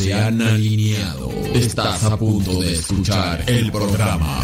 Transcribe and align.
Se 0.00 0.14
han 0.14 0.40
alineado. 0.40 1.30
Estás 1.52 2.04
a 2.04 2.16
punto 2.16 2.62
de 2.62 2.72
escuchar 2.72 3.44
el 3.46 3.70
programa 3.70 4.39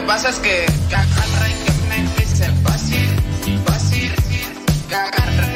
que 0.00 0.06
pasa 0.06 0.28
es 0.28 0.38
que. 0.40 0.66
Dice 2.18 2.50
fácil, 2.62 3.08
fácil. 3.64 4.14
Cagarra 4.90 5.55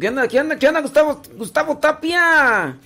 ¿Qué 0.00 0.08
onda, 0.08 0.28
qué 0.28 0.40
onda, 0.40 0.58
qué 0.58 0.68
onda, 0.68 0.80
Gustavo, 0.80 1.20
Gustavo 1.36 1.78
Tapia? 1.78 2.78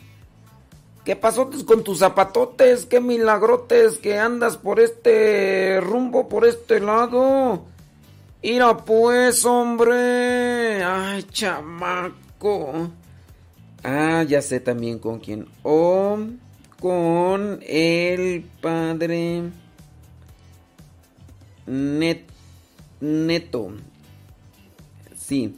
¿Qué 1.04 1.16
pasó 1.16 1.50
con 1.66 1.84
tus 1.84 1.98
zapatotes? 1.98 2.86
¿Qué 2.86 3.00
milagrotes 3.00 3.98
que 3.98 4.18
andas 4.18 4.56
por 4.56 4.80
este 4.80 5.80
rumbo, 5.80 6.28
por 6.28 6.46
este 6.46 6.80
lado? 6.80 7.64
Mira 8.42 8.76
pues, 8.78 9.44
hombre. 9.44 10.82
Ay, 10.82 11.22
chamaco. 11.24 12.90
Ah, 13.82 14.24
ya 14.26 14.40
sé 14.40 14.60
también 14.60 14.98
con 14.98 15.18
quién. 15.18 15.48
O 15.62 16.18
con 16.78 17.60
el 17.62 18.44
padre 18.60 19.42
Net, 21.66 22.22
Neto. 23.00 23.72
Sí. 25.16 25.56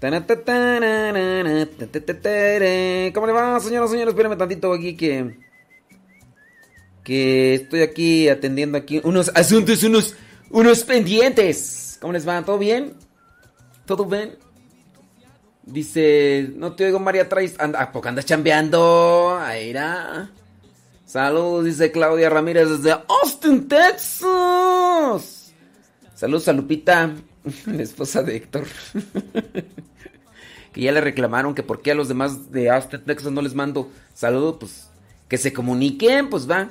¿Cómo 0.00 0.12
le 3.26 3.32
va, 3.32 3.58
señoras 3.58 3.90
señores? 3.90 4.14
Espérame 4.14 4.38
tantito 4.38 4.72
aquí 4.72 4.96
que. 4.96 5.36
Que 7.02 7.54
estoy 7.54 7.82
aquí 7.82 8.28
atendiendo 8.28 8.78
aquí 8.78 9.00
unos 9.02 9.32
asuntos, 9.34 9.82
unos, 9.82 10.14
unos 10.50 10.84
pendientes. 10.84 11.98
¿Cómo 12.00 12.12
les 12.12 12.28
va? 12.28 12.44
¿Todo 12.44 12.58
bien? 12.58 12.94
¿Todo 13.86 14.04
bien? 14.04 14.36
Dice, 15.64 16.48
no 16.54 16.76
te 16.76 16.84
oigo 16.84 17.00
María 17.00 17.28
Traes. 17.28 17.58
Anda, 17.58 17.82
¿a 17.82 17.90
poco 17.90 18.08
andas 18.08 18.24
chambeando? 18.24 19.36
Ahí 19.40 19.70
era. 19.70 20.30
Saludos, 21.06 21.64
dice 21.64 21.90
Claudia 21.90 22.30
Ramírez 22.30 22.68
desde 22.68 22.96
Austin, 23.08 23.66
Texas. 23.66 25.52
Saludos 26.14 26.46
a 26.48 26.52
Lupita, 26.52 27.16
la 27.66 27.82
esposa 27.82 28.22
de 28.22 28.36
Héctor. 28.36 28.66
que 30.72 30.80
ya 30.80 30.92
le 30.92 31.00
reclamaron 31.00 31.54
que 31.54 31.62
por 31.62 31.80
qué 31.82 31.92
a 31.92 31.94
los 31.94 32.08
demás 32.08 32.50
de 32.52 32.70
Austin, 32.70 33.00
Texas 33.04 33.32
no 33.32 33.42
les 33.42 33.54
mando 33.54 33.90
saludos, 34.14 34.56
pues 34.60 34.88
que 35.28 35.38
se 35.38 35.52
comuniquen, 35.52 36.30
pues 36.30 36.48
va. 36.48 36.70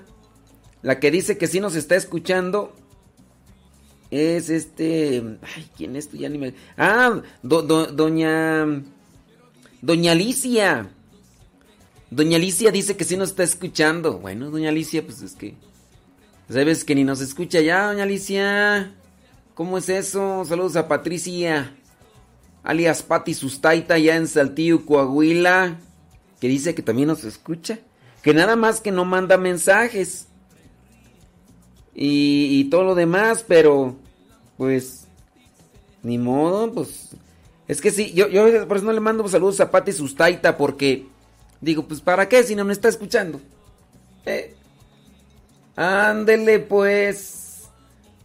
La 0.81 0.99
que 0.99 1.11
dice 1.11 1.37
que 1.37 1.47
sí 1.47 1.59
nos 1.59 1.75
está 1.75 1.95
escuchando 1.95 2.75
es 4.11 4.49
este. 4.49 5.23
Ay, 5.55 5.69
¿quién 5.75 5.95
es? 5.95 6.11
Ya 6.11 6.29
ni 6.29 6.37
me. 6.37 6.53
Ah, 6.77 7.21
do- 7.43 7.61
do- 7.63 7.87
doña. 7.87 8.65
Doña 9.81 10.11
Alicia. 10.13 10.89
Doña 12.09 12.37
Alicia 12.37 12.71
dice 12.71 12.95
que 12.95 13.03
sí 13.03 13.17
nos 13.17 13.29
está 13.29 13.43
escuchando. 13.43 14.19
Bueno, 14.19 14.49
doña 14.49 14.69
Alicia, 14.69 15.03
pues 15.03 15.21
es 15.21 15.33
que. 15.33 15.55
Sabes 16.49 16.85
que 16.85 16.95
ni 16.95 17.03
nos 17.03 17.19
escucha 17.19 17.59
ya, 17.59 17.87
doña 17.87 18.03
Alicia. 18.03 18.93
¿Cómo 19.57 19.79
es 19.79 19.89
eso? 19.89 20.45
Saludos 20.45 20.75
a 20.75 20.87
Patricia. 20.87 21.75
Alias 22.61 23.01
Patti 23.01 23.33
Sustaita, 23.33 23.97
ya 23.97 24.15
en 24.15 24.27
Saltillo, 24.27 24.85
Coahuila. 24.85 25.79
Que 26.39 26.47
dice 26.47 26.75
que 26.75 26.83
también 26.83 27.07
nos 27.07 27.23
escucha. 27.23 27.79
Que 28.21 28.35
nada 28.35 28.55
más 28.55 28.81
que 28.81 28.91
no 28.91 29.03
manda 29.03 29.35
mensajes. 29.35 30.27
Y, 31.95 32.59
y 32.59 32.65
todo 32.65 32.83
lo 32.83 32.93
demás, 32.93 33.43
pero. 33.47 33.95
Pues. 34.57 35.07
Ni 36.03 36.19
modo, 36.19 36.71
pues. 36.71 37.15
Es 37.67 37.81
que 37.81 37.89
sí, 37.89 38.13
yo, 38.13 38.27
yo 38.27 38.67
por 38.67 38.77
eso 38.77 38.85
no 38.85 38.93
le 38.93 38.99
mando 38.99 39.27
saludos 39.27 39.59
a 39.59 39.71
Patti 39.71 39.91
Sustaita, 39.91 40.55
porque. 40.55 41.07
Digo, 41.61 41.87
pues 41.87 41.99
¿para 41.99 42.29
qué 42.29 42.43
si 42.43 42.53
no 42.53 42.63
me 42.63 42.73
está 42.73 42.89
escuchando? 42.89 43.41
Eh. 44.23 44.53
Ándele 45.75 46.59
pues. 46.59 47.36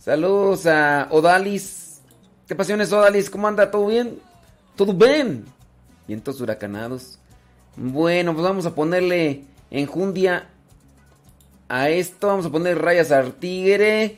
Saludos 0.03 0.67
a 0.67 1.07
Odalis. 1.13 2.01
¿Qué 2.49 2.57
pasiones 2.57 2.93
Odalis? 2.93 3.31
¿Cómo 3.31 3.47
anda? 3.47 3.71
¿Todo 3.71 3.87
bien? 3.87 4.19
¿Todo 4.75 4.95
bien? 4.95 5.45
Vientos 6.09 6.41
huracanados. 6.41 7.21
Bueno, 7.77 8.33
pues 8.33 8.43
vamos 8.43 8.67
a 8.67 8.75
ponerle 8.75 9.45
enjundia 9.71 10.49
a 11.69 11.89
esto. 11.89 12.27
Vamos 12.27 12.47
a 12.47 12.51
poner 12.51 12.83
rayas 12.83 13.13
al 13.13 13.35
tigre. 13.35 14.17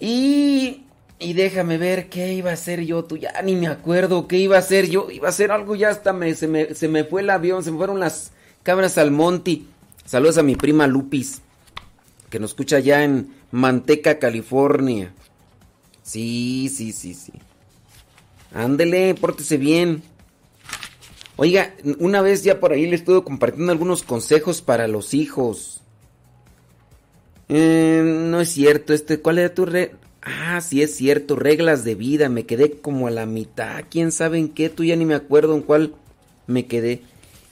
Y... 0.00 0.82
Y 1.18 1.32
déjame 1.34 1.76
ver 1.76 2.08
qué 2.08 2.32
iba 2.32 2.50
a 2.50 2.54
hacer 2.54 2.84
yo, 2.84 3.04
tú 3.04 3.16
ya 3.16 3.32
ni 3.42 3.56
me 3.56 3.68
acuerdo 3.68 4.28
qué 4.28 4.36
iba 4.38 4.56
a 4.56 4.60
hacer 4.60 4.88
yo. 4.88 5.10
Iba 5.10 5.28
a 5.28 5.30
hacer 5.30 5.50
algo, 5.50 5.74
ya 5.74 5.90
hasta 5.90 6.14
me, 6.14 6.34
se, 6.34 6.46
me, 6.46 6.74
se 6.74 6.88
me 6.88 7.04
fue 7.04 7.20
el 7.20 7.28
avión, 7.28 7.64
se 7.64 7.70
me 7.70 7.78
fueron 7.78 8.00
las 8.00 8.32
cabras 8.62 8.96
al 8.96 9.10
monte. 9.10 9.62
Saludos 10.04 10.36
a 10.36 10.42
mi 10.42 10.56
prima 10.56 10.86
Lupis, 10.86 11.40
que 12.30 12.38
nos 12.38 12.50
escucha 12.50 12.78
ya 12.78 13.04
en 13.04 13.34
Manteca, 13.50 14.18
California. 14.18 15.12
Sí, 16.02 16.70
sí, 16.74 16.92
sí, 16.92 17.14
sí. 17.14 17.32
Ándele, 18.54 19.14
pórtese 19.14 19.56
bien. 19.56 20.02
Oiga, 21.36 21.74
una 21.98 22.22
vez 22.22 22.42
ya 22.44 22.60
por 22.60 22.72
ahí 22.72 22.86
le 22.86 22.96
estuve 22.96 23.22
compartiendo 23.22 23.72
algunos 23.72 24.02
consejos 24.02 24.62
para 24.62 24.88
los 24.88 25.14
hijos. 25.14 25.82
Eh, 27.48 28.02
no 28.04 28.40
es 28.40 28.50
cierto, 28.50 28.92
este, 28.92 29.20
¿cuál 29.20 29.38
era 29.38 29.54
tu 29.54 29.66
re 29.66 29.92
Ah, 30.28 30.60
sí 30.60 30.82
es 30.82 30.96
cierto, 30.96 31.36
reglas 31.36 31.84
de 31.84 31.94
vida, 31.94 32.28
me 32.28 32.46
quedé 32.46 32.72
como 32.72 33.06
a 33.06 33.12
la 33.12 33.26
mitad, 33.26 33.84
quién 33.88 34.10
sabe 34.10 34.38
en 34.38 34.48
qué, 34.48 34.68
tú 34.68 34.82
ya 34.82 34.96
ni 34.96 35.04
me 35.04 35.14
acuerdo 35.14 35.54
en 35.54 35.62
cuál 35.62 35.94
me 36.48 36.66
quedé. 36.66 37.02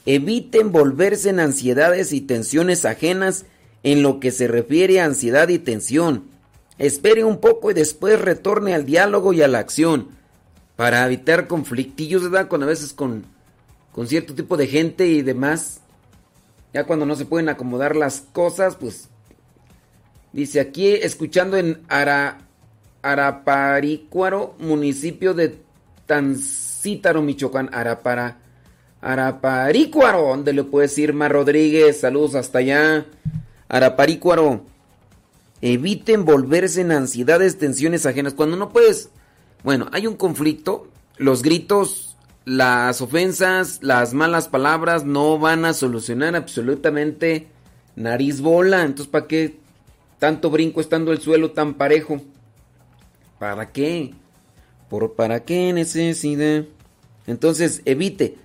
Eviten 0.07 0.73
volverse 0.73 1.31
en 1.31 1.39
ansiedades 1.39 2.13
y 2.13 2.21
tensiones 2.21 2.85
ajenas 2.85 3.47
en 3.85 4.03
lo 4.03 4.19
que 4.19 4.33
se 4.33 4.49
refiere 4.49 5.01
a 5.01 5.05
ansiedad 5.05 5.49
y 5.49 5.61
tensión. 5.61 6.25
Espere 6.79 7.23
un 7.23 7.39
poco 7.39 7.71
y 7.71 7.75
después 7.75 8.21
retorne 8.21 8.75
al 8.75 8.85
diálogo 8.85 9.33
y 9.33 9.43
a 9.43 9.49
la 9.49 9.61
acción 9.61 10.09
para 10.75 11.07
evitar 11.07 11.47
conflictillos, 11.47 12.25
¿verdad? 12.25 12.49
Con 12.49 12.63
a 12.65 12.67
veces 12.67 12.93
con, 12.93 13.25
con 13.93 14.09
cierto 14.09 14.35
tipo 14.35 14.57
de 14.57 14.67
gente 14.67 15.07
y 15.07 15.23
demás. 15.23 15.81
Ya 16.73 16.85
cuando 16.85 17.07
no 17.07 17.15
se 17.15 17.27
pueden 17.27 17.49
acomodar 17.49 17.95
las 17.95 18.23
cosas, 18.33 18.75
pues 18.75 19.09
dice 20.33 20.59
aquí 20.59 20.89
escuchando 20.89 21.57
en 21.57 21.83
Ara, 21.89 22.39
Araparícuaro, 23.03 24.57
municipio 24.59 25.35
de 25.35 25.57
Tancítaro, 26.07 27.23
Michoacán, 27.23 27.71
Arapara, 27.73 28.39
Araparícuaro, 29.03 30.23
¿dónde 30.23 30.55
le 30.55 30.65
puedes 30.65 30.97
ir, 30.99 31.13
Mar 31.13 31.31
Rodríguez? 31.31 32.01
Saludos 32.01 32.35
hasta 32.35 32.59
allá. 32.59 33.07
Araparícuaro. 33.75 34.63
Eviten 35.61 36.25
volverse 36.25 36.83
en 36.83 36.93
ansiedades, 36.93 37.59
tensiones 37.59 38.07
ajenas. 38.07 38.33
Cuando 38.33 38.57
no 38.57 38.69
puedes, 38.69 39.09
bueno, 39.65 39.89
hay 39.91 40.07
un 40.07 40.15
conflicto, 40.15 40.87
los 41.17 41.43
gritos, 41.43 42.17
las 42.45 43.01
ofensas, 43.01 43.81
las 43.83 44.15
malas 44.15 44.47
palabras 44.47 45.05
no 45.05 45.41
van 45.41 45.65
a 45.65 45.73
solucionar 45.73 46.37
absolutamente 46.37 47.49
nariz 47.97 48.41
bola. 48.41 48.83
Entonces, 48.83 49.09
¿para 49.09 49.27
qué 49.27 49.59
tanto 50.21 50.51
brinco 50.51 50.81
estando 50.81 51.11
el 51.11 51.21
suelo 51.21 51.51
tan 51.51 51.75
parejo? 51.75 52.21
¿Para 53.41 53.73
qué? 53.73 54.15
¿Por 54.89 55.15
para 55.15 55.45
qué 55.45 55.73
necesidad? 55.73 56.65
Entonces, 57.27 57.83
evite. 57.87 58.37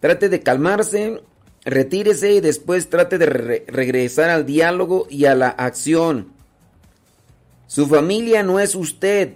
Trate 0.00 0.28
de 0.28 0.40
calmarse, 0.40 1.22
retírese 1.64 2.32
y 2.32 2.40
después 2.40 2.90
trate 2.90 3.18
de 3.18 3.26
regresar 3.26 4.30
al 4.30 4.46
diálogo 4.46 5.06
y 5.10 5.26
a 5.26 5.34
la 5.34 5.48
acción. 5.48 6.32
Su 7.66 7.86
familia 7.86 8.42
no 8.42 8.60
es 8.60 8.74
usted. 8.74 9.34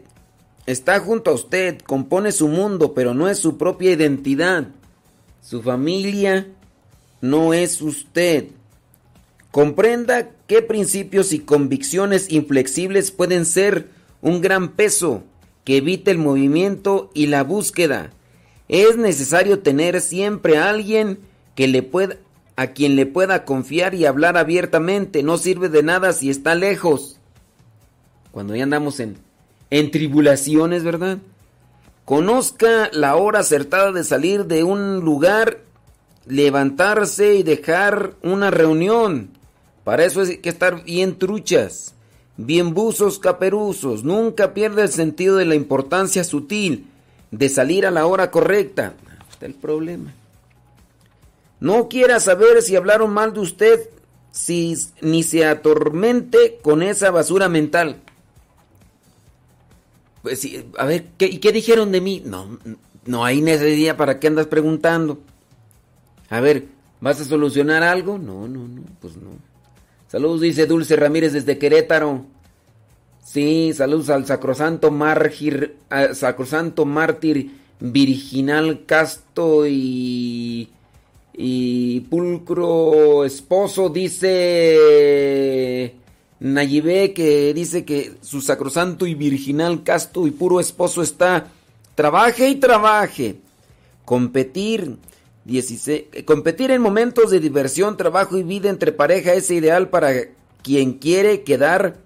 Está 0.66 0.98
junto 0.98 1.30
a 1.30 1.34
usted, 1.34 1.78
compone 1.80 2.32
su 2.32 2.48
mundo, 2.48 2.92
pero 2.92 3.14
no 3.14 3.28
es 3.28 3.38
su 3.38 3.56
propia 3.56 3.92
identidad. 3.92 4.68
Su 5.40 5.62
familia 5.62 6.48
no 7.20 7.54
es 7.54 7.80
usted. 7.80 8.48
Comprenda 9.52 10.28
qué 10.46 10.60
principios 10.60 11.32
y 11.32 11.38
convicciones 11.38 12.30
inflexibles 12.30 13.10
pueden 13.10 13.46
ser 13.46 13.88
un 14.20 14.40
gran 14.40 14.72
peso 14.72 15.22
que 15.64 15.78
evite 15.78 16.10
el 16.10 16.18
movimiento 16.18 17.10
y 17.14 17.26
la 17.28 17.42
búsqueda. 17.42 18.10
Es 18.68 18.96
necesario 18.96 19.60
tener 19.60 20.00
siempre 20.00 20.58
a 20.58 20.68
alguien 20.68 21.20
que 21.56 21.66
le 21.66 21.82
pueda 21.82 22.16
a 22.54 22.68
quien 22.68 22.94
le 22.94 23.04
pueda 23.04 23.44
confiar 23.44 23.94
y 23.94 24.06
hablar 24.06 24.38
abiertamente. 24.38 25.22
No 25.22 25.36
sirve 25.36 25.68
de 25.68 25.82
nada 25.82 26.12
si 26.12 26.30
está 26.30 26.54
lejos 26.54 27.16
cuando 28.36 28.54
ya 28.54 28.64
andamos 28.64 29.00
en, 29.00 29.16
en 29.70 29.90
tribulaciones, 29.90 30.84
¿verdad? 30.84 31.16
Conozca 32.04 32.90
la 32.92 33.16
hora 33.16 33.38
acertada 33.38 33.92
de 33.92 34.04
salir 34.04 34.44
de 34.44 34.62
un 34.62 35.00
lugar, 35.00 35.60
levantarse 36.26 37.36
y 37.36 37.42
dejar 37.42 38.12
una 38.22 38.50
reunión. 38.50 39.30
Para 39.84 40.04
eso 40.04 40.20
hay 40.20 40.36
que 40.36 40.50
estar 40.50 40.84
bien 40.84 41.18
truchas, 41.18 41.94
bien 42.36 42.74
buzos 42.74 43.18
caperuzos. 43.18 44.04
Nunca 44.04 44.52
pierda 44.52 44.82
el 44.82 44.90
sentido 44.90 45.36
de 45.36 45.46
la 45.46 45.54
importancia 45.54 46.22
sutil 46.22 46.88
de 47.30 47.48
salir 47.48 47.86
a 47.86 47.90
la 47.90 48.04
hora 48.04 48.30
correcta. 48.30 48.92
Está 49.30 49.46
el 49.46 49.54
problema. 49.54 50.12
No 51.60 51.88
quiera 51.88 52.20
saber 52.20 52.62
si 52.62 52.76
hablaron 52.76 53.12
mal 53.12 53.32
de 53.32 53.40
usted, 53.40 53.90
si, 54.30 54.76
ni 55.00 55.22
se 55.22 55.46
atormente 55.46 56.58
con 56.62 56.82
esa 56.82 57.10
basura 57.10 57.48
mental. 57.48 58.02
Pues 60.22 60.46
a 60.76 60.84
ver, 60.84 61.06
¿qué, 61.16 61.26
¿y 61.26 61.38
qué 61.38 61.52
dijeron 61.52 61.92
de 61.92 62.00
mí? 62.00 62.22
No, 62.24 62.58
no 63.06 63.24
hay 63.24 63.40
necesidad 63.40 63.96
para 63.96 64.18
qué 64.18 64.26
andas 64.26 64.46
preguntando. 64.46 65.20
A 66.28 66.40
ver, 66.40 66.66
¿vas 67.00 67.20
a 67.20 67.24
solucionar 67.24 67.82
algo? 67.82 68.18
No, 68.18 68.48
no, 68.48 68.66
no, 68.66 68.82
pues 69.00 69.16
no. 69.16 69.30
Saludos, 70.08 70.40
dice 70.40 70.66
Dulce 70.66 70.96
Ramírez 70.96 71.32
desde 71.32 71.58
Querétaro. 71.58 72.26
Sí, 73.22 73.72
saludos 73.74 74.10
al 74.10 74.26
sacrosanto, 74.26 74.90
mártir, 74.90 75.76
sacrosanto 76.12 76.84
mártir 76.84 77.50
virginal 77.80 78.84
casto 78.86 79.66
y, 79.66 80.70
y 81.36 82.00
pulcro 82.00 83.24
esposo, 83.24 83.88
dice 83.90 84.76
Nayibé 86.40 87.12
que 87.12 87.52
dice 87.54 87.84
que 87.84 88.14
su 88.20 88.40
sacrosanto 88.40 89.06
y 89.06 89.14
virginal, 89.14 89.82
casto 89.82 90.26
y 90.26 90.30
puro 90.30 90.60
esposo 90.60 91.02
está, 91.02 91.48
trabaje 91.94 92.48
y 92.48 92.56
trabaje. 92.56 93.36
Competir, 94.04 94.96
16, 95.44 96.24
competir 96.24 96.70
en 96.70 96.80
momentos 96.82 97.30
de 97.30 97.40
diversión, 97.40 97.96
trabajo 97.96 98.36
y 98.38 98.42
vida 98.42 98.70
entre 98.70 98.92
pareja 98.92 99.34
es 99.34 99.50
ideal 99.50 99.88
para 99.88 100.12
quien 100.62 100.94
quiere 100.94 101.42
quedar 101.42 101.96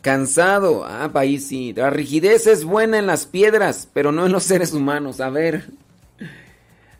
cansado. 0.00 0.84
Ah, 0.84 1.10
país 1.12 1.46
sí. 1.46 1.72
La 1.76 1.90
rigidez 1.90 2.46
es 2.46 2.64
buena 2.64 2.98
en 2.98 3.06
las 3.06 3.26
piedras, 3.26 3.88
pero 3.92 4.12
no 4.12 4.26
en 4.26 4.32
los 4.32 4.44
seres 4.44 4.72
humanos. 4.72 5.20
A 5.20 5.30
ver. 5.30 5.70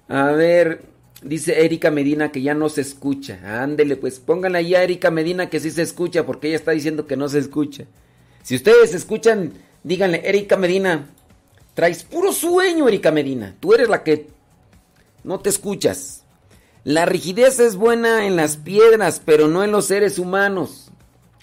A 0.09 0.33
ver. 0.33 0.83
Dice 1.23 1.65
Erika 1.65 1.91
Medina 1.91 2.31
que 2.31 2.43
ya 2.43 2.55
no 2.55 2.69
se 2.69 2.81
escucha. 2.81 3.41
Ándele, 3.63 3.97
pues 3.97 4.21
pónganle 4.21 4.59
ahí 4.59 4.75
a 4.75 4.85
Erika 4.85 5.11
Medina 5.11 5.51
que 5.51 5.59
sí 5.59 5.71
se 5.71 5.83
escucha, 5.83 6.25
porque 6.25 6.49
ella 6.49 6.57
está 6.57 6.71
diciendo 6.71 7.07
que 7.07 7.17
no 7.17 7.29
se 7.29 7.39
escucha. 7.41 7.87
Si 8.43 8.55
ustedes 8.55 8.95
escuchan, 8.95 9.53
díganle, 9.83 10.23
Erika 10.25 10.57
Medina, 10.57 11.09
traes 11.75 12.05
puro 12.05 12.33
sueño, 12.33 12.87
Erika 12.87 13.11
Medina. 13.11 13.57
Tú 13.59 13.75
eres 13.75 13.89
la 13.89 14.05
que 14.05 14.29
no 15.25 15.41
te 15.41 15.51
escuchas. 15.51 16.23
La 16.85 17.05
rigidez 17.05 17.59
es 17.59 17.75
buena 17.75 18.27
en 18.27 18.37
las 18.37 18.57
piedras, 18.57 19.21
pero 19.25 19.49
no 19.49 19.65
en 19.65 19.73
los 19.73 19.87
seres 19.87 20.21
humanos. 20.21 20.93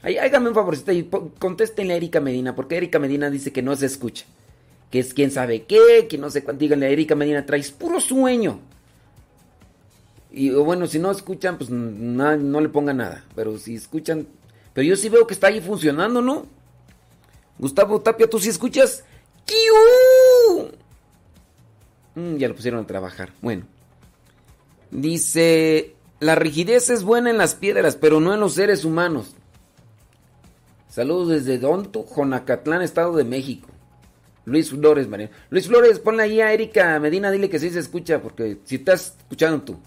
Ay, 0.02 0.18
hágame 0.18 0.50
un 0.50 0.56
favorcito 0.56 0.94
y 0.94 1.10
contéstenle 1.38 1.94
a 1.94 1.98
Erika 1.98 2.22
Medina, 2.22 2.56
porque 2.56 2.78
Erika 2.78 2.98
Medina 2.98 3.30
dice 3.30 3.52
que 3.52 3.62
no 3.62 3.76
se 3.76 3.88
escucha. 3.88 4.26
Que 4.90 5.00
es 5.00 5.14
quién 5.14 5.32
sabe 5.32 5.64
qué, 5.64 6.08
que 6.10 6.18
no 6.18 6.30
sé 6.30 6.44
cuánto. 6.44 6.62
Díganle 6.62 6.86
a 6.86 6.90
Erika 6.90 7.16
Medina, 7.16 7.46
traes 7.46 7.72
puro 7.72 8.00
sueño. 8.00 8.62
Y 10.38 10.50
bueno, 10.50 10.86
si 10.86 11.00
no 11.00 11.12
escuchan, 11.12 11.58
pues 11.58 11.70
no 11.70 12.60
le 12.60 12.68
pongan 12.68 12.98
nada. 12.98 13.24
Pero 13.36 13.58
si 13.58 13.76
escuchan. 13.76 14.28
Pero 14.74 14.86
yo 14.86 14.98
sí 14.98 15.08
veo 15.08 15.26
que 15.26 15.34
está 15.34 15.48
ahí 15.48 15.62
funcionando, 15.62 16.22
¿no? 16.22 16.46
Gustavo 17.58 18.02
Tapia, 18.02 18.30
¿tú 18.30 18.38
sí 18.38 18.50
escuchas? 18.50 19.06
Mm, 22.16 22.36
ya 22.36 22.50
lo 22.50 22.56
pusieron 22.56 22.84
a 22.84 22.88
trabajar. 22.88 23.32
Bueno. 23.42 23.66
Dice. 24.92 25.96
La 26.20 26.36
rigidez 26.36 26.90
es 26.90 27.04
buena 27.04 27.30
en 27.30 27.38
las 27.38 27.56
piedras, 27.56 27.96
pero 27.96 28.20
no 28.20 28.34
en 28.34 28.42
los 28.42 28.56
seres 28.56 28.84
humanos. 28.84 29.36
Saludos 30.90 31.30
desde 31.30 31.60
Donto, 31.60 32.04
Jonacatlán, 32.04 32.82
Estado 32.82 33.16
de 33.16 33.24
México. 33.24 33.70
Luis 34.44 34.70
Flores, 34.70 35.08
María. 35.08 35.32
Luis 35.50 35.68
Flores, 35.68 36.00
ponle 36.00 36.24
ahí 36.24 36.42
a 36.42 36.52
Erika 36.52 37.00
Medina, 37.00 37.32
dile 37.32 37.50
que 37.50 37.60
sí 37.60 37.70
se 37.70 37.80
escucha, 37.80 38.22
porque 38.22 38.58
si 38.66 38.76
estás 38.76 39.16
escuchando 39.18 39.62
tú. 39.62 39.80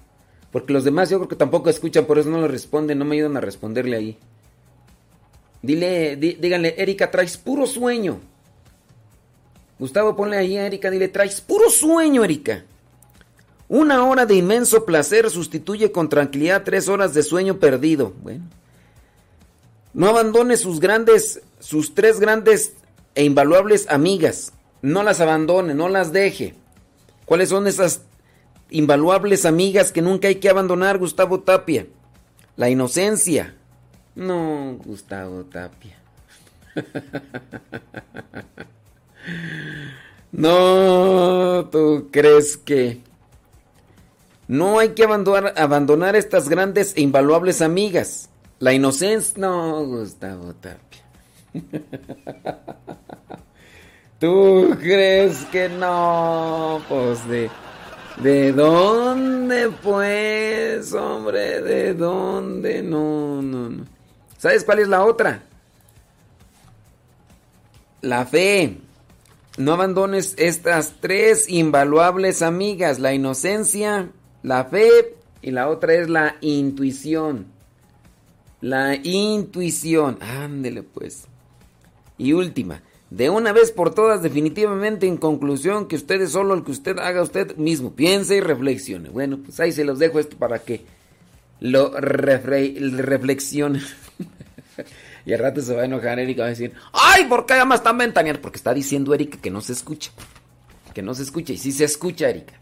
Porque 0.51 0.73
los 0.73 0.85
demás 0.85 1.11
yo 1.11 1.19
creo 1.19 1.29
que 1.29 1.37
tampoco 1.37 1.69
escuchan, 1.69 2.07
por 2.07 2.19
eso 2.19 2.31
no 2.31 2.41
le 2.41 2.49
responden, 2.49 2.99
no 2.99 3.05
me 3.05 3.17
ayudan 3.17 3.37
a 3.37 3.41
responderle 3.41 3.97
ahí. 3.97 4.19
Dile, 5.61 6.17
díganle, 6.17 6.75
Erika, 6.79 7.11
traes 7.11 7.37
puro 7.37 7.67
sueño. 7.67 8.21
Gustavo, 9.79 10.17
ponle 10.17 10.37
ahí 10.37 10.57
a 10.57 10.67
Erika, 10.67 10.91
dile, 10.91 11.09
traes 11.09 11.41
puro 11.41 11.69
sueño, 11.71 12.25
Erika. 12.25 12.65
Una 13.69 14.05
hora 14.05 14.25
de 14.25 14.35
inmenso 14.35 14.87
placer 14.87 15.29
sustituye 15.29 15.93
con 15.93 16.09
tranquilidad 16.09 16.65
tres 16.65 16.89
horas 16.89 17.13
de 17.13 17.23
sueño 17.23 17.59
perdido. 17.59 18.15
Bueno. 18.23 18.45
No 19.93 20.09
abandone 20.09 20.57
sus 20.57 20.81
grandes, 20.81 21.43
sus 21.61 21.95
tres 21.95 22.19
grandes 22.19 22.75
e 23.15 23.25
invaluables 23.25 23.87
amigas. 23.91 24.53
No 24.81 25.03
las 25.03 25.21
abandone, 25.21 25.75
no 25.75 25.89
las 25.89 26.13
deje. 26.13 26.55
¿Cuáles 27.27 27.51
son 27.51 27.67
esas 27.67 28.03
invaluables 28.71 29.45
amigas 29.45 29.93
que 29.93 30.03
nunca 30.03 30.29
hay 30.29 30.37
que 30.37 30.49
abandonar, 30.49 30.99
Gustavo 30.99 31.41
Tapia. 31.41 31.87
La 32.57 32.69
inocencia. 32.71 33.55
No, 34.15 34.79
Gustavo 34.85 35.45
Tapia. 35.45 35.99
No, 40.31 41.69
tú 41.71 42.09
crees 42.11 42.57
que... 42.57 43.01
No 44.47 44.79
hay 44.79 44.91
que 44.91 45.05
abandonar, 45.05 46.17
estas 46.17 46.49
grandes 46.49 46.95
e 46.97 47.03
invaluables 47.03 47.61
amigas. 47.61 48.31
La 48.59 48.73
inocencia... 48.73 49.35
No, 49.39 49.85
Gustavo 49.85 50.55
Tapia. 50.55 51.03
¿Tú 54.19 54.77
crees 54.81 55.45
que 55.47 55.69
no? 55.69 56.83
Pues 56.89 57.27
de... 57.29 57.51
¿De 58.23 58.53
dónde 58.53 59.71
pues, 59.81 60.93
hombre? 60.93 61.63
¿De 61.63 61.95
dónde? 61.95 62.83
No, 62.83 63.41
no, 63.41 63.69
no. 63.69 63.85
¿Sabes 64.37 64.65
cuál 64.65 64.81
es 64.81 64.89
la 64.89 65.05
otra? 65.05 65.45
La 68.01 68.27
fe. 68.27 68.79
No 69.57 69.73
abandones 69.73 70.35
estas 70.37 70.95
tres 71.01 71.49
invaluables 71.49 72.43
amigas, 72.43 72.99
la 72.99 73.13
inocencia, 73.13 74.11
la 74.43 74.65
fe 74.65 75.17
y 75.41 75.53
la 75.53 75.69
otra 75.69 75.95
es 75.95 76.09
la 76.09 76.37
intuición. 76.41 77.47
La 78.61 78.97
intuición. 78.97 80.19
Ándele 80.21 80.83
pues. 80.83 81.27
Y 82.17 82.33
última. 82.33 82.83
De 83.11 83.31
una 83.31 83.53
vez 83.53 83.73
por 83.73 83.95
todas, 83.95 84.23
definitivamente 84.23 85.07
en 85.07 85.17
conclusión, 85.17 85.89
que 85.89 85.97
usted 85.97 86.21
es 86.21 86.33
solo 86.33 86.55
el 86.55 86.63
que 86.63 86.73
usted 86.73 86.99
haga 86.99 87.23
usted 87.23 87.57
mismo. 87.57 87.95
Piense 87.95 88.37
y 88.37 88.41
reflexione. 88.41 89.09
Bueno, 89.09 89.39
pues 89.43 89.59
ahí 89.61 89.73
se 89.73 89.85
los 89.85 89.99
dejo 89.99 90.19
esto 90.19 90.37
para 90.37 90.59
que 90.59 90.85
lo 91.61 91.99
reflexione. 91.99 93.81
y 95.25 95.33
al 95.33 95.39
rato 95.39 95.63
se 95.63 95.75
va 95.75 95.83
a 95.83 95.87
enojar 95.87 96.19
Erika, 96.19 96.43
va 96.43 96.49
a 96.49 96.51
decir, 96.51 96.75
¡ay! 96.93 97.25
¿Por 97.25 97.47
qué 97.47 97.55
además 97.55 97.81
están 97.81 97.97
ventaneando? 97.97 98.43
Porque 98.43 98.59
está 98.59 98.75
diciendo 98.75 99.15
Erika 99.15 99.39
que 99.41 99.51
no 99.51 99.63
se 99.63 99.73
escucha. 99.73 100.11
Que 100.93 101.01
no 101.01 101.15
se 101.15 101.23
escucha. 101.23 101.55
Y 101.55 101.59
sí 101.59 101.73
se 101.73 101.85
escucha, 101.85 102.29
Erika. 102.29 102.61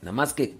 Nada 0.00 0.12
más 0.12 0.32
que 0.32 0.54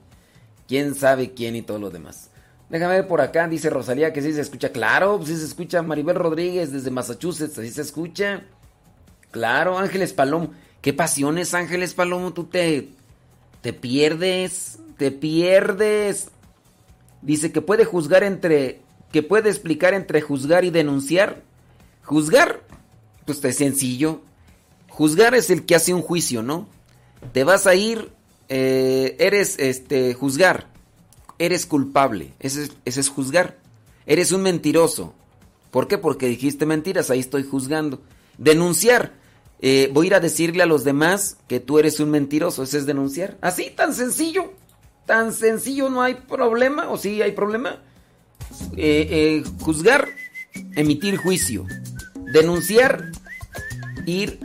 quién 0.68 0.94
sabe 0.94 1.32
quién 1.32 1.56
y 1.56 1.62
todo 1.62 1.78
lo 1.78 1.90
demás. 1.90 2.30
Déjame 2.68 2.94
ver 2.94 3.06
por 3.06 3.20
acá, 3.20 3.46
dice 3.46 3.70
Rosalía 3.70 4.12
que 4.12 4.20
sí 4.20 4.32
se 4.32 4.40
escucha. 4.40 4.70
Claro, 4.70 5.20
sí 5.24 5.36
se 5.36 5.44
escucha. 5.44 5.82
Maribel 5.82 6.16
Rodríguez 6.16 6.72
desde 6.72 6.90
Massachusetts, 6.90 7.58
así 7.58 7.70
se 7.70 7.82
escucha. 7.82 8.42
Claro, 9.30 9.78
Ángeles 9.78 10.12
Palomo. 10.12 10.52
Qué 10.80 10.92
pasiones, 10.92 11.52
Ángeles 11.54 11.94
Palomo, 11.94 12.32
tú 12.32 12.44
te, 12.44 12.90
te 13.60 13.72
pierdes, 13.72 14.78
te 14.96 15.10
pierdes. 15.10 16.28
Dice 17.22 17.52
que 17.52 17.60
puede 17.60 17.84
juzgar 17.84 18.22
entre, 18.22 18.80
que 19.12 19.22
puede 19.22 19.50
explicar 19.50 19.94
entre 19.94 20.20
juzgar 20.20 20.64
y 20.64 20.70
denunciar. 20.70 21.42
Juzgar, 22.04 22.62
pues 23.24 23.44
es 23.44 23.56
sencillo. 23.56 24.20
Juzgar 24.88 25.34
es 25.34 25.50
el 25.50 25.66
que 25.66 25.74
hace 25.74 25.92
un 25.92 26.02
juicio, 26.02 26.42
¿no? 26.42 26.68
Te 27.32 27.44
vas 27.44 27.66
a 27.66 27.74
ir, 27.74 28.10
eh, 28.48 29.16
eres, 29.18 29.58
este, 29.58 30.14
juzgar. 30.14 30.68
Eres 31.38 31.66
culpable. 31.66 32.32
Ese 32.38 32.64
es, 32.64 32.72
ese 32.84 33.00
es 33.00 33.08
juzgar. 33.08 33.58
Eres 34.06 34.32
un 34.32 34.42
mentiroso. 34.42 35.12
¿Por 35.70 35.88
qué? 35.88 35.98
Porque 35.98 36.28
dijiste 36.28 36.64
mentiras, 36.64 37.10
ahí 37.10 37.20
estoy 37.20 37.42
juzgando. 37.42 38.00
Denunciar. 38.38 39.14
Eh, 39.60 39.90
voy 39.92 40.06
a 40.06 40.08
ir 40.08 40.14
a 40.14 40.20
decirle 40.20 40.62
a 40.62 40.66
los 40.66 40.84
demás 40.84 41.38
que 41.48 41.60
tú 41.60 41.78
eres 41.78 42.00
un 42.00 42.10
mentiroso. 42.10 42.62
Ese 42.62 42.78
es 42.78 42.86
denunciar. 42.86 43.36
Así, 43.40 43.70
tan 43.74 43.94
sencillo. 43.94 44.52
Tan 45.06 45.32
sencillo, 45.32 45.88
no 45.88 46.02
hay 46.02 46.14
problema. 46.14 46.90
¿O 46.90 46.98
sí 46.98 47.22
hay 47.22 47.32
problema? 47.32 47.80
Eh, 48.76 49.08
eh, 49.10 49.44
juzgar, 49.60 50.08
emitir 50.74 51.16
juicio. 51.16 51.66
Denunciar, 52.32 53.12
ir 54.06 54.38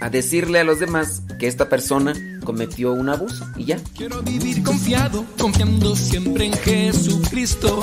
a 0.00 0.10
decirle 0.10 0.58
a 0.58 0.64
los 0.64 0.80
demás 0.80 1.22
que 1.38 1.46
esta 1.46 1.68
persona 1.68 2.12
cometió 2.44 2.92
un 2.92 3.08
abuso 3.08 3.46
y 3.56 3.66
ya. 3.66 3.78
Quiero 3.96 4.22
vivir 4.22 4.62
confiado, 4.62 5.24
confiando 5.38 5.94
siempre 5.94 6.46
en 6.46 6.52
Jesucristo. 6.54 7.80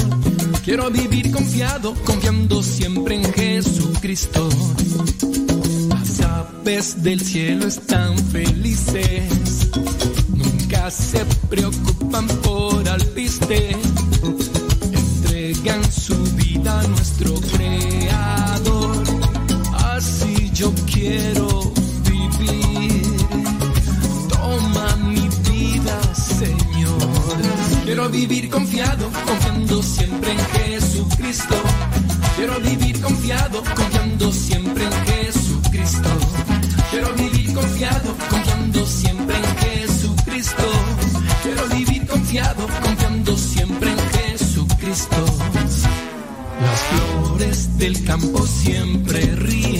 Quiero 0.65 0.89
vivir 0.89 1.31
confiado, 1.31 1.95
confiando 2.05 2.61
siempre 2.61 3.15
en 3.15 3.33
Jesucristo. 3.33 4.49
Aves 6.61 7.01
del 7.01 7.21
cielo 7.21 7.67
están 7.67 8.17
felices, 8.17 9.69
nunca 10.27 10.91
se 10.91 11.23
preocupan 11.49 12.27
por 12.43 12.87
alpiste. 12.89 13.77
Entregan 14.91 15.89
su 15.89 16.15
vida 16.35 16.81
a 16.81 16.87
nuestro 16.87 17.35
Creador. 17.35 19.03
Así 19.73 20.51
yo 20.53 20.73
quiero 20.91 21.71
vivir. 22.03 23.03
Toma 24.27 24.95
mi 24.97 25.29
vida, 25.49 26.13
Señor. 26.13 27.37
Quiero 27.85 28.09
vivir 28.09 28.49
confiado, 28.49 29.09
confiando 29.25 29.81
siempre 29.81 30.31
en 30.33 30.39
Jesucristo. 30.39 31.55
Quiero 32.35 32.59
vivir 32.59 32.99
confiado, 32.99 33.63
confiando 33.75 34.31
siempre 34.33 34.83
en 34.83 34.91
Jesucristo. 34.91 35.18
Confiado, 37.79 38.13
confiando 38.29 38.85
siempre 38.85 39.37
en 39.37 39.57
Jesucristo. 39.57 40.63
Quiero 41.43 41.65
vivir 41.69 42.05
confiado, 42.07 42.67
confiando 42.83 43.37
siempre 43.37 43.89
en 43.89 43.99
Jesucristo. 44.09 45.25
Las 46.61 46.79
flores 46.81 47.77
del 47.77 48.03
campo 48.03 48.45
siempre 48.45 49.33
ríen, 49.33 49.78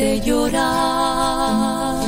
verte 0.00 0.20
llorar. 0.20 2.04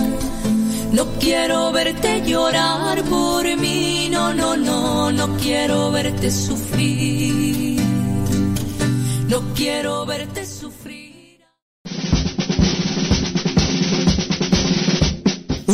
quiero 1.21 1.73
verte 1.73 2.23
llorar 2.27 3.03
por 3.05 3.45
mí, 3.57 4.09
no, 4.11 4.33
no, 4.33 4.57
no, 4.57 5.13
no 5.13 5.37
quiero 5.37 5.91
verte 5.91 6.31
sufrir. 6.31 7.81
No 9.29 9.41
quiero 9.55 10.07
verte 10.07 10.47
sufrir. 10.47 10.52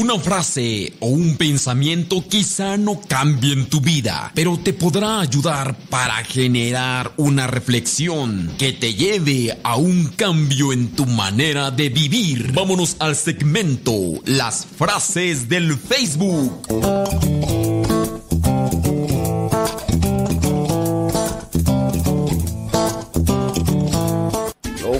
Una 0.08 0.20
frase 0.20 0.94
o 1.00 1.08
un 1.08 1.36
pensamiento 1.36 2.26
quizá 2.26 2.78
no 2.78 2.98
cambien 2.98 3.66
tu 3.66 3.82
vida, 3.82 4.32
pero 4.34 4.56
te 4.56 4.72
podrá 4.72 5.20
ayudar 5.20 5.76
para 5.90 6.24
generar 6.24 7.12
una 7.18 7.46
reflexión 7.46 8.54
que 8.56 8.72
te 8.72 8.94
lleve 8.94 9.58
a 9.62 9.76
un 9.76 10.06
cambio 10.06 10.72
en 10.72 10.88
tu 10.92 11.04
manera 11.04 11.70
de 11.70 11.90
vivir. 11.90 12.52
Vámonos 12.54 12.96
al 13.00 13.16
segmento 13.16 13.92
Las 14.24 14.64
frases 14.64 15.46
del 15.46 15.76
Facebook. 15.76 16.66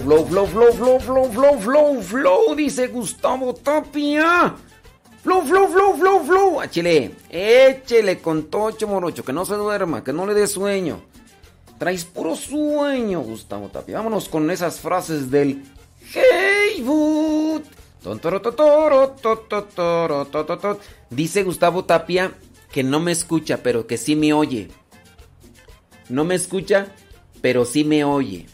flow, 0.04 0.24
flow, 0.26 0.46
flow, 0.72 1.00
flow, 1.00 1.30
flow, 1.30 1.60
flow, 1.60 2.02
flow, 2.02 2.54
dice 2.54 2.88
Gustavo 2.88 3.54
Tapia. 3.54 4.54
Flow, 5.22 5.42
flow, 5.42 5.68
flow, 5.68 5.96
flow, 5.96 6.24
flow. 6.24 6.62
Échele, 6.62 7.12
échele 7.30 8.18
con 8.20 8.44
tocho 8.44 8.86
morocho, 8.86 9.24
que 9.24 9.32
no 9.32 9.44
se 9.44 9.54
duerma, 9.54 10.04
que 10.04 10.12
no 10.12 10.26
le 10.26 10.34
dé 10.34 10.46
sueño. 10.46 11.02
Traes 11.78 12.04
puro 12.04 12.34
sueño, 12.34 13.20
Gustavo 13.20 13.68
Tapia. 13.68 13.98
Vámonos 13.98 14.28
con 14.28 14.50
esas 14.50 14.80
frases 14.80 15.30
del 15.30 15.62
Hey 16.12 16.84
to. 16.84 17.62
Dice 21.10 21.42
Gustavo 21.42 21.84
Tapia 21.84 22.32
que 22.72 22.82
no 22.82 23.00
me 23.00 23.12
escucha, 23.12 23.62
pero 23.62 23.86
que 23.86 23.96
sí 23.96 24.16
me 24.16 24.32
oye. 24.32 24.68
No 26.08 26.24
me 26.24 26.34
escucha, 26.34 26.88
pero 27.40 27.64
sí 27.64 27.84
me 27.84 28.04
oye. 28.04 28.46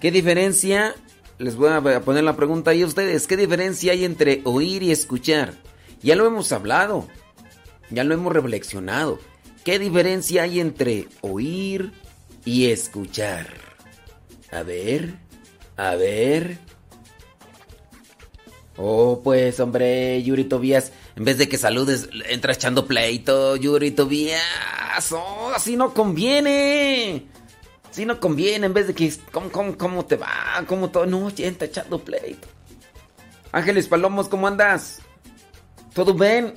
¿Qué 0.00 0.10
diferencia? 0.10 0.94
Les 1.40 1.56
voy 1.56 1.70
a 1.70 2.02
poner 2.02 2.22
la 2.22 2.36
pregunta 2.36 2.70
ahí 2.70 2.82
a 2.82 2.86
ustedes. 2.86 3.26
¿Qué 3.26 3.34
diferencia 3.34 3.92
hay 3.92 4.04
entre 4.04 4.42
oír 4.44 4.82
y 4.82 4.90
escuchar? 4.90 5.54
Ya 6.02 6.14
lo 6.14 6.26
hemos 6.26 6.52
hablado. 6.52 7.08
Ya 7.88 8.04
lo 8.04 8.12
hemos 8.12 8.34
reflexionado. 8.34 9.18
¿Qué 9.64 9.78
diferencia 9.78 10.42
hay 10.42 10.60
entre 10.60 11.08
oír 11.22 11.92
y 12.44 12.66
escuchar? 12.66 13.46
A 14.52 14.62
ver, 14.64 15.14
a 15.78 15.94
ver. 15.94 16.58
Oh, 18.76 19.22
pues 19.24 19.60
hombre, 19.60 20.22
Yuri 20.22 20.44
Tobías, 20.44 20.92
en 21.16 21.24
vez 21.24 21.38
de 21.38 21.48
que 21.48 21.56
saludes, 21.56 22.10
entra 22.28 22.52
echando 22.52 22.86
pleito, 22.86 23.56
Yuri 23.56 23.92
Tobías. 23.92 25.10
Oh, 25.12 25.52
así 25.56 25.74
no 25.74 25.94
conviene. 25.94 27.28
Si 27.90 28.04
no 28.04 28.20
conviene, 28.20 28.66
en 28.66 28.74
vez 28.74 28.86
de 28.86 28.94
que, 28.94 29.12
¿cómo, 29.32 29.50
cómo, 29.50 29.76
cómo 29.76 30.06
te 30.06 30.16
va? 30.16 30.28
¿Cómo 30.66 30.90
todo? 30.90 31.06
No, 31.06 31.28
ya 31.30 31.46
está 31.46 31.64
echando 31.64 31.98
pleito. 31.98 32.46
Ángeles 33.52 33.88
Palomos, 33.88 34.28
¿cómo 34.28 34.46
andas? 34.46 35.00
¿Todo 35.92 36.14
bien? 36.14 36.54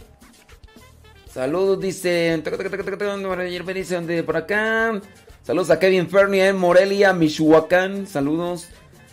Saludos, 1.34 1.80
dice. 1.80 2.44
dice 4.06 4.24
por 4.24 4.38
acá. 4.38 5.02
Saludos 5.42 5.72
a 5.72 5.80
Kevin 5.80 6.08
Fernie 6.08 6.48
en 6.48 6.58
Morelia, 6.58 7.12
Michoacán. 7.14 8.06
Saludos. 8.06 8.68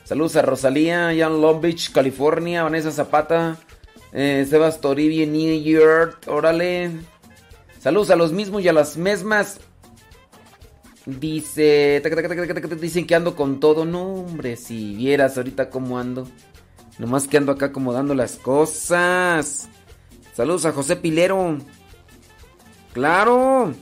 Saludos 0.04 0.36
a 0.36 0.42
Rosalía, 0.42 1.08
allá 1.08 1.26
en 1.28 1.40
Long 1.40 1.62
Beach, 1.62 1.90
California. 1.92 2.62
Vanessa 2.62 2.90
Zapata. 2.90 3.56
Eh, 4.12 4.46
Sebas 4.48 4.78
New 4.82 5.62
York. 5.62 6.18
Órale. 6.26 6.90
Saludos 7.80 8.10
a 8.10 8.16
los 8.16 8.32
mismos 8.32 8.62
y 8.62 8.68
a 8.68 8.74
las 8.74 8.98
mismas. 8.98 9.58
Dice. 11.06 12.02
Dicen 12.80 13.06
que 13.06 13.14
ando 13.14 13.36
con 13.36 13.60
todo. 13.60 13.84
No, 13.84 14.14
hombre, 14.14 14.56
si 14.56 14.94
vieras 14.94 15.36
ahorita 15.36 15.70
cómo 15.70 15.98
ando. 15.98 16.28
Nomás 16.98 17.26
que 17.26 17.38
ando 17.38 17.52
acá 17.52 17.66
acomodando 17.66 18.14
las 18.14 18.36
cosas. 18.36 19.68
Saludos 20.34 20.66
a 20.66 20.72
José 20.72 20.96
Pilero. 20.96 21.58
Claro. 22.92 23.72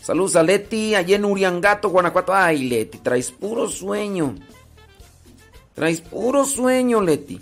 Saludos 0.00 0.34
a 0.36 0.42
Leti, 0.42 0.94
allá 0.94 1.16
en 1.16 1.24
Uriangato, 1.24 1.88
Guanajuato. 1.90 2.34
Ay, 2.34 2.68
Leti, 2.68 2.98
traes 2.98 3.30
puro 3.30 3.68
sueño. 3.68 4.34
Traes 5.74 6.00
puro 6.00 6.44
sueño, 6.44 7.00
Leti. 7.00 7.40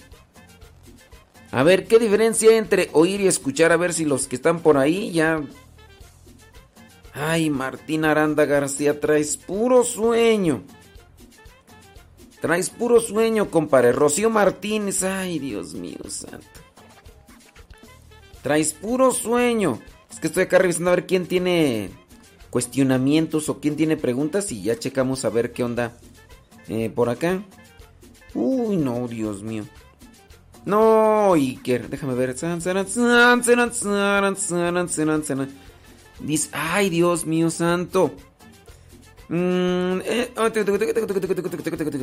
A 1.52 1.62
ver, 1.62 1.86
¿qué 1.86 1.98
diferencia 1.98 2.50
hay 2.50 2.56
entre 2.56 2.90
oír 2.92 3.20
y 3.20 3.26
escuchar? 3.26 3.72
A 3.72 3.76
ver 3.76 3.92
si 3.92 4.04
los 4.04 4.28
que 4.28 4.36
están 4.36 4.60
por 4.60 4.76
ahí 4.76 5.10
ya 5.10 5.42
Ay, 7.22 7.50
Martín 7.50 8.06
Aranda 8.06 8.46
García, 8.46 8.98
traes 8.98 9.37
puro 9.37 9.85
sueño. 9.85 10.62
Traes 12.40 12.70
puro 12.70 12.98
sueño, 13.00 13.50
compadre. 13.50 13.92
Rocío 13.92 14.30
Martínez, 14.30 15.02
ay, 15.02 15.38
Dios 15.38 15.74
mío 15.74 15.98
santo. 16.09 16.46
Traes 18.42 18.72
puro 18.72 19.11
sueño. 19.12 19.80
Es 20.11 20.18
que 20.18 20.28
estoy 20.28 20.44
acá 20.44 20.59
revisando 20.59 20.90
a 20.90 20.94
ver 20.94 21.06
quién 21.06 21.26
tiene 21.26 21.90
cuestionamientos 22.48 23.50
o 23.50 23.61
quién 23.61 23.76
tiene 23.76 23.98
preguntas 23.98 24.50
y 24.50 24.62
ya 24.62 24.78
checamos 24.78 25.26
a 25.26 25.30
ver 25.30 25.52
qué 25.52 25.62
onda 25.62 25.92
eh, 26.68 26.88
por 26.88 27.11
acá. 27.11 27.42
Uy, 28.33 28.78
no, 28.78 29.06
Dios 29.09 29.42
mío. 29.42 29.64
No, 30.64 31.35
Iker, 31.35 31.90
déjame 31.90 32.14
ver. 32.14 32.35
Dice, 36.22 36.48
ay 36.52 36.90
Dios 36.90 37.26
mío 37.26 37.50
santo. 37.50 38.14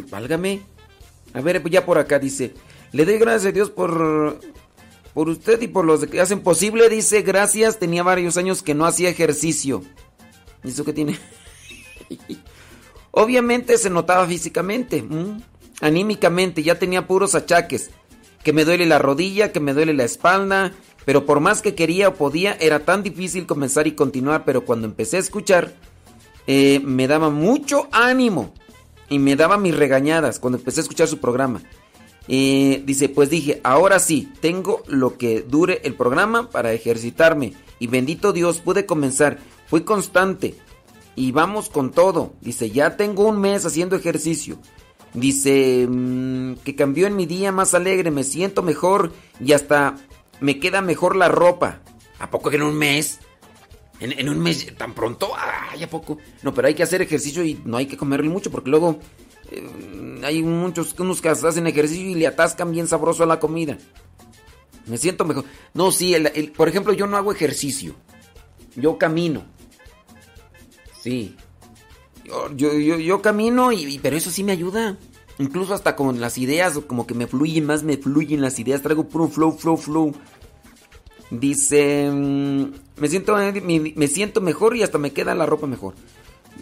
Válgame. 0.10 0.62
A 1.34 1.42
ver, 1.42 1.70
ya 1.70 1.86
por 1.86 1.98
acá 1.98 2.20
dice. 2.20 2.54
Le 2.94 3.06
doy 3.06 3.18
gracias 3.18 3.46
a 3.48 3.52
Dios 3.52 3.70
por, 3.70 4.40
por 5.14 5.30
usted 5.30 5.62
y 5.62 5.68
por 5.68 5.84
los 5.86 6.06
que 6.06 6.22
hacen 6.22 6.40
posible. 6.40 6.88
Dice, 6.90 7.22
gracias. 7.22 7.80
Tenía 7.80 8.04
varios 8.04 8.38
años 8.38 8.64
que 8.64 8.74
no 8.74 8.86
hacía 8.86 9.10
ejercicio. 9.10 9.84
¿Y 10.64 10.70
eso 10.70 10.86
qué 10.86 10.94
tiene? 10.94 11.20
Obviamente 13.12 13.78
se 13.78 13.90
notaba 13.90 14.26
físicamente. 14.26 15.04
Anímicamente. 15.82 16.64
Ya 16.64 16.80
tenía 16.80 17.08
puros 17.08 17.36
achaques. 17.36 17.92
Que 18.48 18.54
me 18.54 18.64
duele 18.64 18.86
la 18.86 18.98
rodilla, 18.98 19.52
que 19.52 19.60
me 19.60 19.74
duele 19.74 19.94
la 19.94 20.06
espalda, 20.06 20.72
pero 21.04 21.26
por 21.26 21.42
más 21.42 21.62
que 21.62 21.76
quería 21.76 22.08
o 22.08 22.14
podía, 22.14 22.54
era 22.62 22.80
tan 22.80 23.04
difícil 23.04 23.46
comenzar 23.46 23.88
y 23.88 23.92
continuar, 23.92 24.46
pero 24.46 24.64
cuando 24.64 24.88
empecé 24.88 25.18
a 25.18 25.20
escuchar, 25.20 25.74
eh, 26.48 26.80
me 26.82 27.10
daba 27.10 27.30
mucho 27.30 27.90
ánimo 27.92 28.54
y 29.10 29.20
me 29.20 29.36
daba 29.36 29.58
mis 29.58 29.76
regañadas 29.76 30.40
cuando 30.40 30.60
empecé 30.60 30.80
a 30.80 30.84
escuchar 30.84 31.10
su 31.10 31.18
programa. 31.18 31.62
Eh, 32.30 32.84
dice, 32.86 33.10
pues 33.10 33.30
dije, 33.30 33.60
ahora 33.66 34.00
sí, 34.00 34.32
tengo 34.40 34.82
lo 34.88 35.18
que 35.18 35.42
dure 35.42 35.82
el 35.84 35.96
programa 35.96 36.50
para 36.50 36.72
ejercitarme. 36.72 37.52
Y 37.80 37.88
bendito 37.88 38.32
Dios, 38.32 38.62
pude 38.62 38.86
comenzar. 38.86 39.40
Fui 39.68 39.82
constante. 39.82 40.56
Y 41.18 41.34
vamos 41.34 41.68
con 41.68 41.92
todo. 41.92 42.32
Dice, 42.40 42.72
ya 42.72 42.96
tengo 42.96 43.28
un 43.28 43.42
mes 43.42 43.66
haciendo 43.66 43.98
ejercicio. 43.98 44.58
Dice, 45.18 45.88
mm, 45.90 46.58
que 46.64 46.76
cambió 46.76 47.08
en 47.08 47.16
mi 47.16 47.26
día 47.26 47.52
más 47.52 47.74
alegre, 47.74 48.12
me 48.12 48.24
siento 48.24 48.62
mejor 48.62 49.12
y 49.44 49.54
hasta 49.54 49.96
me 50.42 50.60
queda 50.60 50.82
mejor 50.82 51.16
la 51.16 51.28
ropa. 51.28 51.82
¿A 52.20 52.30
poco 52.30 52.52
que 52.52 52.58
en 52.58 52.62
un 52.62 52.76
mes? 52.76 53.20
En, 54.00 54.30
un 54.30 54.40
mes 54.40 54.78
tan 54.78 54.94
pronto, 54.94 55.32
ay, 55.36 55.82
¿a 55.82 55.90
poco? 55.90 56.20
No, 56.44 56.54
pero 56.54 56.68
hay 56.68 56.76
que 56.76 56.84
hacer 56.84 57.02
ejercicio 57.02 57.44
y 57.44 57.60
no 57.66 57.78
hay 57.78 57.88
que 57.88 57.98
comerle 57.98 58.30
mucho 58.30 58.52
porque 58.52 58.70
luego 58.70 59.00
eh, 59.50 60.22
hay 60.24 60.44
muchos 60.44 60.94
unos 61.00 61.20
que 61.20 61.30
hacen 61.30 61.66
ejercicio 61.66 62.06
y 62.06 62.14
le 62.14 62.28
atascan 62.28 62.72
bien 62.72 62.88
sabroso 62.88 63.24
a 63.24 63.26
la 63.26 63.40
comida. 63.40 63.76
Me 64.86 65.00
siento 65.00 65.26
mejor. 65.26 65.46
No, 65.74 65.92
sí, 65.92 66.16
por 66.56 66.70
ejemplo, 66.70 66.94
yo 66.94 67.08
no 67.08 67.18
hago 67.18 67.32
ejercicio. 67.32 67.96
Yo 68.76 69.00
camino. 69.00 69.46
Sí. 71.02 71.36
Yo, 72.28 72.50
yo, 72.54 72.98
yo, 72.98 73.22
camino, 73.22 73.72
y, 73.72 74.00
pero 74.00 74.18
eso 74.18 74.30
sí 74.32 74.44
me 74.44 74.52
ayuda. 74.52 74.98
Incluso 75.40 75.74
hasta 75.74 75.96
con 75.96 76.20
las 76.20 76.38
ideas, 76.38 76.80
como 76.88 77.08
que 77.08 77.14
me 77.14 77.28
fluyen 77.28 77.66
más, 77.66 77.84
me 77.84 77.98
fluyen 77.98 78.42
las 78.42 78.60
ideas. 78.60 78.82
Traigo 78.82 79.08
puro 79.08 79.28
flow, 79.28 79.52
flow, 79.58 79.78
flow. 79.78 80.14
Dice, 81.30 82.10
mm, 82.12 82.72
me 82.98 83.08
siento, 83.08 83.36
me, 83.36 84.08
siento 84.08 84.42
mejor 84.42 84.76
y 84.76 84.84
hasta 84.84 84.98
me 84.98 85.12
queda 85.12 85.36
la 85.36 85.46
ropa 85.46 85.68
mejor. 85.68 85.94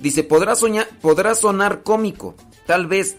Dice, 0.02 0.24
podrá, 0.24 0.56
soñar, 0.56 0.88
podrá 1.02 1.36
sonar 1.36 1.84
cómico, 1.84 2.36
tal 2.66 2.86
vez, 2.86 3.18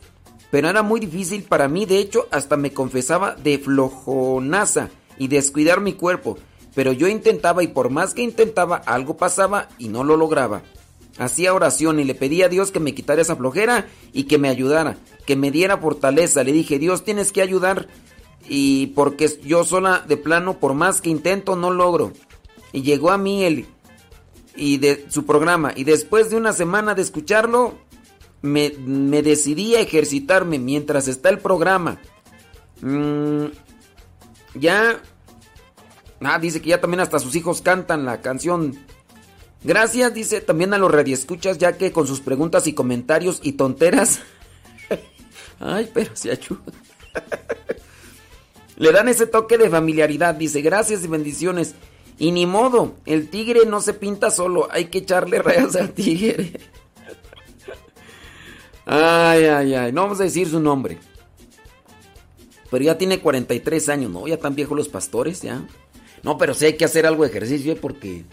pero 0.51 0.69
era 0.69 0.83
muy 0.83 1.01
difícil 1.01 1.43
para 1.43 1.69
mí. 1.69 1.87
De 1.87 1.99
hecho, 1.99 2.29
hasta 2.31 2.57
me 2.57 2.73
confesaba 2.73 3.35
de 3.35 3.59
flojonaza 3.59 4.91
y 5.19 5.29
descuidar 5.29 5.81
mi 5.81 5.95
cuerpo. 5.95 6.39
Pero 6.75 6.93
yo 6.93 7.09
intentaba 7.09 7.63
y 7.63 7.69
por 7.69 7.89
más 7.89 8.13
que 8.13 8.23
intentaba, 8.23 8.77
algo 8.77 9.17
pasaba 9.17 9.69
y 9.79 9.89
no 9.89 10.05
lo 10.05 10.17
lograba. 10.19 10.63
Hacía 11.19 11.55
oración 11.55 11.99
y 11.99 12.05
le 12.05 12.15
pedía 12.15 12.47
a 12.47 12.49
Dios 12.49 12.71
que 12.71 12.81
me 12.81 12.95
quitara 12.95 13.23
esa 13.23 13.37
flojera 13.37 13.87
y 14.13 14.25
que 14.25 14.39
me 14.39 14.49
ayudara, 14.49 14.99
que 15.27 15.37
me 15.37 15.51
diera 15.51 15.79
fortaleza. 15.79 16.45
Le 16.45 16.53
dije, 16.53 16.79
Dios, 16.79 17.05
tienes 17.05 17.33
que 17.33 17.43
ayudar 17.43 17.89
y 18.49 18.89
porque 18.89 19.29
yo 19.45 19.65
sola 19.65 20.05
de 20.07 20.17
plano, 20.17 20.59
por 20.59 20.75
más 20.75 21.01
que 21.01 21.11
intento, 21.11 21.57
no 21.57 21.71
logro. 21.71 22.13
Y 22.73 22.83
llegó 22.83 23.11
a 23.11 23.19
mí 23.19 23.45
el 23.45 23.67
y 24.55 24.79
de 24.79 25.07
su 25.09 25.27
programa 25.27 25.73
y 25.75 25.85
después 25.85 26.31
de 26.31 26.37
una 26.37 26.53
semana 26.53 26.95
de 26.95 27.03
escucharlo 27.03 27.75
me, 28.41 28.71
decidí 28.71 29.75
a 29.75 29.81
ejercitarme 29.81 30.59
mientras 30.59 31.09
está 31.09 31.31
el 31.31 31.39
programa. 31.39 32.01
Mm, 32.83 33.47
ya 34.55 35.01
Ah, 36.21 36.39
dice 36.39 36.63
que 36.63 36.71
ya 36.71 36.81
también 36.81 37.01
hasta 37.01 37.19
sus 37.19 37.35
hijos 37.37 37.61
cantan 37.61 38.05
la 38.05 38.21
canción. 38.21 38.75
Gracias, 39.65 40.15
dice 40.15 40.41
también 40.41 40.75
a 40.75 40.79
los 40.79 40.91
radioescuchas, 40.91 41.59
ya 41.59 41.77
que 41.77 41.93
con 41.93 42.07
sus 42.07 42.21
preguntas 42.21 42.67
y 42.67 42.73
comentarios 42.73 43.41
y 43.43 43.53
tonteras. 43.53 44.21
Ay, 45.61 45.91
pero 45.93 46.15
se 46.15 46.31
ayuda. 46.31 46.61
Le 48.77 48.93
dan 48.93 49.09
ese 49.09 49.27
toque 49.27 49.59
de 49.59 49.71
familiaridad. 49.71 50.35
Dice, 50.35 50.61
gracias 50.61 51.03
y 51.05 51.09
bendiciones. 51.09 51.75
Y 52.19 52.31
ni 52.33 52.47
modo, 52.47 52.95
el 53.05 53.29
tigre 53.29 53.67
no 53.67 53.81
se 53.81 53.95
pinta 53.95 54.31
solo, 54.31 54.69
hay 54.71 54.87
que 54.87 54.99
echarle 54.99 55.43
rayas 55.43 55.77
al 55.77 55.93
tigre. 55.93 56.53
Ay, 58.89 59.47
ay, 59.47 59.75
ay, 59.75 59.91
no 59.91 60.03
vamos 60.03 60.21
a 60.21 60.23
decir 60.23 60.49
su 60.49 60.61
nombre. 60.61 60.99
Pero 62.71 62.85
ya 62.85 62.97
tiene 62.97 63.19
43 63.19 63.89
años, 63.89 64.13
¿no? 64.13 64.29
Ya 64.29 64.37
tan 64.37 64.55
viejos 64.55 64.77
los 64.77 64.89
pastores, 64.89 65.43
ya. 65.43 65.67
No, 66.23 66.39
pero 66.39 66.55
sí 66.55 66.67
hay 66.67 66.77
que 66.77 66.85
hacer 66.85 67.05
algo 67.05 67.25
de 67.25 67.31
ejercicio, 67.31 67.73
¿eh? 67.73 67.79
porque 67.81 68.25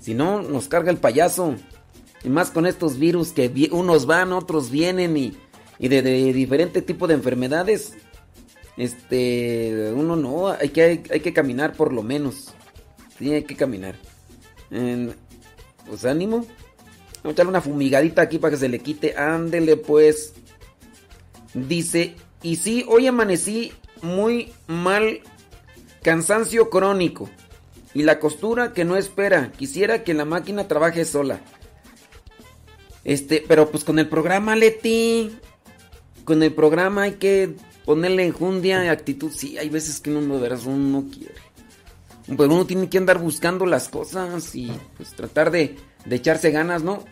si 0.00 0.14
no, 0.14 0.42
nos 0.42 0.68
carga 0.68 0.90
el 0.90 0.96
payaso. 0.96 1.54
Y 2.24 2.28
más 2.28 2.50
con 2.50 2.66
estos 2.66 2.98
virus 2.98 3.32
que 3.32 3.68
unos 3.72 4.06
van, 4.06 4.32
otros 4.32 4.70
vienen 4.70 5.16
y, 5.16 5.36
de, 5.78 6.02
diferente 6.32 6.82
tipo 6.82 7.06
de 7.06 7.14
enfermedades. 7.14 7.94
Este, 8.76 9.92
uno 9.94 10.16
no, 10.16 10.48
hay 10.48 10.70
que, 10.70 11.02
hay, 11.10 11.20
que 11.20 11.32
caminar 11.32 11.74
por 11.74 11.92
lo 11.92 12.02
menos. 12.02 12.52
Sí, 13.18 13.32
hay 13.32 13.44
que 13.44 13.56
caminar. 13.56 13.94
pues 14.68 16.04
ánimo. 16.04 16.46
Vamos 17.22 17.24
a 17.24 17.30
echarle 17.32 17.50
una 17.50 17.60
fumigadita 17.60 18.22
aquí 18.22 18.38
para 18.38 18.52
que 18.52 18.56
se 18.56 18.68
le 18.68 18.78
quite. 18.80 19.16
Ándele 19.16 19.76
pues. 19.76 20.32
Dice, 21.52 22.14
y 22.42 22.56
sí, 22.56 22.84
hoy 22.88 23.06
amanecí 23.06 23.72
muy 24.02 24.52
mal 24.66 25.20
Cansancio 26.02 26.70
crónico. 26.70 27.28
Y 27.94 28.02
la 28.02 28.18
costura 28.18 28.72
que 28.72 28.84
no 28.84 28.96
espera. 28.96 29.52
Quisiera 29.52 30.04
que 30.04 30.14
la 30.14 30.24
máquina 30.24 30.68
trabaje 30.68 31.04
sola. 31.04 31.40
Este, 33.04 33.44
pero 33.46 33.70
pues 33.70 33.84
con 33.84 33.98
el 33.98 34.08
programa, 34.08 34.56
Leti. 34.56 35.36
Con 36.24 36.42
el 36.42 36.52
programa 36.52 37.02
hay 37.02 37.12
que 37.12 37.56
ponerle 37.84 38.24
enjundia 38.24 38.84
y 38.84 38.88
actitud. 38.88 39.32
Sí, 39.34 39.58
hay 39.58 39.68
veces 39.68 40.00
que 40.00 40.10
uno 40.10 40.34
de 40.36 40.40
veras 40.40 40.66
uno 40.66 41.00
no 41.00 41.10
quiere. 41.10 41.34
Pero 42.26 42.44
uno 42.44 42.66
tiene 42.66 42.88
que 42.88 42.98
andar 42.98 43.18
buscando 43.18 43.66
las 43.66 43.88
cosas 43.88 44.54
y 44.54 44.70
pues 44.96 45.10
tratar 45.10 45.50
de, 45.50 45.76
echarse 46.08 46.52
ganas, 46.52 46.84
¿no? 46.84 47.04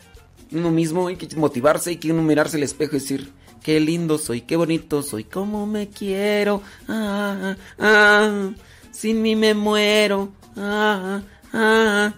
Uno 0.53 0.71
mismo 0.71 1.09
hay 1.09 1.17
que 1.17 1.35
motivarse, 1.37 1.91
hay 1.91 1.97
que 1.97 2.13
uno 2.13 2.23
mirarse 2.23 2.57
al 2.57 2.63
espejo 2.63 2.95
y 2.95 3.01
decir, 3.01 3.33
qué 3.63 3.81
lindo 3.81 4.19
soy, 4.19 4.43
qué 4.43 4.57
bonito 4.57 5.03
soy, 5.03 5.25
cómo 5.25 5.67
me 5.67 5.89
quiero. 5.89 6.63
Ah, 6.87 7.57
ah, 7.57 7.57
ah 7.81 8.51
sin 8.93 9.23
mí 9.23 9.37
me 9.37 9.55
muero. 9.55 10.33
Ah, 10.59 11.23
ah, 11.53 11.53
ah. 11.53 12.15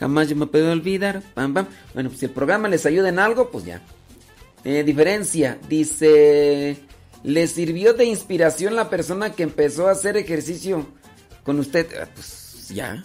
Jamás 0.00 0.28
yo 0.28 0.36
me 0.36 0.46
puedo 0.46 0.72
olvidar. 0.72 1.22
Bueno, 1.34 1.68
pues 1.94 2.18
si 2.18 2.26
el 2.26 2.32
programa 2.32 2.68
les 2.68 2.86
ayuda 2.86 3.08
en 3.08 3.18
algo, 3.18 3.50
pues 3.50 3.64
ya. 3.64 3.80
Eh, 4.64 4.82
diferencia, 4.84 5.58
dice, 5.68 6.76
¿le 7.22 7.46
sirvió 7.46 7.94
de 7.94 8.04
inspiración 8.06 8.74
la 8.74 8.88
persona 8.90 9.32
que 9.32 9.42
empezó 9.42 9.88
a 9.88 9.92
hacer 9.92 10.16
ejercicio 10.16 10.86
con 11.44 11.58
usted? 11.58 11.86
Ah, 12.00 12.08
pues 12.14 12.68
ya. 12.68 13.04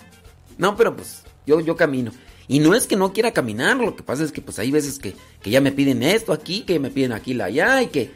No, 0.58 0.76
pero 0.76 0.96
pues 0.96 1.24
yo, 1.46 1.60
yo 1.60 1.76
camino. 1.76 2.12
Y 2.48 2.60
no 2.60 2.74
es 2.74 2.88
que 2.88 2.96
no 2.96 3.12
quiera 3.12 3.32
caminar, 3.32 3.78
lo 3.78 3.96
que 3.96 4.04
pasa 4.04 4.24
es 4.24 4.32
que 4.32 4.42
pues 4.42 4.58
hay 4.58 4.72
veces 4.72 5.00
que, 5.00 5.14
que 5.42 5.50
ya 5.50 5.60
me 5.60 5.74
piden 5.74 6.02
esto 6.02 6.32
aquí, 6.32 6.62
que 6.62 6.80
me 6.80 6.90
piden 6.90 7.12
aquí 7.12 7.34
la 7.34 7.46
allá 7.46 7.82
y 7.82 7.88
que 7.88 8.12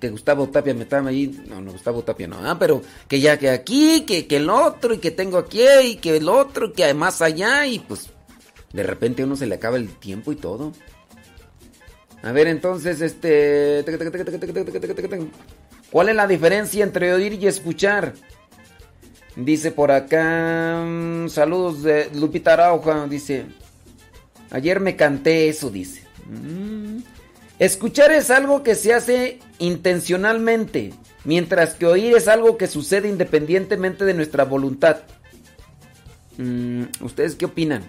que 0.00 0.10
Gustavo 0.10 0.48
Tapia 0.48 0.74
me 0.74 0.82
estaba 0.82 1.10
ahí, 1.10 1.44
no, 1.48 1.60
no, 1.60 1.72
Gustavo 1.72 2.02
Tapia 2.02 2.26
no, 2.26 2.38
ah, 2.38 2.58
pero 2.58 2.82
que 3.08 3.20
ya 3.20 3.38
que 3.38 3.50
aquí, 3.50 4.04
que, 4.06 4.26
que 4.26 4.36
el 4.36 4.48
otro, 4.48 4.94
y 4.94 4.98
que 4.98 5.10
tengo 5.10 5.38
aquí, 5.38 5.62
y 5.82 5.96
que 5.96 6.16
el 6.16 6.28
otro, 6.28 6.72
que 6.72 6.84
además 6.84 7.20
allá, 7.22 7.66
y 7.66 7.78
pues 7.78 8.10
de 8.74 8.82
repente 8.82 9.22
a 9.22 9.26
uno 9.26 9.36
se 9.36 9.46
le 9.46 9.54
acaba 9.54 9.76
el 9.76 9.88
tiempo 9.88 10.32
y 10.32 10.36
todo. 10.36 10.72
A 12.24 12.32
ver, 12.32 12.48
entonces, 12.48 13.00
este... 13.02 13.84
¿Cuál 15.92 16.08
es 16.08 16.16
la 16.16 16.26
diferencia 16.26 16.82
entre 16.82 17.12
oír 17.12 17.34
y 17.34 17.46
escuchar? 17.46 18.14
Dice 19.36 19.70
por 19.70 19.92
acá... 19.92 20.84
Saludos 21.28 21.82
de 21.82 22.10
Lupita 22.14 22.54
Arauja, 22.54 23.06
dice... 23.06 23.46
Ayer 24.50 24.80
me 24.80 24.96
canté 24.96 25.48
eso, 25.48 25.70
dice. 25.70 26.02
Escuchar 27.58 28.10
es 28.10 28.30
algo 28.30 28.64
que 28.64 28.74
se 28.74 28.92
hace 28.94 29.38
intencionalmente, 29.60 30.92
mientras 31.24 31.74
que 31.74 31.86
oír 31.86 32.16
es 32.16 32.26
algo 32.26 32.56
que 32.56 32.66
sucede 32.66 33.08
independientemente 33.08 34.04
de 34.04 34.14
nuestra 34.14 34.44
voluntad. 34.44 35.02
Mm, 36.36 36.84
¿Ustedes 37.00 37.36
qué 37.36 37.44
opinan? 37.44 37.84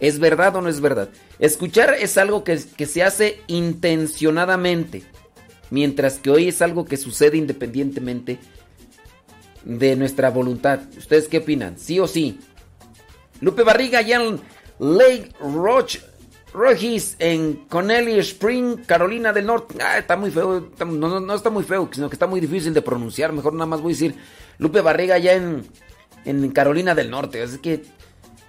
¿Es 0.00 0.18
verdad 0.18 0.54
o 0.56 0.60
no 0.60 0.68
es 0.68 0.80
verdad? 0.80 1.08
Escuchar 1.38 1.94
es 1.94 2.18
algo 2.18 2.44
que, 2.44 2.60
que 2.76 2.84
se 2.84 3.02
hace 3.02 3.40
intencionadamente, 3.46 5.02
mientras 5.70 6.18
que 6.18 6.30
oír 6.30 6.48
es 6.48 6.60
algo 6.60 6.84
que 6.84 6.98
sucede 6.98 7.38
independientemente 7.38 8.38
de 9.64 9.96
nuestra 9.96 10.28
voluntad. 10.28 10.80
¿Ustedes 10.96 11.26
qué 11.26 11.38
opinan? 11.38 11.78
¿Sí 11.78 11.98
o 12.00 12.06
sí? 12.06 12.38
Lupe 13.40 13.62
Barriga, 13.62 14.04
Jan 14.06 14.40
Lake 14.78 15.32
Roche 15.40 16.02
Rogis 16.58 17.14
en 17.20 17.54
Connelly 17.68 18.18
Spring, 18.18 18.84
Carolina 18.84 19.32
del 19.32 19.46
Norte. 19.46 19.78
Ah, 19.80 19.96
está 19.96 20.16
muy 20.16 20.32
feo. 20.32 20.68
no, 20.84 21.34
está 21.34 21.50
muy 21.50 21.62
feo, 21.62 21.88
sino 21.92 22.10
que 22.10 22.16
está 22.16 22.26
muy 22.26 22.40
difícil 22.40 22.74
de 22.74 22.82
pronunciar. 22.82 23.32
Mejor 23.32 23.52
nada 23.52 23.66
más 23.66 23.80
voy 23.80 23.92
a 23.92 23.94
decir 23.94 24.16
Lupe 24.58 24.80
Barriga 24.80 25.14
allá 25.14 25.34
en, 25.34 25.64
en 26.24 26.50
Carolina 26.50 26.96
del 26.96 27.10
Norte. 27.10 27.40
Es 27.40 27.58
que 27.58 27.84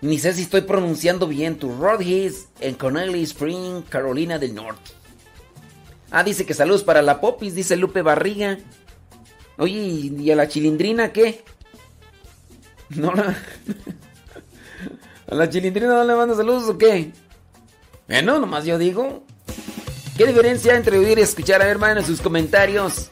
ni 0.01 0.17
sé 0.17 0.33
si 0.33 0.41
estoy 0.41 0.61
pronunciando 0.61 1.27
bien. 1.27 1.59
Tu 1.59 1.71
Rogis 1.71 2.47
en 2.59 2.73
Connelly 2.73 3.21
Spring, 3.21 3.83
Carolina 3.83 4.39
del 4.39 4.55
Norte. 4.55 4.91
Ah, 6.09 6.23
dice 6.23 6.47
que 6.47 6.55
saludos 6.55 6.83
para 6.83 7.03
la 7.03 7.21
Popis, 7.21 7.53
dice 7.53 7.75
Lupe 7.75 8.01
Barriga. 8.01 8.57
Oye, 9.59 9.77
¿y 10.17 10.31
a 10.31 10.35
la 10.35 10.47
chilindrina 10.47 11.13
qué? 11.13 11.43
No 12.89 13.13
la... 13.13 13.37
¿A 15.27 15.35
la 15.35 15.47
chilindrina 15.47 15.89
no 15.89 16.03
le 16.03 16.15
manda 16.15 16.33
saludos 16.35 16.67
o 16.69 16.75
qué? 16.75 17.11
Bueno, 18.09 18.39
nomás 18.39 18.65
yo 18.65 18.79
digo. 18.79 19.23
¿Qué 20.17 20.25
diferencia 20.25 20.75
entre 20.75 20.97
oír 20.97 21.19
y 21.19 21.21
escuchar? 21.21 21.61
A 21.61 21.65
ver, 21.65 21.73
hermano, 21.73 22.01
sus 22.01 22.21
comentarios. 22.21 23.11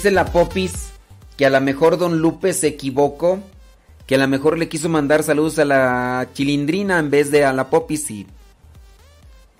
Dice 0.00 0.12
la 0.12 0.24
Popis 0.24 0.92
que 1.36 1.44
a 1.44 1.50
lo 1.50 1.60
mejor 1.60 1.98
Don 1.98 2.20
Lupe 2.20 2.54
se 2.54 2.68
equivocó, 2.68 3.38
que 4.06 4.14
a 4.14 4.18
lo 4.18 4.26
mejor 4.28 4.56
le 4.56 4.66
quiso 4.66 4.88
mandar 4.88 5.22
saludos 5.22 5.58
a 5.58 5.66
la 5.66 6.26
chilindrina 6.32 6.98
en 6.98 7.10
vez 7.10 7.30
de 7.30 7.44
a 7.44 7.52
la 7.52 7.68
Popis 7.68 8.10
y... 8.10 8.26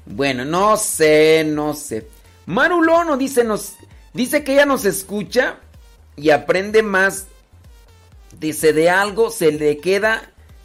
Bueno, 0.06 0.46
no 0.46 0.78
sé, 0.78 1.44
no 1.46 1.74
sé. 1.74 2.08
Marulono 2.46 3.18
dice, 3.18 3.44
nos, 3.44 3.74
dice 4.14 4.42
que 4.42 4.54
ella 4.54 4.64
nos 4.64 4.86
escucha 4.86 5.58
y 6.16 6.30
aprende 6.30 6.82
más. 6.82 7.26
Dice, 8.38 8.72
de 8.72 8.88
algo 8.88 9.28
se 9.28 9.52
le 9.52 9.76
queda, 9.76 10.22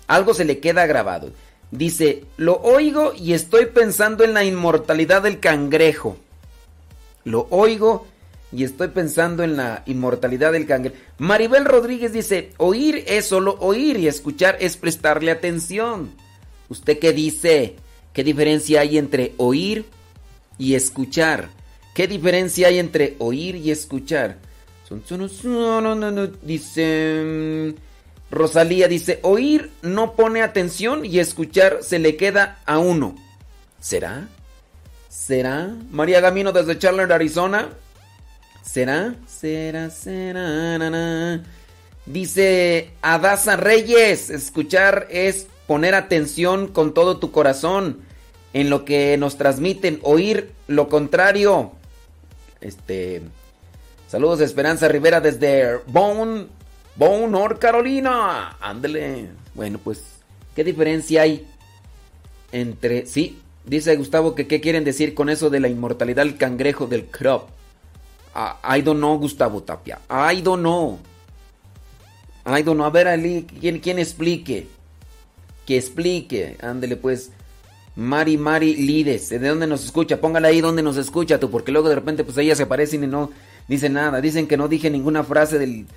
algo 0.07 0.33
se 0.33 0.45
le 0.45 0.59
queda 0.59 0.85
grabado. 0.85 1.33
Dice, 1.71 2.23
lo 2.37 2.61
oigo 2.61 3.11
y 3.13 3.33
estoy 3.33 3.65
pensando 3.65 4.23
en 4.23 4.35
la 4.35 4.45
inmortalidad 4.45 5.23
del 5.23 5.41
cangrejo. 5.41 6.15
Lo 7.25 7.47
oigo 7.49 8.07
y 8.51 8.63
estoy 8.63 8.89
pensando 8.89 9.43
en 9.43 9.57
la 9.57 9.83
inmortalidad 9.85 10.51
del 10.51 10.65
cangrejo. 10.65 10.95
Maribel 11.17 11.65
Rodríguez 11.65 12.13
dice, 12.13 12.53
oír 12.57 13.03
es 13.07 13.25
solo 13.25 13.57
oír 13.59 13.97
y 13.97 14.07
escuchar 14.07 14.57
es 14.59 14.77
prestarle 14.77 15.31
atención. 15.31 16.11
¿Usted 16.69 16.99
qué 16.99 17.11
dice? 17.13 17.75
¿Qué 18.13 18.23
diferencia 18.23 18.81
hay 18.81 18.97
entre 18.97 19.33
oír 19.37 19.85
y 20.57 20.75
escuchar? 20.75 21.49
¿Qué 21.93 22.07
diferencia 22.07 22.67
hay 22.67 22.79
entre 22.79 23.15
oír 23.19 23.55
y 23.55 23.71
escuchar? 23.71 24.37
Dice... 26.41 27.75
Rosalía 28.31 28.87
dice, 28.87 29.19
oír 29.21 29.69
no 29.81 30.13
pone 30.13 30.41
atención 30.41 31.05
y 31.05 31.19
escuchar 31.19 31.79
se 31.81 31.99
le 31.99 32.17
queda 32.17 32.59
a 32.65 32.79
uno. 32.79 33.15
¿Será? 33.79 34.27
¿Será? 35.09 35.73
María 35.91 36.21
Gamino 36.21 36.51
desde 36.51 36.77
Chandler, 36.77 37.13
Arizona. 37.13 37.69
¿Será? 38.65 39.15
¿Será? 39.27 39.89
¿Será? 39.89 40.77
Na. 40.77 41.43
Dice 42.05 42.91
Adasa 43.01 43.55
Reyes, 43.55 44.29
escuchar 44.29 45.07
es 45.09 45.47
poner 45.67 45.95
atención 45.95 46.67
con 46.67 46.93
todo 46.93 47.17
tu 47.17 47.31
corazón 47.31 48.01
en 48.53 48.69
lo 48.69 48.85
que 48.85 49.17
nos 49.17 49.37
transmiten, 49.37 49.99
oír 50.03 50.51
lo 50.67 50.89
contrario. 50.89 51.71
Este 52.61 53.21
Saludos 54.07 54.39
de 54.39 54.45
Esperanza 54.45 54.87
Rivera 54.87 55.19
desde 55.19 55.77
Bone, 55.87 56.45
Bone, 56.95 57.27
North 57.27 57.59
Carolina. 57.59 58.55
Ándele. 58.61 59.29
Bueno, 59.55 59.79
pues, 59.83 60.03
¿qué 60.55 60.63
diferencia 60.63 61.23
hay 61.23 61.45
entre... 62.51 63.07
Sí, 63.07 63.39
dice 63.65 63.95
Gustavo 63.95 64.35
que 64.35 64.47
qué 64.47 64.61
quieren 64.61 64.83
decir 64.83 65.15
con 65.15 65.29
eso 65.29 65.49
de 65.49 65.59
la 65.59 65.69
inmortalidad 65.69 66.23
del 66.23 66.37
cangrejo 66.37 66.87
del 66.87 67.07
crop. 67.07 67.49
I 68.35 68.81
don't 68.81 69.01
Gustavo 69.19 69.63
Tapia. 69.63 69.99
I 70.09 70.41
don't 70.41 70.61
know. 70.61 70.99
I. 72.45 72.63
A 72.63 72.89
ver, 72.89 73.07
Ali, 73.07 73.47
¿quién, 73.59 73.79
quién 73.79 73.97
explique? 73.97 74.67
Que 75.65 75.77
explique. 75.77 76.57
Ándele, 76.61 76.97
pues. 76.97 77.31
Mari 77.95 78.37
Mari 78.37 78.75
Lides. 78.75 79.29
¿De 79.29 79.39
dónde 79.39 79.67
nos 79.67 79.85
escucha? 79.85 80.19
Póngala 80.19 80.49
ahí 80.49 80.59
donde 80.59 80.83
nos 80.83 80.97
escucha 80.97 81.39
tú, 81.39 81.49
porque 81.49 81.71
luego 81.71 81.87
de 81.87 81.95
repente 81.95 82.25
pues 82.25 82.37
ellas 82.37 82.57
se 82.57 82.63
aparecen 82.63 83.05
y 83.05 83.07
no 83.07 83.31
dicen 83.69 83.93
nada. 83.93 84.19
Dicen 84.19 84.47
que 84.47 84.57
no 84.57 84.67
dije 84.67 84.89
ninguna 84.89 85.23
frase 85.23 85.57
del... 85.57 85.87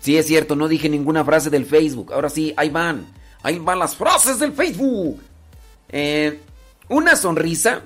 Sí, 0.00 0.18
es 0.18 0.26
cierto, 0.26 0.54
no 0.54 0.68
dije 0.68 0.90
ninguna 0.90 1.24
frase 1.24 1.48
del 1.48 1.64
Facebook. 1.64 2.12
Ahora 2.12 2.28
sí, 2.28 2.52
ahí 2.56 2.68
van. 2.68 3.06
Ahí 3.42 3.58
van 3.58 3.78
las 3.78 3.96
frases 3.96 4.38
del 4.38 4.52
Facebook. 4.52 5.18
Eh, 5.88 6.40
una 6.88 7.16
sonrisa 7.16 7.82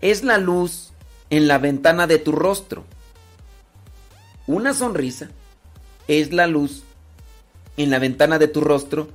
es 0.00 0.22
la 0.22 0.36
luz 0.36 0.91
en 1.32 1.48
la 1.48 1.56
ventana 1.56 2.06
de 2.06 2.18
tu 2.18 2.32
rostro. 2.32 2.84
Una 4.46 4.74
sonrisa 4.74 5.30
es 6.06 6.30
la 6.30 6.46
luz 6.46 6.82
en 7.78 7.90
la 7.90 7.98
ventana 7.98 8.38
de 8.38 8.48
tu 8.48 8.60
rostro 8.60 9.08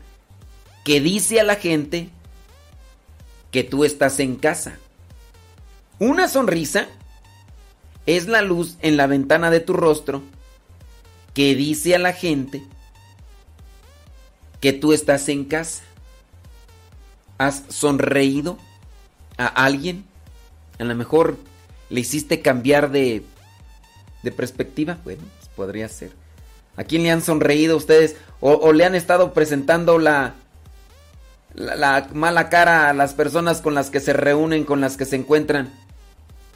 que 0.83 0.99
dice 0.99 1.39
a 1.39 1.43
la 1.43 1.57
gente 1.57 2.09
que 3.51 3.63
tú 3.63 3.85
estás 3.85 4.19
en 4.19 4.35
casa. 4.35 4.79
Una 5.99 6.27
sonrisa 6.27 6.87
es 8.07 8.27
la 8.27 8.41
luz 8.41 8.77
en 8.81 8.97
la 8.97 9.05
ventana 9.05 9.51
de 9.51 9.59
tu 9.59 9.73
rostro 9.73 10.23
que 11.35 11.53
dice 11.53 11.93
a 11.93 11.99
la 11.99 12.13
gente 12.13 12.63
que 14.59 14.73
tú 14.73 14.91
estás 14.91 15.29
en 15.29 15.45
casa. 15.45 15.83
¿Has 17.37 17.63
sonreído 17.69 18.57
a 19.37 19.45
alguien? 19.45 20.03
A 20.79 20.83
lo 20.83 20.95
mejor 20.95 21.37
le 21.89 21.99
hiciste 21.99 22.41
cambiar 22.41 22.91
de, 22.91 23.23
de 24.23 24.31
perspectiva. 24.31 24.97
Bueno, 25.03 25.23
pues 25.37 25.49
podría 25.55 25.87
ser. 25.89 26.11
¿A 26.75 26.83
quién 26.83 27.03
le 27.03 27.11
han 27.11 27.21
sonreído 27.21 27.75
ustedes? 27.75 28.15
O, 28.39 28.71
le 28.71 28.85
han 28.85 28.93
estado 28.93 29.33
presentando 29.33 29.97
la, 29.97 30.35
la, 31.55 31.75
la, 31.75 32.07
mala 32.13 32.49
cara 32.49 32.89
a 32.89 32.93
las 32.93 33.13
personas 33.13 33.61
con 33.61 33.73
las 33.73 33.89
que 33.89 33.99
se 33.99 34.13
reúnen, 34.13 34.63
con 34.63 34.79
las 34.79 34.95
que 34.95 35.05
se 35.05 35.15
encuentran. 35.15 35.73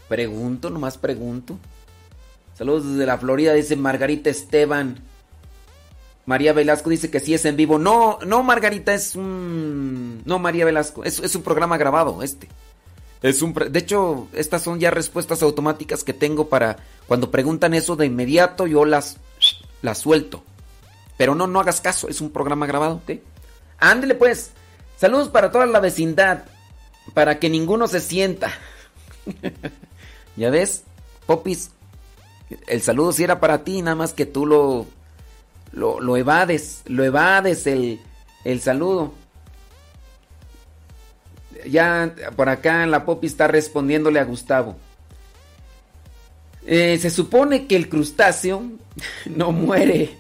Pregunto, 0.08 0.70
nomás 0.70 0.98
pregunto. 0.98 1.58
Saludos 2.54 2.92
desde 2.92 3.08
la 3.08 3.18
Florida, 3.18 3.54
dice 3.54 3.76
Margarita 3.76 4.30
Esteban. 4.30 5.00
María 6.26 6.54
Velasco 6.54 6.92
dice 6.92 7.10
que 7.10 7.20
sí 7.20 7.34
es 7.34 7.46
en 7.46 7.56
vivo. 7.56 7.80
No, 7.80 8.20
no, 8.26 8.44
Margarita, 8.44 8.94
es 8.94 9.16
un... 9.16 10.22
No, 10.26 10.38
María 10.38 10.66
Velasco, 10.66 11.04
es, 11.04 11.20
es 11.20 11.36
un 11.36 11.42
programa 11.42 11.78
grabado, 11.78 12.22
este. 12.22 12.48
Es 13.22 13.42
un... 13.42 13.54
De 13.54 13.80
hecho, 13.80 14.28
estas 14.34 14.64
son 14.64 14.80
ya 14.80 14.92
respuestas 14.92 15.44
automáticas 15.44 16.04
que 16.04 16.14
tengo 16.14 16.50
para... 16.50 16.78
Cuando 17.08 17.30
preguntan 17.30 17.74
eso 17.74 17.96
de 17.96 18.08
inmediato, 18.08 18.68
yo 18.68 18.86
las, 18.86 19.18
suelto. 19.94 20.44
Pero 21.18 21.36
no, 21.36 21.48
no 21.48 21.60
hagas 21.60 21.82
caso, 21.82 22.08
es 22.08 22.22
un 22.22 22.32
programa 22.32 22.66
grabado, 22.66 22.96
¿ok? 22.96 23.20
Ándele 23.78 24.16
pues. 24.16 24.52
Saludos 24.98 25.30
para 25.30 25.52
toda 25.52 25.66
la 25.66 25.80
vecindad. 25.80 26.46
Para 27.14 27.40
que 27.40 27.50
ninguno 27.50 27.88
se 27.88 28.00
sienta. 28.00 28.52
¿Ya 30.36 30.50
ves? 30.50 30.84
Popis, 31.26 31.72
el 32.68 32.82
saludo 32.82 33.12
sí 33.12 33.24
era 33.24 33.40
para 33.40 33.64
ti, 33.64 33.82
nada 33.82 33.96
más 33.96 34.14
que 34.14 34.26
tú 34.26 34.46
lo, 34.46 34.88
lo, 35.72 36.00
lo 36.00 36.18
evades, 36.18 36.82
lo 36.86 37.04
evades 37.04 37.68
el, 37.68 38.00
el 38.44 38.62
saludo. 38.62 39.14
Ya 41.70 42.14
por 42.36 42.50
acá 42.50 42.86
la 42.86 43.06
Popi 43.06 43.28
está 43.28 43.48
respondiéndole 43.48 44.20
a 44.20 44.26
Gustavo. 44.26 44.76
Eh, 46.66 46.98
se 47.00 47.10
supone 47.10 47.68
que 47.68 47.76
el 47.76 47.90
crustáceo 47.90 48.64
no 49.26 49.52
muere. 49.52 50.18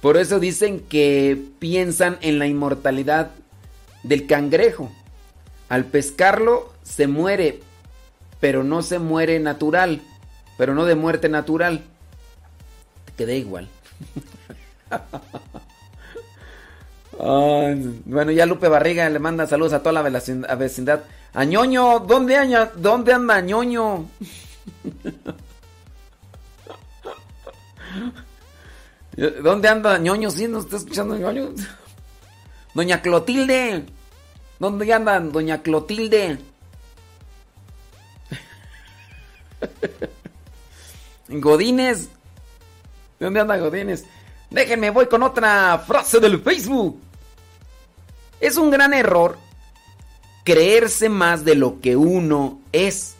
Por 0.00 0.16
eso 0.16 0.40
dicen 0.40 0.80
que 0.80 1.38
piensan 1.58 2.18
en 2.22 2.38
la 2.38 2.46
inmortalidad 2.46 3.32
del 4.02 4.26
cangrejo. 4.26 4.90
Al 5.68 5.84
pescarlo 5.84 6.72
se 6.82 7.06
muere, 7.06 7.60
pero 8.40 8.64
no 8.64 8.82
se 8.82 8.98
muere 8.98 9.38
natural, 9.38 10.00
pero 10.56 10.74
no 10.74 10.86
de 10.86 10.94
muerte 10.94 11.28
natural. 11.28 11.84
Te 13.04 13.12
quedé 13.12 13.36
igual. 13.36 13.68
Bueno, 17.22 18.30
ya 18.30 18.46
Lupe 18.46 18.68
Barriga 18.68 19.08
le 19.10 19.18
manda 19.18 19.46
saludos 19.46 19.74
a 19.74 19.82
toda 19.82 20.00
la 20.02 20.02
vecindad. 20.56 21.00
A 21.34 21.44
ñoño, 21.44 21.98
¿dónde, 22.00 22.36
anda, 22.36 22.72
dónde 22.74 23.12
anda 23.12 23.40
ñoño? 23.42 24.08
¿Dónde 29.42 29.68
anda 29.68 29.98
ñoño? 29.98 30.30
¿Sí 30.30 30.48
nos 30.48 30.64
está 30.64 30.78
escuchando 30.78 31.16
ñoño? 31.16 31.50
Doña 32.74 33.02
Clotilde. 33.02 33.84
¿Dónde 34.58 34.90
anda 34.92 35.20
doña 35.20 35.62
Clotilde? 35.62 36.38
Godines. 41.28 42.08
¿Dónde 43.18 43.40
anda 43.40 43.58
Godines? 43.58 44.06
Déjenme, 44.48 44.88
voy 44.90 45.06
con 45.06 45.22
otra 45.22 45.78
frase 45.86 46.18
del 46.18 46.40
Facebook. 46.40 47.09
Es 48.40 48.56
un 48.56 48.70
gran 48.70 48.94
error 48.94 49.38
creerse 50.44 51.08
más 51.08 51.44
de 51.44 51.54
lo 51.54 51.80
que 51.80 51.96
uno 51.96 52.58
es. 52.72 53.16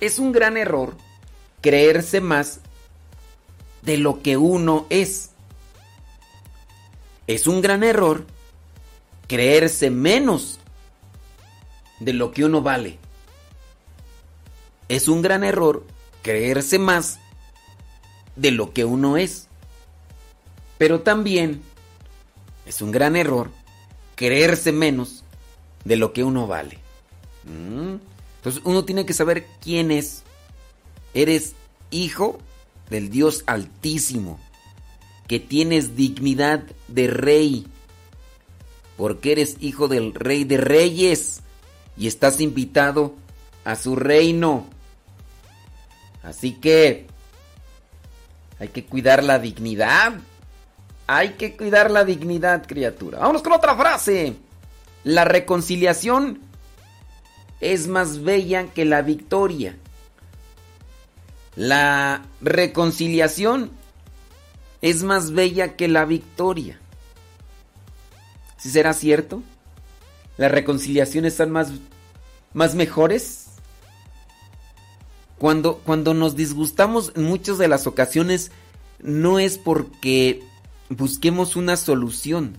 Es 0.00 0.18
un 0.18 0.32
gran 0.32 0.56
error 0.56 0.96
creerse 1.60 2.20
más 2.20 2.60
de 3.82 3.98
lo 3.98 4.22
que 4.22 4.36
uno 4.36 4.86
es. 4.88 5.30
Es 7.26 7.46
un 7.46 7.60
gran 7.60 7.84
error 7.84 8.26
creerse 9.28 9.90
menos 9.90 10.58
de 12.00 12.14
lo 12.14 12.32
que 12.32 12.44
uno 12.44 12.62
vale. 12.62 12.98
Es 14.88 15.08
un 15.08 15.22
gran 15.22 15.44
error 15.44 15.86
creerse 16.22 16.78
más 16.78 17.18
de 18.36 18.50
lo 18.50 18.72
que 18.72 18.84
uno 18.84 19.16
es. 19.16 19.46
Pero 20.78 21.02
también 21.02 21.62
es 22.66 22.80
un 22.80 22.90
gran 22.90 23.16
error 23.16 23.50
creerse 24.14 24.72
menos 24.72 25.24
de 25.84 25.96
lo 25.96 26.12
que 26.12 26.24
uno 26.24 26.46
vale. 26.46 26.78
Mm. 27.44 27.96
Entonces 28.36 28.62
uno 28.64 28.84
tiene 28.84 29.06
que 29.06 29.14
saber 29.14 29.46
quién 29.60 29.90
es. 29.90 30.22
Eres 31.14 31.54
hijo 31.90 32.38
del 32.90 33.10
Dios 33.10 33.44
Altísimo, 33.46 34.38
que 35.28 35.40
tienes 35.40 35.96
dignidad 35.96 36.62
de 36.88 37.06
rey, 37.06 37.66
porque 38.96 39.32
eres 39.32 39.56
hijo 39.60 39.88
del 39.88 40.14
Rey 40.14 40.44
de 40.44 40.58
Reyes 40.58 41.40
y 41.96 42.06
estás 42.06 42.40
invitado 42.40 43.14
a 43.64 43.76
su 43.76 43.96
reino. 43.96 44.66
Así 46.22 46.52
que 46.52 47.06
hay 48.58 48.68
que 48.68 48.84
cuidar 48.84 49.24
la 49.24 49.38
dignidad. 49.38 50.14
Hay 51.06 51.30
que 51.30 51.56
cuidar 51.56 51.90
la 51.90 52.04
dignidad, 52.04 52.66
criatura. 52.66 53.18
Vámonos 53.18 53.42
con 53.42 53.52
otra 53.52 53.76
frase. 53.76 54.36
La 55.04 55.24
reconciliación 55.24 56.40
es 57.60 57.88
más 57.88 58.22
bella 58.22 58.66
que 58.72 58.84
la 58.84 59.02
victoria. 59.02 59.76
La 61.54 62.22
reconciliación 62.40 63.70
es 64.80 65.02
más 65.02 65.32
bella 65.32 65.76
que 65.76 65.88
la 65.88 66.04
victoria. 66.04 66.78
¿Sí 68.56 68.70
será 68.70 68.92
cierto? 68.92 69.42
¿Las 70.36 70.50
reconciliaciones 70.50 71.34
son 71.34 71.50
más, 71.50 71.72
más 72.52 72.74
mejores? 72.74 73.46
Cuando, 75.38 75.78
cuando 75.78 76.14
nos 76.14 76.36
disgustamos 76.36 77.12
en 77.16 77.24
muchas 77.24 77.58
de 77.58 77.68
las 77.68 77.86
ocasiones 77.86 78.52
no 79.00 79.40
es 79.40 79.58
porque 79.58 80.42
busquemos 80.96 81.56
una 81.56 81.76
solución, 81.76 82.56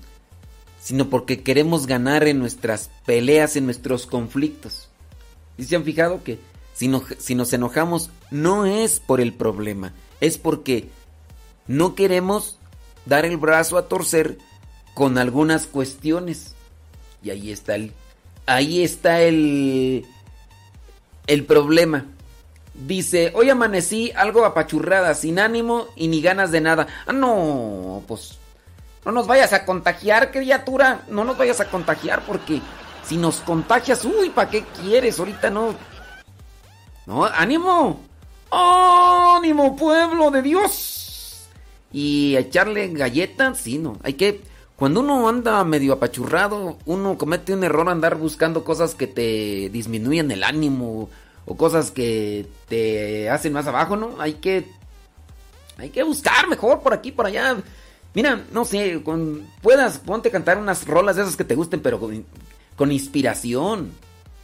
sino 0.81 1.09
porque 1.09 1.43
queremos 1.43 1.87
ganar 1.87 2.27
en 2.27 2.39
nuestras 2.39 2.89
peleas, 3.05 3.55
en 3.55 3.65
nuestros 3.65 4.05
conflictos. 4.05 4.89
¿Y 5.57 5.63
se 5.63 5.75
han 5.75 5.83
fijado 5.83 6.23
que 6.23 6.39
si, 6.73 6.87
nos 7.35 7.53
enojamos 7.53 8.09
no 8.31 8.65
es 8.65 8.99
por 8.99 9.21
el 9.21 9.33
problema, 9.33 9.93
es 10.21 10.37
porque 10.37 10.89
no 11.67 11.95
queremos 11.95 12.57
dar 13.05 13.25
el 13.25 13.37
brazo 13.37 13.77
a 13.77 13.87
torcer 13.87 14.37
con 14.93 15.17
algunas 15.17 15.67
cuestiones. 15.67 16.55
Y 17.21 17.29
ahí 17.29 17.51
está 17.51 17.75
el 17.75 17.93
ahí 18.45 18.83
está 18.83 19.21
el 19.21 20.05
el 21.27 21.45
problema. 21.45 22.07
Dice, 22.73 23.31
hoy 23.35 23.49
amanecí 23.49 24.11
algo 24.15 24.45
apachurrada, 24.45 25.13
sin 25.13 25.39
ánimo 25.39 25.87
y 25.95 26.07
ni 26.07 26.21
ganas 26.21 26.51
de 26.51 26.61
nada. 26.61 26.87
Ah, 27.05 27.13
no, 27.13 28.03
pues 28.07 28.39
no 29.05 29.11
nos 29.11 29.27
vayas 29.27 29.53
a 29.53 29.65
contagiar, 29.65 30.31
criatura. 30.31 31.01
No 31.09 31.23
nos 31.23 31.37
vayas 31.37 31.59
a 31.59 31.69
contagiar 31.69 32.25
porque 32.25 32.61
si 33.03 33.17
nos 33.17 33.41
contagias, 33.41 34.03
uy, 34.05 34.29
¿para 34.29 34.49
qué 34.49 34.63
quieres? 34.81 35.19
Ahorita 35.19 35.49
no. 35.49 35.75
No, 37.05 37.25
ánimo. 37.25 38.01
ánimo, 38.49 39.75
pueblo 39.75 40.31
de 40.31 40.41
Dios. 40.41 41.47
Y 41.91 42.35
echarle 42.37 42.87
galletas, 42.89 43.59
sí, 43.59 43.77
no. 43.77 43.97
Hay 44.03 44.13
que 44.13 44.41
cuando 44.75 45.01
uno 45.01 45.29
anda 45.29 45.63
medio 45.63 45.93
apachurrado, 45.93 46.77
uno 46.85 47.17
comete 47.17 47.53
un 47.53 47.63
error 47.63 47.87
andar 47.89 48.17
buscando 48.17 48.63
cosas 48.63 48.95
que 48.95 49.05
te 49.05 49.69
disminuyen 49.69 50.31
el 50.31 50.43
ánimo 50.43 51.09
o 51.45 51.57
cosas 51.57 51.91
que 51.91 52.47
te 52.67 53.29
hacen 53.29 53.53
más 53.53 53.67
abajo, 53.67 53.95
¿no? 53.95 54.19
Hay 54.19 54.35
que 54.35 54.65
hay 55.77 55.89
que 55.89 56.03
buscar 56.03 56.47
mejor 56.47 56.81
por 56.81 56.93
aquí, 56.93 57.11
por 57.11 57.25
allá. 57.25 57.57
Mira, 58.13 58.45
no 58.51 58.63
sé, 58.63 59.01
con, 59.03 59.45
puedas, 59.61 59.97
ponte 59.97 60.29
a 60.29 60.31
cantar 60.31 60.57
unas 60.57 60.85
rolas 60.85 61.15
de 61.15 61.23
esas 61.23 61.35
que 61.35 61.43
te 61.43 61.55
gusten, 61.55 61.81
pero 61.81 61.99
con, 61.99 62.91
inspiración. 62.91 63.91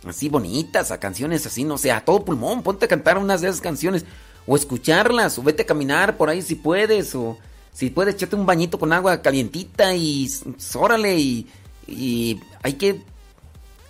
Así 0.05 0.29
bonitas, 0.29 0.91
a 0.91 0.99
canciones 0.99 1.45
así, 1.45 1.65
no 1.65 1.77
sé, 1.77 1.91
a 1.91 2.03
todo 2.03 2.23
pulmón, 2.23 2.63
ponte 2.63 2.85
a 2.85 2.87
cantar 2.87 3.17
unas 3.17 3.41
de 3.41 3.49
esas 3.49 3.61
canciones. 3.61 4.05
O 4.47 4.55
escucharlas, 4.55 5.37
o 5.37 5.43
vete 5.43 5.63
a 5.63 5.65
caminar 5.65 6.17
por 6.17 6.29
ahí 6.29 6.41
si 6.41 6.55
puedes, 6.55 7.13
o 7.13 7.37
si 7.73 7.89
puedes, 7.89 8.15
echarte 8.15 8.35
un 8.35 8.45
bañito 8.45 8.79
con 8.79 8.91
agua 8.91 9.21
calientita 9.21 9.93
y 9.93 10.27
órale 10.73 11.17
y, 11.19 11.47
y 11.85 12.39
hay 12.63 12.73
que 12.73 13.01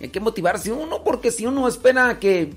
hay 0.00 0.08
que 0.08 0.20
motivarse 0.20 0.72
uno 0.72 1.04
porque 1.04 1.30
si 1.30 1.46
uno 1.46 1.68
espera 1.68 2.18
que 2.18 2.54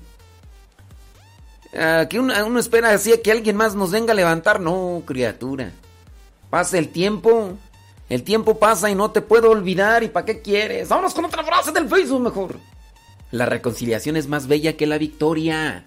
que 2.08 2.20
uno, 2.20 2.58
espera 2.58 2.90
así 2.90 3.12
que 3.22 3.32
alguien 3.32 3.56
más 3.56 3.74
nos 3.74 3.90
venga 3.90 4.12
a 4.12 4.16
levantar, 4.16 4.60
no, 4.60 5.02
criatura. 5.04 5.72
Pasa 6.50 6.78
el 6.78 6.90
tiempo, 6.90 7.56
el 8.08 8.22
tiempo 8.22 8.58
pasa 8.58 8.90
y 8.90 8.94
no 8.94 9.10
te 9.10 9.20
puedo 9.20 9.50
olvidar 9.50 10.02
y 10.02 10.08
¿para 10.08 10.26
qué 10.26 10.40
quieres? 10.40 10.88
Vámonos 10.88 11.14
con 11.14 11.24
otra 11.24 11.42
frase 11.42 11.72
del 11.72 11.88
Facebook 11.88 12.20
mejor. 12.20 12.58
La 13.30 13.46
reconciliación 13.46 14.16
es 14.16 14.28
más 14.28 14.46
bella 14.46 14.76
que 14.76 14.86
la 14.86 14.98
victoria. 14.98 15.84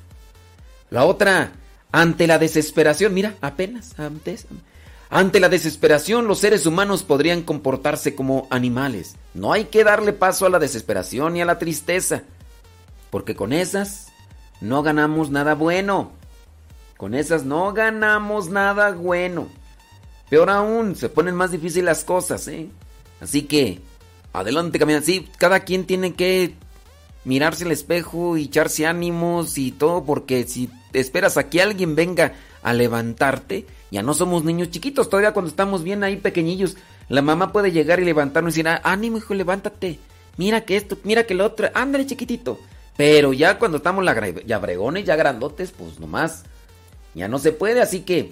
La 0.89 1.05
otra, 1.05 1.53
ante 1.91 2.27
la 2.27 2.37
desesperación, 2.37 3.13
mira, 3.13 3.35
apenas 3.41 3.97
antes 3.99 4.47
ante 5.09 5.39
la 5.39 5.47
desesperación, 5.47 6.27
los 6.27 6.39
seres 6.39 6.65
humanos 6.65 7.03
podrían 7.03 7.43
comportarse 7.43 8.13
como 8.13 8.47
animales. 8.49 9.15
No 9.33 9.53
hay 9.53 9.65
que 9.65 9.85
darle 9.85 10.11
paso 10.11 10.45
a 10.45 10.49
la 10.49 10.59
desesperación 10.59 11.33
ni 11.33 11.41
a 11.41 11.45
la 11.45 11.59
tristeza, 11.59 12.23
porque 13.09 13.35
con 13.35 13.53
esas 13.53 14.06
no 14.61 14.83
ganamos 14.83 15.29
nada 15.29 15.55
bueno. 15.55 16.11
Con 16.97 17.13
esas 17.13 17.45
no 17.45 17.73
ganamos 17.73 18.49
nada 18.49 18.91
bueno. 18.91 19.47
Peor 20.29 20.49
aún, 20.49 20.95
se 20.95 21.09
ponen 21.09 21.35
más 21.35 21.51
difíciles 21.51 21.85
las 21.85 22.03
cosas, 22.03 22.47
¿eh? 22.47 22.67
Así 23.21 23.43
que, 23.43 23.79
adelante, 24.33 24.79
camina. 24.79 25.01
Sí, 25.01 25.29
cada 25.37 25.61
quien 25.61 25.85
tiene 25.85 26.13
que 26.13 26.55
mirarse 27.23 27.65
al 27.65 27.71
espejo 27.71 28.37
y 28.37 28.45
echarse 28.45 28.85
ánimos 28.85 29.57
y 29.57 29.71
todo, 29.71 30.03
porque 30.03 30.45
si 30.47 30.69
esperas 30.93 31.37
a 31.37 31.49
que 31.49 31.61
alguien 31.61 31.95
venga 31.95 32.33
a 32.63 32.73
levantarte, 32.73 33.65
ya 33.91 34.01
no 34.01 34.13
somos 34.13 34.43
niños 34.43 34.71
chiquitos, 34.71 35.09
todavía 35.09 35.33
cuando 35.33 35.49
estamos 35.49 35.83
bien 35.83 36.03
ahí 36.03 36.17
pequeñillos, 36.17 36.77
la 37.09 37.21
mamá 37.21 37.51
puede 37.51 37.71
llegar 37.71 37.99
y 37.99 38.05
levantarnos 38.05 38.53
y 38.53 38.63
decir, 38.63 38.69
ah, 38.69 38.81
ánimo 38.83 39.17
hijo, 39.17 39.33
levántate, 39.33 39.99
mira 40.37 40.61
que 40.61 40.77
esto, 40.77 40.97
mira 41.03 41.25
que 41.25 41.33
lo 41.33 41.45
otro, 41.45 41.69
ándale 41.73 42.05
chiquitito. 42.05 42.59
Pero 42.97 43.31
ya 43.31 43.59
cuando 43.59 43.77
estamos 43.77 44.03
la, 44.03 44.29
ya 44.45 44.57
bregones, 44.57 45.05
ya 45.05 45.15
grandotes, 45.15 45.71
pues 45.71 45.99
nomás, 45.99 46.43
ya 47.13 47.27
no 47.27 47.39
se 47.39 47.51
puede, 47.51 47.81
así 47.81 48.01
que 48.01 48.31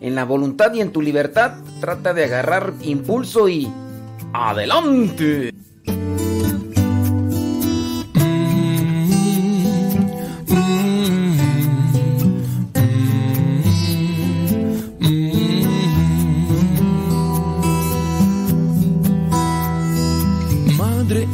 en 0.00 0.14
la 0.14 0.24
voluntad 0.24 0.72
y 0.74 0.80
en 0.80 0.92
tu 0.92 1.02
libertad 1.02 1.56
trata 1.80 2.14
de 2.14 2.24
agarrar 2.24 2.72
impulso 2.82 3.48
y 3.48 3.70
adelante. 4.32 5.52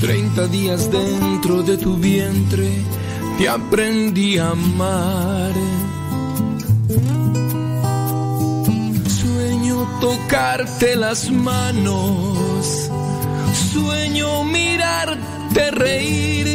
Treinta 0.00 0.46
días 0.48 0.90
dentro 0.90 1.62
de 1.62 1.76
tu 1.76 1.96
vientre 1.96 2.68
te 3.38 3.48
aprendí 3.48 4.38
a 4.38 4.50
amar. 4.50 5.52
Sueño 9.20 9.76
tocarte 10.00 10.96
las 10.96 11.30
manos, 11.30 12.90
sueño 13.72 14.44
mirarte 14.44 15.70
reír. 15.70 16.46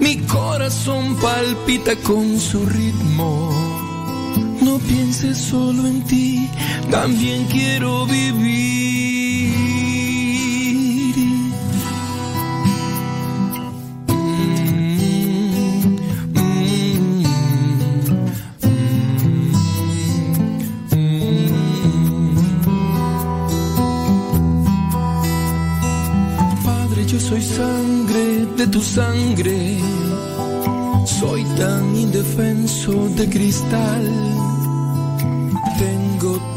Mi 0.00 0.16
corazón 0.26 1.16
palpita 1.16 1.94
con 1.96 2.38
su 2.40 2.64
ritmo. 2.66 3.37
No 4.88 4.94
pienses 4.94 5.36
solo 5.36 5.86
en 5.86 6.02
ti, 6.04 6.48
también 6.90 7.44
quiero 7.46 8.06
vivir. 8.06 9.52
Padre, 26.64 27.06
yo 27.06 27.20
soy 27.20 27.42
sangre 27.42 28.46
de 28.56 28.66
tu 28.68 28.80
sangre. 28.80 29.78
Soy 31.04 31.44
tan 31.58 31.94
indefenso 31.94 33.08
de 33.16 33.28
cristal. 33.28 34.47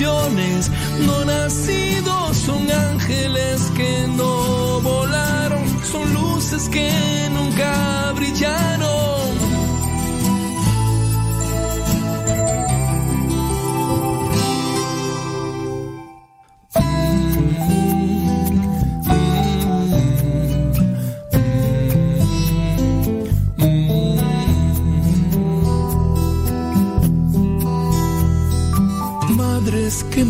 No 0.00 1.24
nacidos. 1.26 2.36
Son 2.36 2.70
ángeles 2.70 3.70
que 3.76 4.06
no 4.08 4.80
volaron, 4.80 5.64
son 5.84 6.14
luces 6.14 6.68
que 6.70 7.28
nunca 7.30 8.12
brillaron. 8.16 8.79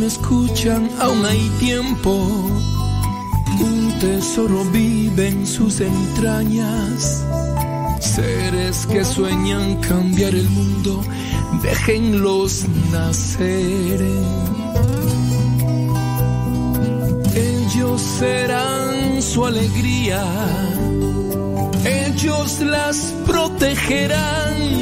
Me 0.00 0.06
escuchan, 0.06 0.88
aún 0.98 1.24
hay 1.26 1.50
tiempo. 1.60 2.10
Un 3.60 3.92
tesoro 4.00 4.64
vive 4.72 5.28
en 5.28 5.46
sus 5.46 5.80
entrañas. 5.80 7.22
Seres 8.00 8.86
que 8.86 9.04
sueñan 9.04 9.76
cambiar 9.82 10.34
el 10.34 10.48
mundo, 10.48 11.04
déjenlos 11.62 12.64
nacer. 12.90 14.00
Ellos 17.34 18.00
serán 18.00 19.20
su 19.20 19.44
alegría, 19.44 20.24
ellos 21.84 22.60
las 22.60 22.96
protegerán. 23.26 24.80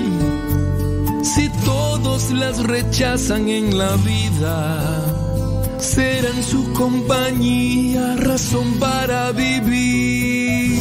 Si 1.24 1.48
todos 1.64 2.30
las 2.30 2.62
rechazan 2.62 3.48
en 3.48 3.76
la 3.76 3.96
vida, 3.96 5.07
serán 5.78 6.42
su 6.42 6.72
compañía, 6.72 8.16
razón 8.16 8.78
para 8.78 9.32
vivir. 9.32 10.78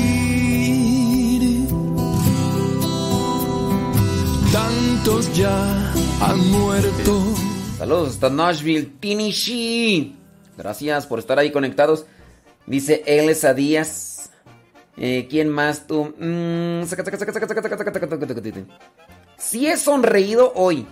Tantos 4.51 5.33
ya 5.35 5.93
han 6.21 6.51
muerto. 6.51 7.23
Saludos 7.77 8.09
hasta 8.09 8.29
Nashville, 8.29 8.91
Tennessee. 8.99 10.15
Gracias 10.57 11.05
por 11.05 11.19
estar 11.19 11.37
ahí 11.37 11.51
conectados. 11.51 12.05
Dice 12.65 13.03
Elsa 13.05 13.53
Díaz. 13.53 14.31
¿Quién 14.95 15.49
más 15.49 15.85
tú? 15.85 16.15
Si 19.37 19.67
he 19.67 19.77
sonreído 19.77 20.53
hoy 20.55 20.87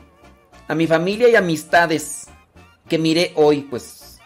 a 0.67 0.75
mi 0.75 0.85
familia 0.85 1.27
y 1.27 1.35
amistades 1.35 2.24
que 2.87 2.97
miré 2.97 3.31
hoy, 3.35 3.61
pues. 3.61 4.19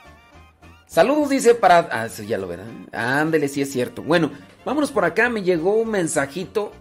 Saludos, 0.86 1.30
dice 1.30 1.56
para. 1.56 1.90
Ah, 1.92 2.06
eso 2.06 2.24
ya 2.24 2.38
lo 2.38 2.48
verán. 2.48 2.88
Ándele, 2.92 3.48
sí 3.48 3.62
es 3.62 3.72
cierto. 3.72 4.02
Bueno, 4.02 4.32
vámonos 4.66 4.92
por 4.92 5.06
acá. 5.06 5.30
Me 5.30 5.44
llegó 5.44 5.74
un 5.76 5.90
mensajito. 5.90 6.72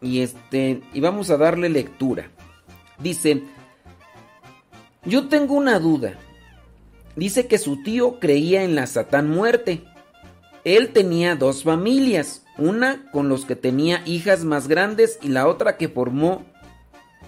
Y 0.00 0.20
este. 0.20 0.82
Y 0.92 1.00
vamos 1.00 1.30
a 1.30 1.36
darle 1.36 1.68
lectura. 1.68 2.30
Dice. 2.98 3.42
Yo 5.04 5.28
tengo 5.28 5.54
una 5.54 5.78
duda. 5.78 6.18
Dice 7.16 7.46
que 7.46 7.58
su 7.58 7.82
tío 7.82 8.18
creía 8.18 8.64
en 8.64 8.74
la 8.74 8.86
Satán 8.86 9.28
muerte. 9.28 9.84
Él 10.64 10.92
tenía 10.92 11.36
dos 11.36 11.62
familias, 11.62 12.42
una 12.56 13.10
con 13.12 13.28
los 13.28 13.44
que 13.44 13.54
tenía 13.54 14.02
hijas 14.06 14.44
más 14.44 14.66
grandes 14.66 15.18
y 15.22 15.28
la 15.28 15.46
otra 15.46 15.76
que 15.76 15.88
formó 15.88 16.44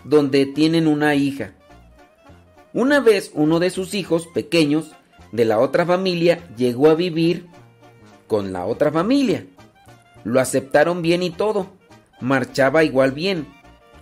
donde 0.04 0.46
tienen 0.46 0.86
una 0.86 1.14
hija. 1.14 1.52
Una 2.76 3.00
vez 3.00 3.30
uno 3.32 3.58
de 3.58 3.70
sus 3.70 3.94
hijos 3.94 4.26
pequeños 4.26 4.90
de 5.32 5.46
la 5.46 5.60
otra 5.60 5.86
familia 5.86 6.46
llegó 6.58 6.90
a 6.90 6.94
vivir 6.94 7.46
con 8.26 8.52
la 8.52 8.66
otra 8.66 8.92
familia. 8.92 9.46
Lo 10.24 10.40
aceptaron 10.40 11.00
bien 11.00 11.22
y 11.22 11.30
todo. 11.30 11.68
Marchaba 12.20 12.84
igual 12.84 13.12
bien. 13.12 13.46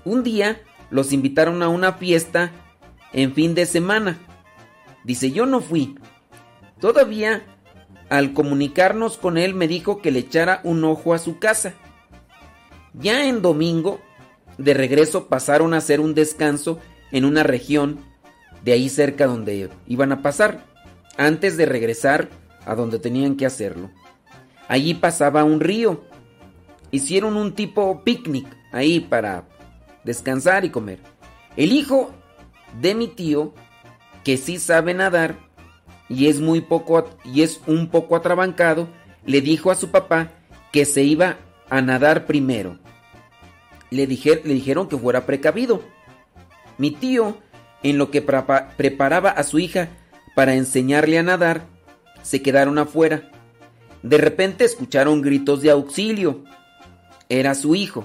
Un 0.04 0.24
día 0.24 0.60
los 0.90 1.12
invitaron 1.12 1.62
a 1.62 1.68
una 1.68 1.92
fiesta 1.92 2.50
en 3.12 3.32
fin 3.32 3.54
de 3.54 3.66
semana. 3.66 4.18
Dice, 5.04 5.30
yo 5.30 5.46
no 5.46 5.60
fui. 5.60 5.94
Todavía, 6.80 7.46
al 8.08 8.32
comunicarnos 8.32 9.18
con 9.18 9.38
él, 9.38 9.54
me 9.54 9.68
dijo 9.68 10.02
que 10.02 10.10
le 10.10 10.18
echara 10.18 10.60
un 10.64 10.82
ojo 10.82 11.14
a 11.14 11.18
su 11.18 11.38
casa. 11.38 11.74
Ya 12.92 13.28
en 13.28 13.40
domingo, 13.40 14.00
de 14.58 14.74
regreso 14.74 15.28
pasaron 15.28 15.74
a 15.74 15.76
hacer 15.76 16.00
un 16.00 16.12
descanso 16.12 16.80
en 17.12 17.24
una 17.24 17.44
región 17.44 18.12
de 18.64 18.72
ahí 18.72 18.88
cerca 18.88 19.26
donde 19.26 19.68
iban 19.86 20.10
a 20.10 20.22
pasar, 20.22 20.64
antes 21.18 21.58
de 21.58 21.66
regresar 21.66 22.30
a 22.64 22.74
donde 22.74 22.98
tenían 22.98 23.36
que 23.36 23.44
hacerlo. 23.44 23.90
Allí 24.68 24.94
pasaba 24.94 25.44
un 25.44 25.60
río. 25.60 26.02
Hicieron 26.90 27.36
un 27.36 27.52
tipo 27.54 28.02
picnic 28.04 28.46
ahí 28.72 29.00
para 29.00 29.44
descansar 30.02 30.64
y 30.64 30.70
comer. 30.70 30.98
El 31.56 31.72
hijo 31.72 32.10
de 32.80 32.94
mi 32.94 33.08
tío, 33.08 33.52
que 34.24 34.38
sí 34.38 34.58
sabe 34.58 34.94
nadar 34.94 35.36
y 36.08 36.28
es 36.28 36.40
muy 36.40 36.62
poco 36.62 37.06
y 37.22 37.42
es 37.42 37.60
un 37.66 37.88
poco 37.88 38.16
atrabancado, 38.16 38.88
le 39.26 39.42
dijo 39.42 39.70
a 39.70 39.74
su 39.74 39.90
papá 39.90 40.30
que 40.72 40.86
se 40.86 41.02
iba 41.02 41.36
a 41.68 41.82
nadar 41.82 42.26
primero. 42.26 42.78
le, 43.90 44.06
le 44.06 44.54
dijeron 44.54 44.88
que 44.88 44.96
fuera 44.96 45.26
precavido. 45.26 45.82
Mi 46.78 46.90
tío, 46.90 47.36
en 47.84 47.98
lo 47.98 48.10
que 48.10 48.26
prepa- 48.26 48.70
preparaba 48.76 49.30
a 49.30 49.44
su 49.44 49.60
hija 49.60 49.90
para 50.34 50.54
enseñarle 50.54 51.18
a 51.18 51.22
nadar, 51.22 51.66
se 52.22 52.42
quedaron 52.42 52.78
afuera. 52.78 53.30
De 54.02 54.18
repente 54.18 54.64
escucharon 54.64 55.22
gritos 55.22 55.62
de 55.62 55.70
auxilio. 55.70 56.42
Era 57.28 57.54
su 57.54 57.74
hijo. 57.76 58.04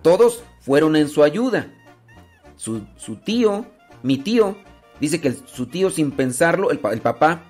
Todos 0.00 0.42
fueron 0.60 0.96
en 0.96 1.08
su 1.08 1.22
ayuda. 1.22 1.68
Su, 2.56 2.82
tío, 3.24 3.66
mi 4.02 4.18
tío, 4.18 4.56
dice 5.00 5.20
que 5.20 5.32
su 5.32 5.66
tío 5.66 5.90
sin 5.90 6.10
pensarlo, 6.10 6.70
el 6.70 6.78
papá, 6.78 7.42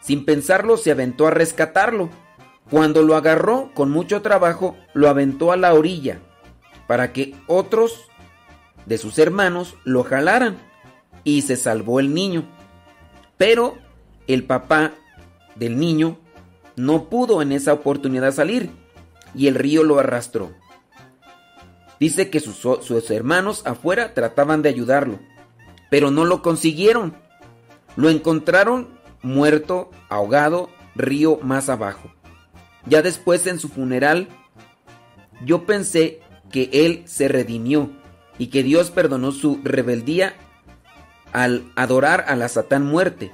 sin 0.00 0.24
pensarlo 0.24 0.76
se 0.76 0.90
aventó 0.90 1.26
a 1.26 1.30
rescatarlo. 1.30 2.10
Cuando 2.70 3.02
lo 3.02 3.16
agarró 3.16 3.70
con 3.74 3.90
mucho 3.90 4.22
trabajo, 4.22 4.76
lo 4.94 5.08
aventó 5.08 5.52
a 5.52 5.56
la 5.56 5.74
orilla 5.74 6.18
para 6.86 7.12
que 7.12 7.34
otros 7.46 8.08
de 8.86 8.98
sus 8.98 9.18
hermanos 9.18 9.76
lo 9.84 10.04
jalaran 10.04 10.58
y 11.24 11.42
se 11.42 11.56
salvó 11.56 12.00
el 12.00 12.14
niño. 12.14 12.44
Pero 13.36 13.76
el 14.26 14.44
papá 14.44 14.92
del 15.54 15.78
niño 15.78 16.18
no 16.76 17.04
pudo 17.08 17.42
en 17.42 17.52
esa 17.52 17.72
oportunidad 17.72 18.32
salir 18.32 18.70
y 19.34 19.46
el 19.46 19.54
río 19.54 19.84
lo 19.84 19.98
arrastró. 19.98 20.52
Dice 22.00 22.30
que 22.30 22.40
sus, 22.40 22.56
sus 22.56 23.10
hermanos 23.10 23.62
afuera 23.64 24.14
trataban 24.14 24.62
de 24.62 24.68
ayudarlo, 24.68 25.20
pero 25.90 26.10
no 26.10 26.24
lo 26.24 26.42
consiguieron. 26.42 27.14
Lo 27.94 28.08
encontraron 28.08 28.88
muerto, 29.22 29.90
ahogado, 30.08 30.70
río 30.94 31.38
más 31.42 31.68
abajo. 31.68 32.12
Ya 32.86 33.02
después 33.02 33.46
en 33.46 33.60
su 33.60 33.68
funeral, 33.68 34.28
yo 35.44 35.64
pensé 35.64 36.20
que 36.50 36.70
él 36.72 37.02
se 37.06 37.28
redimió 37.28 37.90
y 38.42 38.48
que 38.48 38.64
Dios 38.64 38.90
perdonó 38.90 39.30
su 39.30 39.60
rebeldía 39.62 40.34
al 41.32 41.70
adorar 41.76 42.24
a 42.26 42.34
la 42.34 42.48
Satán 42.48 42.84
muerte 42.84 43.30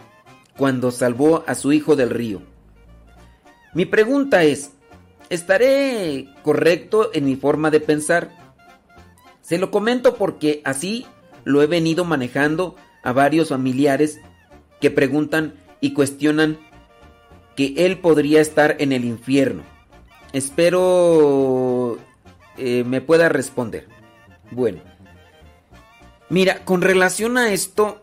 cuando 0.54 0.90
salvó 0.90 1.44
a 1.46 1.54
su 1.54 1.72
hijo 1.72 1.96
del 1.96 2.10
río. 2.10 2.42
Mi 3.72 3.86
pregunta 3.86 4.42
es, 4.42 4.72
¿estaré 5.30 6.28
correcto 6.42 7.08
en 7.14 7.24
mi 7.24 7.36
forma 7.36 7.70
de 7.70 7.80
pensar? 7.80 8.52
Se 9.40 9.56
lo 9.56 9.70
comento 9.70 10.16
porque 10.16 10.60
así 10.66 11.06
lo 11.42 11.62
he 11.62 11.66
venido 11.66 12.04
manejando 12.04 12.76
a 13.02 13.12
varios 13.14 13.48
familiares 13.48 14.20
que 14.78 14.90
preguntan 14.90 15.54
y 15.80 15.94
cuestionan 15.94 16.58
que 17.56 17.72
él 17.78 17.98
podría 18.00 18.42
estar 18.42 18.76
en 18.78 18.92
el 18.92 19.06
infierno. 19.06 19.62
Espero 20.34 21.96
eh, 22.58 22.84
me 22.84 23.00
pueda 23.00 23.30
responder. 23.30 23.86
Bueno, 24.50 24.80
mira, 26.30 26.64
con 26.64 26.82
relación 26.82 27.38
a 27.38 27.52
esto, 27.52 28.02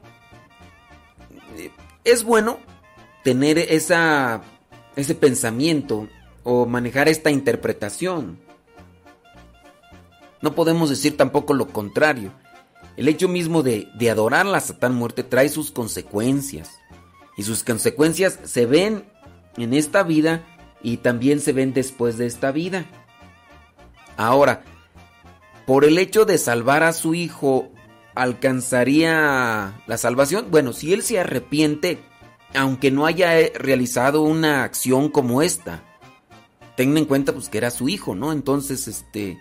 es 2.04 2.24
bueno 2.24 2.60
tener 3.24 3.58
esa, 3.58 4.42
ese 4.96 5.16
pensamiento 5.16 6.08
o 6.44 6.66
manejar 6.66 7.10
esta 7.10 7.32
interpretación. 7.32 8.40
No 10.42 10.54
podemos 10.54 10.90
decir 10.90 11.18
tampoco 11.18 11.54
lo 11.54 11.68
contrario. 11.70 12.32
El 12.98 13.08
hecho 13.08 13.28
mismo 13.28 13.64
de, 13.64 13.90
de 13.96 14.12
adorar 14.12 14.46
la 14.46 14.60
Satán 14.60 14.94
muerte 14.94 15.24
trae 15.24 15.50
sus 15.50 15.72
consecuencias. 15.72 16.70
Y 17.36 17.44
sus 17.44 17.64
consecuencias 17.64 18.40
se 18.44 18.66
ven 18.66 19.04
en 19.58 19.74
esta 19.74 20.04
vida 20.04 20.46
y 20.84 20.98
también 20.98 21.40
se 21.40 21.52
ven 21.52 21.74
después 21.74 22.18
de 22.18 22.28
esta 22.28 22.52
vida. 22.52 22.86
Ahora, 24.18 24.64
por 25.66 25.84
el 25.84 25.98
hecho 25.98 26.26
de 26.26 26.38
salvar 26.38 26.84
a 26.84 26.94
su 26.94 27.16
hijo, 27.16 27.72
¿alcanzaría 28.16 29.82
la 29.86 29.98
salvación? 29.98 30.48
Bueno, 30.50 30.74
si 30.74 30.94
él 30.94 31.04
se 31.04 31.20
arrepiente, 31.20 32.00
aunque 32.56 32.92
no 32.92 33.06
haya 33.06 33.40
eh, 33.40 33.54
realizado 33.56 34.22
una 34.22 34.64
acción 34.64 35.10
como 35.10 35.42
esta, 35.42 35.84
tengan 36.76 37.00
en 37.00 37.06
cuenta 37.06 37.34
pues 37.34 37.50
que 37.50 37.58
era 37.58 37.72
su 37.72 37.90
hijo, 37.90 38.16
¿no? 38.16 38.32
Entonces, 38.32 38.88
este 38.88 39.40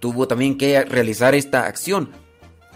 tuvo 0.00 0.26
también 0.26 0.58
que 0.58 0.82
realizar 0.84 1.34
esta 1.34 1.66
acción. 1.66 2.10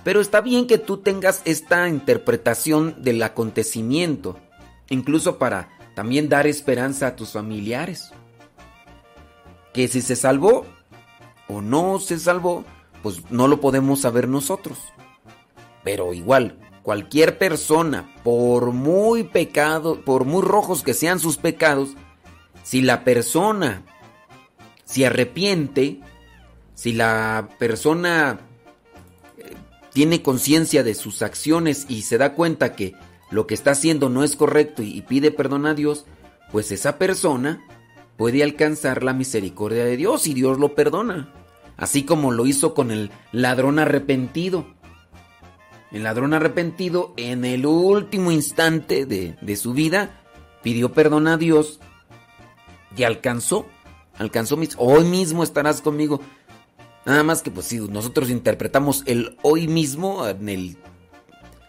Pero 0.04 0.20
está 0.20 0.42
bien 0.42 0.66
que 0.66 0.78
tú 0.78 0.98
tengas 0.98 1.40
esta 1.46 1.88
interpretación 1.88 3.02
del 3.02 3.22
acontecimiento, 3.22 4.38
incluso 4.90 5.38
para 5.38 5.70
también 5.94 6.28
dar 6.28 6.46
esperanza 6.46 7.08
a 7.08 7.16
tus 7.16 7.32
familiares. 7.32 8.10
Que 9.72 9.88
si 9.88 10.02
se 10.02 10.14
salvó 10.14 10.66
o 11.48 11.62
no 11.62 11.98
se 11.98 12.18
salvó, 12.18 12.64
pues 13.04 13.30
no 13.30 13.48
lo 13.48 13.60
podemos 13.60 14.00
saber 14.00 14.28
nosotros. 14.28 14.78
Pero 15.84 16.14
igual, 16.14 16.58
cualquier 16.82 17.36
persona, 17.36 18.10
por 18.24 18.72
muy 18.72 19.24
pecado, 19.24 20.00
por 20.00 20.24
muy 20.24 20.40
rojos 20.40 20.82
que 20.82 20.94
sean 20.94 21.20
sus 21.20 21.36
pecados, 21.36 21.90
si 22.62 22.80
la 22.80 23.04
persona 23.04 23.82
se 24.86 25.04
arrepiente, 25.04 26.00
si 26.72 26.94
la 26.94 27.50
persona 27.58 28.40
eh, 29.36 29.52
tiene 29.92 30.22
conciencia 30.22 30.82
de 30.82 30.94
sus 30.94 31.20
acciones 31.20 31.84
y 31.90 32.02
se 32.02 32.16
da 32.16 32.32
cuenta 32.32 32.74
que 32.74 32.94
lo 33.30 33.46
que 33.46 33.52
está 33.52 33.72
haciendo 33.72 34.08
no 34.08 34.24
es 34.24 34.34
correcto 34.34 34.82
y, 34.82 34.96
y 34.96 35.02
pide 35.02 35.30
perdón 35.30 35.66
a 35.66 35.74
Dios, 35.74 36.06
pues 36.50 36.72
esa 36.72 36.96
persona 36.96 37.62
puede 38.16 38.42
alcanzar 38.42 39.04
la 39.04 39.12
misericordia 39.12 39.84
de 39.84 39.98
Dios 39.98 40.26
y 40.26 40.32
Dios 40.32 40.58
lo 40.58 40.74
perdona. 40.74 41.43
Así 41.76 42.04
como 42.04 42.32
lo 42.32 42.46
hizo 42.46 42.74
con 42.74 42.90
el 42.90 43.10
ladrón 43.32 43.78
arrepentido. 43.78 44.66
El 45.90 46.04
ladrón 46.04 46.34
arrepentido 46.34 47.14
en 47.16 47.44
el 47.44 47.66
último 47.66 48.32
instante 48.32 49.06
de, 49.06 49.36
de 49.40 49.56
su 49.56 49.74
vida 49.74 50.20
pidió 50.62 50.92
perdón 50.92 51.28
a 51.28 51.36
Dios 51.36 51.80
y 52.96 53.02
alcanzó. 53.04 53.66
Alcanzó 54.18 54.56
mis... 54.56 54.74
Hoy 54.78 55.04
mismo 55.04 55.42
estarás 55.42 55.80
conmigo. 55.80 56.20
Nada 57.06 57.22
más 57.22 57.42
que 57.42 57.50
pues 57.50 57.66
si 57.66 57.78
nosotros 57.78 58.30
interpretamos 58.30 59.02
el 59.06 59.36
hoy 59.42 59.68
mismo 59.68 60.26
en 60.26 60.48
el 60.48 60.76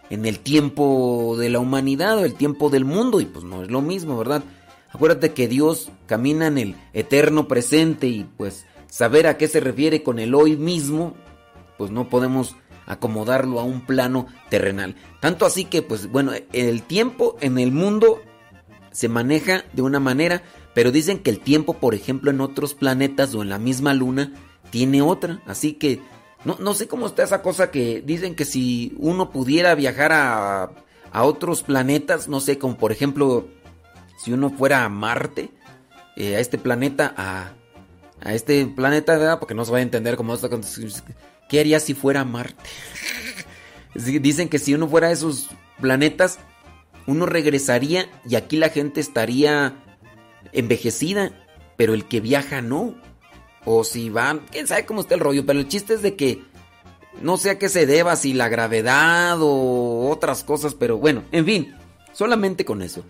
en 0.08 0.24
el 0.24 0.38
tiempo 0.38 1.36
de 1.38 1.50
la 1.50 1.58
humanidad 1.58 2.18
o 2.18 2.24
el 2.24 2.34
tiempo 2.34 2.70
del 2.70 2.84
mundo 2.84 3.20
y 3.20 3.24
pues 3.26 3.44
no 3.44 3.62
es 3.62 3.70
lo 3.70 3.82
mismo, 3.82 4.16
¿verdad? 4.16 4.44
Acuérdate 4.92 5.32
que 5.32 5.48
Dios 5.48 5.90
camina 6.06 6.46
en 6.46 6.58
el 6.58 6.76
eterno 6.92 7.48
presente 7.48 8.06
y 8.06 8.24
pues 8.36 8.66
saber 8.88 9.26
a 9.26 9.36
qué 9.36 9.48
se 9.48 9.60
refiere 9.60 10.02
con 10.02 10.18
el 10.18 10.34
hoy 10.34 10.56
mismo, 10.56 11.14
pues 11.78 11.90
no 11.90 12.08
podemos 12.08 12.56
acomodarlo 12.86 13.60
a 13.60 13.64
un 13.64 13.84
plano 13.84 14.26
terrenal. 14.48 14.96
Tanto 15.20 15.44
así 15.44 15.64
que 15.64 15.82
pues 15.82 16.10
bueno, 16.10 16.32
el 16.52 16.82
tiempo 16.82 17.36
en 17.40 17.58
el 17.58 17.72
mundo 17.72 18.22
se 18.92 19.08
maneja 19.08 19.64
de 19.72 19.82
una 19.82 20.00
manera, 20.00 20.42
pero 20.74 20.92
dicen 20.92 21.18
que 21.18 21.30
el 21.30 21.40
tiempo, 21.40 21.74
por 21.74 21.94
ejemplo, 21.94 22.30
en 22.30 22.40
otros 22.40 22.74
planetas 22.74 23.34
o 23.34 23.42
en 23.42 23.50
la 23.50 23.58
misma 23.58 23.92
luna, 23.92 24.32
tiene 24.70 25.02
otra. 25.02 25.42
Así 25.46 25.74
que 25.74 26.00
no, 26.44 26.56
no 26.60 26.74
sé 26.74 26.86
cómo 26.86 27.06
está 27.06 27.22
esa 27.22 27.42
cosa 27.42 27.70
que 27.70 28.02
dicen 28.04 28.34
que 28.34 28.44
si 28.44 28.94
uno 28.98 29.30
pudiera 29.30 29.74
viajar 29.74 30.12
a, 30.12 30.70
a 31.12 31.24
otros 31.24 31.62
planetas, 31.62 32.28
no 32.28 32.40
sé, 32.40 32.58
como 32.58 32.76
por 32.76 32.92
ejemplo, 32.92 33.48
si 34.22 34.32
uno 34.32 34.50
fuera 34.50 34.84
a 34.84 34.88
Marte, 34.88 35.50
eh, 36.16 36.36
a 36.36 36.40
este 36.40 36.56
planeta, 36.56 37.14
a, 37.16 37.52
a 38.20 38.34
este 38.34 38.66
planeta. 38.66 39.38
Porque 39.38 39.54
no 39.54 39.64
se 39.64 39.72
va 39.72 39.78
a 39.78 39.82
entender 39.82 40.16
cómo 40.16 40.34
está. 40.34 40.48
¿Qué 41.48 41.60
haría 41.60 41.80
si 41.80 41.94
fuera 41.94 42.24
Marte? 42.24 42.62
Dicen 43.94 44.48
que 44.48 44.58
si 44.58 44.74
uno 44.74 44.88
fuera 44.88 45.08
a 45.08 45.12
esos 45.12 45.48
planetas, 45.80 46.38
uno 47.06 47.26
regresaría 47.26 48.08
y 48.28 48.34
aquí 48.34 48.56
la 48.56 48.68
gente 48.68 49.00
estaría 49.00 49.74
envejecida, 50.52 51.32
pero 51.76 51.94
el 51.94 52.06
que 52.06 52.20
viaja 52.20 52.62
no. 52.62 52.94
O 53.64 53.84
si 53.84 54.10
van, 54.10 54.42
quién 54.50 54.66
sabe 54.66 54.86
cómo 54.86 55.00
está 55.00 55.14
el 55.14 55.20
rollo, 55.20 55.44
pero 55.44 55.58
el 55.58 55.68
chiste 55.68 55.94
es 55.94 56.02
de 56.02 56.14
que 56.14 56.42
no 57.20 57.36
sé 57.36 57.50
a 57.50 57.58
qué 57.58 57.68
se 57.68 57.86
deba, 57.86 58.14
si 58.16 58.32
la 58.32 58.48
gravedad 58.48 59.38
o 59.40 60.08
otras 60.08 60.44
cosas, 60.44 60.74
pero 60.74 60.98
bueno, 60.98 61.24
en 61.32 61.44
fin, 61.44 61.74
solamente 62.12 62.64
con 62.64 62.82
eso. 62.82 63.04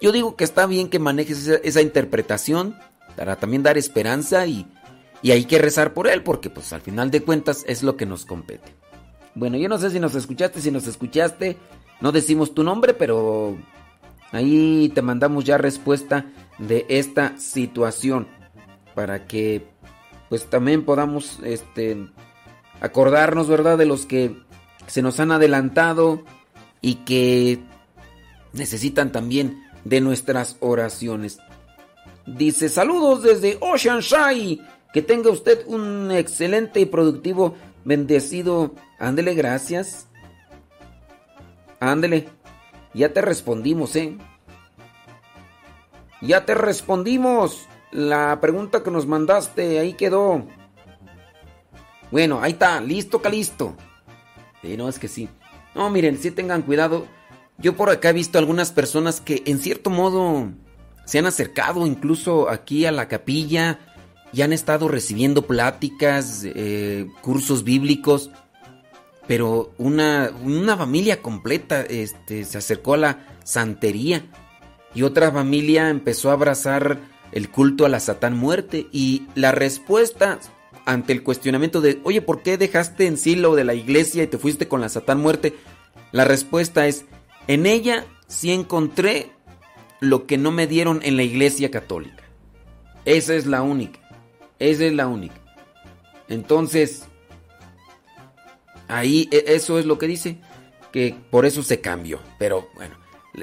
Yo 0.00 0.12
digo 0.12 0.36
que 0.36 0.44
está 0.44 0.66
bien 0.66 0.90
que 0.90 0.98
manejes 0.98 1.46
esa 1.48 1.80
interpretación 1.80 2.76
para 3.16 3.36
también 3.36 3.62
dar 3.62 3.78
esperanza 3.78 4.46
y, 4.46 4.66
y 5.22 5.30
hay 5.30 5.44
que 5.44 5.58
rezar 5.58 5.94
por 5.94 6.08
él, 6.08 6.22
porque 6.22 6.50
pues 6.50 6.72
al 6.72 6.80
final 6.80 7.10
de 7.10 7.22
cuentas 7.22 7.64
es 7.66 7.82
lo 7.82 7.96
que 7.96 8.06
nos 8.06 8.24
compete. 8.24 8.74
Bueno, 9.34 9.56
yo 9.56 9.68
no 9.68 9.78
sé 9.78 9.90
si 9.90 9.98
nos 9.98 10.14
escuchaste, 10.14 10.60
si 10.60 10.70
nos 10.70 10.86
escuchaste, 10.86 11.56
no 12.00 12.12
decimos 12.12 12.54
tu 12.54 12.62
nombre, 12.62 12.94
pero 12.94 13.56
ahí 14.32 14.90
te 14.94 15.02
mandamos 15.02 15.44
ya 15.44 15.58
respuesta 15.58 16.26
de 16.58 16.86
esta 16.88 17.36
situación 17.38 18.28
para 18.94 19.26
que 19.26 19.66
pues 20.28 20.46
también 20.46 20.84
podamos 20.84 21.38
este 21.44 22.08
acordarnos, 22.80 23.48
¿verdad? 23.48 23.78
De 23.78 23.86
los 23.86 24.06
que 24.06 24.36
se 24.86 25.02
nos 25.02 25.20
han 25.20 25.32
adelantado 25.32 26.22
y 26.80 26.96
que 26.96 27.60
necesitan 28.52 29.12
también 29.12 29.64
de 29.84 30.00
nuestras 30.00 30.56
oraciones. 30.60 31.38
Dice, 32.26 32.68
saludos 32.68 33.22
desde 33.22 33.58
Oceanside, 33.60 34.60
Que 34.92 35.02
tenga 35.02 35.30
usted 35.30 35.66
un 35.66 36.10
excelente 36.12 36.80
y 36.80 36.86
productivo, 36.86 37.54
bendecido. 37.84 38.74
Ándele, 38.98 39.34
gracias. 39.34 40.06
Ándele. 41.80 42.28
Ya 42.94 43.12
te 43.12 43.20
respondimos, 43.20 43.96
¿eh? 43.96 44.16
Ya 46.22 46.46
te 46.46 46.54
respondimos. 46.54 47.66
La 47.90 48.40
pregunta 48.40 48.82
que 48.82 48.90
nos 48.90 49.06
mandaste, 49.06 49.78
ahí 49.78 49.94
quedó. 49.94 50.46
Bueno, 52.10 52.40
ahí 52.40 52.52
está, 52.52 52.80
listo, 52.80 53.20
calisto. 53.20 53.74
Sí, 54.62 54.76
no, 54.76 54.88
es 54.88 54.98
que 54.98 55.08
sí. 55.08 55.28
No, 55.74 55.90
miren, 55.90 56.18
sí 56.18 56.30
tengan 56.30 56.62
cuidado. 56.62 57.06
Yo 57.58 57.76
por 57.76 57.90
acá 57.90 58.10
he 58.10 58.12
visto 58.12 58.38
algunas 58.38 58.72
personas 58.72 59.20
que 59.20 59.42
en 59.46 59.58
cierto 59.58 59.90
modo 59.90 60.50
se 61.04 61.18
han 61.18 61.26
acercado 61.26 61.86
incluso 61.86 62.48
aquí 62.48 62.86
a 62.86 62.92
la 62.92 63.08
capilla 63.08 63.78
y 64.32 64.42
han 64.42 64.52
estado 64.52 64.88
recibiendo 64.88 65.42
pláticas, 65.46 66.42
eh, 66.44 67.06
cursos 67.20 67.62
bíblicos, 67.62 68.30
pero 69.26 69.72
una, 69.78 70.32
una 70.42 70.76
familia 70.76 71.22
completa 71.22 71.82
este, 71.82 72.44
se 72.44 72.58
acercó 72.58 72.94
a 72.94 72.98
la 72.98 73.26
santería 73.44 74.26
y 74.94 75.02
otra 75.02 75.30
familia 75.30 75.88
empezó 75.88 76.30
a 76.30 76.34
abrazar 76.34 76.98
el 77.32 77.50
culto 77.50 77.84
a 77.84 77.88
la 77.88 78.00
Satán 78.00 78.36
muerte 78.36 78.86
y 78.92 79.26
la 79.34 79.52
respuesta 79.52 80.38
ante 80.84 81.12
el 81.12 81.22
cuestionamiento 81.22 81.80
de, 81.80 82.00
oye, 82.04 82.20
¿por 82.20 82.42
qué 82.42 82.58
dejaste 82.58 83.06
en 83.06 83.16
silo 83.16 83.54
de 83.54 83.64
la 83.64 83.74
iglesia 83.74 84.22
y 84.22 84.26
te 84.26 84.38
fuiste 84.38 84.68
con 84.68 84.80
la 84.80 84.88
Satán 84.88 85.20
muerte? 85.20 85.54
La 86.12 86.24
respuesta 86.24 86.86
es, 86.86 87.04
en 87.48 87.66
ella 87.66 88.04
sí 88.28 88.52
encontré 88.52 89.33
lo 90.04 90.26
que 90.26 90.38
no 90.38 90.50
me 90.50 90.66
dieron 90.66 91.00
en 91.02 91.16
la 91.16 91.22
iglesia 91.22 91.70
católica. 91.70 92.24
Esa 93.04 93.34
es 93.34 93.46
la 93.46 93.62
única. 93.62 94.00
Esa 94.58 94.84
es 94.84 94.92
la 94.92 95.06
única. 95.06 95.36
Entonces, 96.28 97.06
ahí 98.88 99.28
e, 99.30 99.44
eso 99.48 99.78
es 99.78 99.86
lo 99.86 99.98
que 99.98 100.06
dice, 100.06 100.38
que 100.92 101.16
por 101.30 101.44
eso 101.46 101.62
se 101.62 101.80
cambió. 101.80 102.20
Pero 102.38 102.68
bueno, 102.74 102.96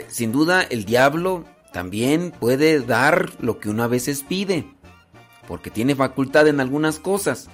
sin 0.07 0.31
duda 0.31 0.63
el 0.63 0.85
diablo 0.85 1.45
también 1.73 2.31
puede 2.31 2.79
dar 2.81 3.31
lo 3.39 3.59
que 3.59 3.69
uno 3.69 3.83
a 3.83 3.87
veces 3.87 4.23
pide, 4.23 4.65
porque 5.47 5.69
tiene 5.69 5.95
facultad 5.95 6.47
en 6.47 6.59
algunas 6.59 6.99
cosas. 6.99 7.49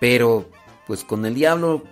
Pero, 0.00 0.50
pues 0.86 1.04
con 1.04 1.24
el 1.26 1.34
diablo 1.34 1.82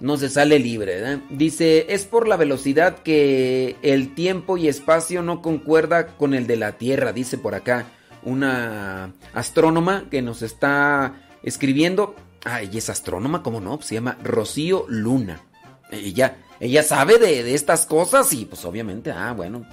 no 0.00 0.16
se 0.16 0.28
sale 0.28 0.58
libre. 0.58 1.12
¿eh? 1.12 1.20
Dice, 1.30 1.86
es 1.90 2.04
por 2.04 2.26
la 2.26 2.36
velocidad 2.36 2.98
que 2.98 3.76
el 3.82 4.14
tiempo 4.14 4.56
y 4.56 4.68
espacio 4.68 5.22
no 5.22 5.42
concuerda 5.42 6.16
con 6.16 6.34
el 6.34 6.46
de 6.46 6.56
la 6.56 6.72
Tierra, 6.72 7.12
dice 7.12 7.38
por 7.38 7.54
acá 7.54 7.86
una 8.22 9.14
astrónoma 9.32 10.08
que 10.10 10.22
nos 10.22 10.42
está 10.42 11.14
escribiendo. 11.42 12.14
Ah, 12.44 12.62
ella 12.62 12.78
es 12.78 12.90
astrónoma, 12.90 13.42
¿cómo 13.42 13.60
no? 13.60 13.80
Se 13.82 13.94
llama 13.94 14.18
Rocío 14.22 14.86
Luna. 14.88 15.42
Ella, 15.90 16.36
ella 16.58 16.82
sabe 16.82 17.18
de, 17.18 17.54
estas 17.54 17.86
cosas 17.86 18.32
y 18.32 18.46
pues 18.46 18.64
obviamente, 18.64 19.10
ah, 19.10 19.32
bueno. 19.32 19.66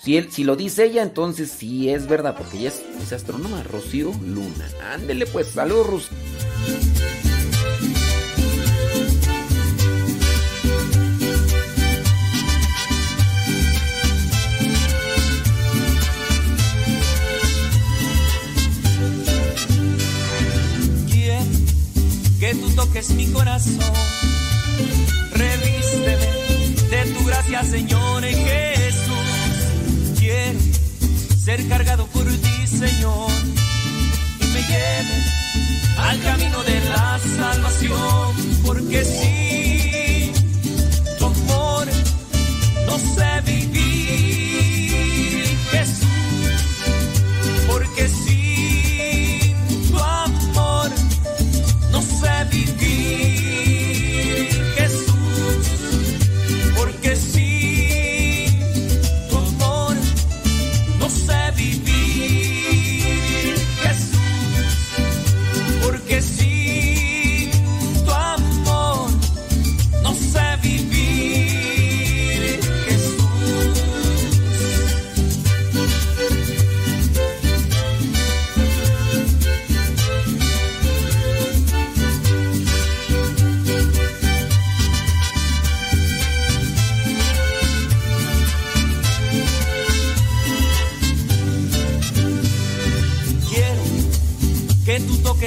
Si, 0.00 0.20
si 0.30 0.44
lo 0.44 0.54
dice 0.56 0.84
ella, 0.84 1.02
entonces 1.02 1.50
sí 1.50 1.88
es 1.88 2.06
verdad, 2.06 2.36
porque 2.36 2.58
ella 2.58 2.72
es, 3.00 3.12
astrónoma, 3.12 3.62
Rocío 3.62 4.12
Luna. 4.26 4.68
Ándele 4.92 5.26
pues, 5.26 5.48
saludos, 5.48 5.86
Rocío. 5.86 7.03
Que 22.94 23.00
toques 23.00 23.10
mi 23.16 23.26
corazón. 23.32 23.92
Revísteme 25.32 26.28
de 26.90 27.04
tu 27.12 27.24
gracia, 27.24 27.64
Señor 27.64 28.22
Jesús. 28.22 30.14
Quiero 30.18 30.58
ser 31.44 31.66
cargado 31.68 32.06
por 32.06 32.24
ti, 32.24 32.66
Señor, 32.66 33.30
y 34.40 34.46
me 34.46 34.62
lleves 34.62 35.26
al 35.98 36.18
camino 36.22 36.62
de 36.62 36.80
la 36.88 37.20
salvación, 37.36 38.34
porque 38.64 39.04
si 39.04 40.32
tu 41.18 41.26
amor 41.26 41.86
no 42.86 42.98
sé 42.98 43.42
vivir, 43.44 45.44
Jesús, 45.72 46.06
porque 47.66 48.08
si 48.08 48.23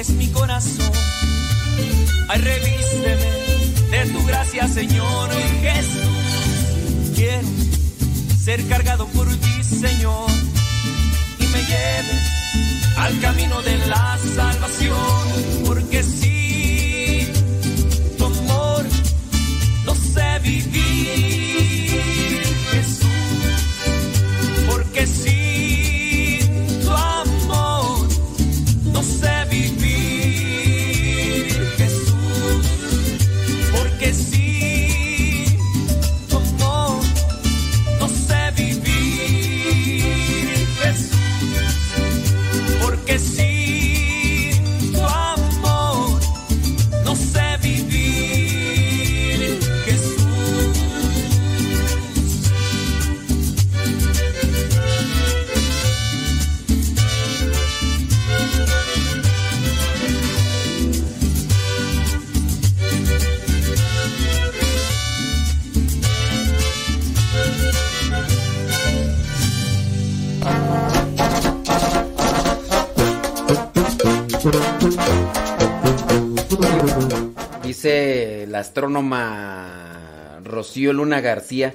es 0.00 0.10
mi 0.10 0.28
corazón. 0.28 0.92
Ay, 2.28 2.40
revísteme 2.40 3.16
de 3.90 4.12
tu 4.12 4.24
gracia, 4.26 4.68
Señor 4.68 5.30
Jesús. 5.60 7.14
Quiero 7.16 7.48
ser 8.40 8.64
cargado 8.68 9.06
por 9.08 9.26
ti, 9.28 9.64
Señor, 9.64 10.30
y 11.40 11.46
me 11.46 11.62
lleves 11.62 12.96
al 12.96 13.20
camino 13.20 13.60
de 13.62 13.76
la 13.86 14.18
salvación, 14.36 15.64
astrónoma 78.88 80.40
Rocío 80.44 80.94
Luna 80.94 81.20
García 81.20 81.74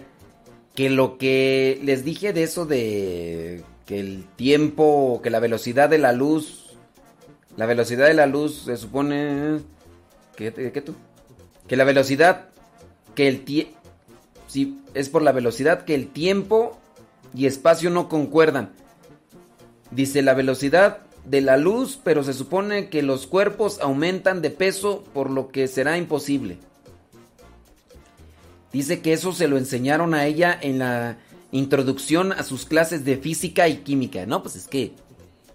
que 0.74 0.90
lo 0.90 1.20
que 1.20 1.80
les 1.84 2.04
dije 2.04 2.34
de 2.34 2.42
eso 2.42 2.66
de 2.66 3.64
que 3.86 4.00
el 4.00 4.26
tiempo, 4.36 5.20
que 5.24 5.30
la 5.30 5.40
velocidad 5.40 5.90
de 5.90 6.00
la 6.00 6.12
luz, 6.12 6.76
la 7.56 7.68
velocidad 7.68 8.08
de 8.08 8.16
la 8.16 8.26
luz 8.26 8.64
se 8.66 8.78
supone 8.78 9.60
que 10.36 10.52
tú? 10.84 10.96
Que 11.68 11.76
la 11.76 11.84
velocidad 11.84 12.46
que 13.14 13.28
el 13.28 13.44
tiempo 13.44 13.78
si 14.48 14.80
es 14.96 15.10
por 15.10 15.22
la 15.22 15.32
velocidad 15.32 15.86
que 15.86 15.94
el 15.94 16.08
tiempo 16.08 16.80
y 17.36 17.46
espacio 17.46 17.92
no 17.92 18.10
concuerdan. 18.10 18.72
Dice 19.92 20.24
la 20.24 20.34
velocidad 20.34 21.00
de 21.26 21.42
la 21.42 21.58
luz, 21.58 22.00
pero 22.04 22.24
se 22.24 22.34
supone 22.34 22.90
que 22.90 23.04
los 23.04 23.28
cuerpos 23.28 23.80
aumentan 23.82 24.42
de 24.42 24.50
peso, 24.50 25.04
por 25.14 25.30
lo 25.30 25.50
que 25.50 25.68
será 25.68 25.98
imposible. 25.98 26.58
Dice 28.74 29.02
que 29.02 29.14
eso 29.14 29.32
se 29.32 29.48
lo 29.48 29.58
enseñaron 29.58 30.14
a 30.14 30.26
ella 30.26 30.58
en 30.60 30.80
la 30.80 31.18
introducción 31.52 32.34
a 32.34 32.44
sus 32.44 32.66
clases 32.66 33.06
de 33.06 33.18
física 33.18 33.68
y 33.68 33.78
química. 33.78 34.26
No, 34.26 34.42
pues 34.42 34.56
es 34.56 34.68
que 34.68 34.94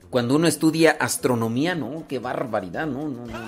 cuando 0.08 0.36
uno 0.36 0.46
estudia 0.46 0.92
astronomía, 0.92 1.74
no, 1.74 2.04
qué 2.08 2.20
barbaridad, 2.20 2.86
no, 2.86 3.08
no, 3.08 3.26
no. 3.26 3.38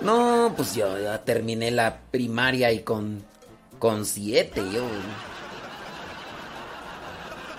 No, 0.00 0.48
no 0.48 0.54
pues 0.54 0.74
yo 0.74 0.98
ya 0.98 1.24
terminé 1.24 1.70
la 1.70 2.00
primaria 2.10 2.72
y 2.72 2.80
con 2.80 3.24
con 3.78 4.04
siete 4.06 4.62
yo. 4.72 4.84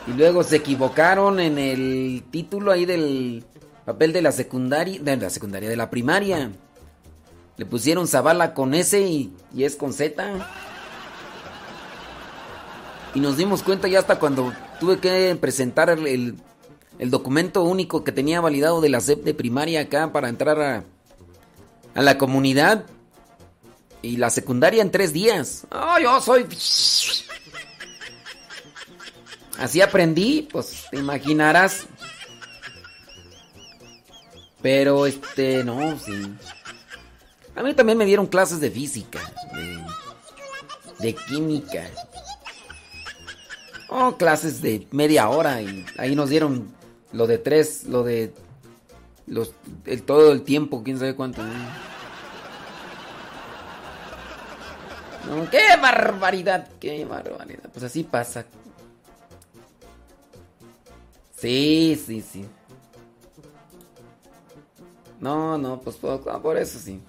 Y 0.08 0.18
luego 0.18 0.44
se 0.44 0.58
equivocaron 0.58 1.40
en 1.40 1.58
el 1.58 2.24
título 2.32 2.72
ahí 2.72 2.86
del 2.86 3.44
papel 3.86 4.14
de 4.14 4.22
la 4.22 4.32
secundaria, 4.32 5.02
de 5.02 5.18
la 5.18 5.30
secundaria, 5.30 5.70
de 5.70 5.76
la 5.76 5.90
primaria. 5.90 6.52
Le 7.58 7.66
pusieron 7.66 8.08
Zavala 8.08 8.54
con 8.54 8.74
S 8.74 9.00
y, 9.02 9.34
y 9.54 9.64
es 9.64 9.76
con 9.76 9.92
Z. 9.94 10.24
Y 13.16 13.20
nos 13.20 13.36
dimos 13.38 13.64
cuenta 13.64 13.88
ya 13.88 14.00
hasta 14.00 14.20
cuando 14.20 14.54
tuve 14.80 15.00
que 15.00 15.36
presentar 15.42 15.90
el, 15.90 16.38
el- 17.00 17.10
documento 17.10 17.64
único 17.64 18.04
que 18.04 18.12
tenía 18.12 18.42
validado 18.42 18.80
de 18.82 18.90
la 18.90 19.00
SEP 19.02 19.24
de 19.24 19.34
primaria 19.34 19.82
acá 19.82 20.12
para 20.12 20.30
entrar 20.30 20.62
a, 20.62 20.84
a 21.96 22.02
la 22.02 22.18
comunidad. 22.18 22.86
Y 24.04 24.18
la 24.18 24.30
secundaria 24.30 24.84
en 24.84 24.92
tres 24.92 25.12
días. 25.12 25.66
¡Ah, 25.72 25.98
yo 26.02 26.22
soy... 26.22 26.46
Así 29.58 29.82
aprendí, 29.82 30.48
pues 30.52 30.86
te 30.92 30.98
imaginarás. 30.98 31.88
Pero 34.62 35.08
este, 35.08 35.64
no, 35.64 35.98
sí. 35.98 36.32
A 37.58 37.64
mí 37.64 37.74
también 37.74 37.98
me 37.98 38.06
dieron 38.06 38.28
clases 38.28 38.60
de 38.60 38.70
física, 38.70 39.20
de, 41.00 41.16
química. 41.16 41.86
Oh, 43.90 44.16
clases 44.16 44.62
de 44.62 44.88
media 44.92 45.28
hora 45.28 45.60
y 45.64 45.84
ahí 45.98 46.16
nos 46.16 46.30
dieron 46.30 46.72
lo 47.14 47.26
de 47.26 47.40
tres, 47.40 47.86
lo 47.86 48.04
de 48.04 48.32
los 49.26 49.54
el 49.86 50.04
todo 50.04 50.34
el 50.34 50.44
tiempo, 50.44 50.84
quién 50.84 51.00
sabe 51.00 51.16
cuánto. 51.16 51.42
qué 55.50 55.64
barbaridad, 55.82 56.68
qué 56.80 57.06
barbaridad. 57.06 57.70
Pues 57.74 57.84
así 57.84 58.04
pasa. 58.04 58.46
Sí, 61.36 62.00
sí, 62.06 62.22
sí. 62.22 62.46
No, 65.20 65.58
no, 65.58 65.82
pues 65.82 65.96
por 65.96 66.58
eso 66.58 66.78
sí. 66.78 67.02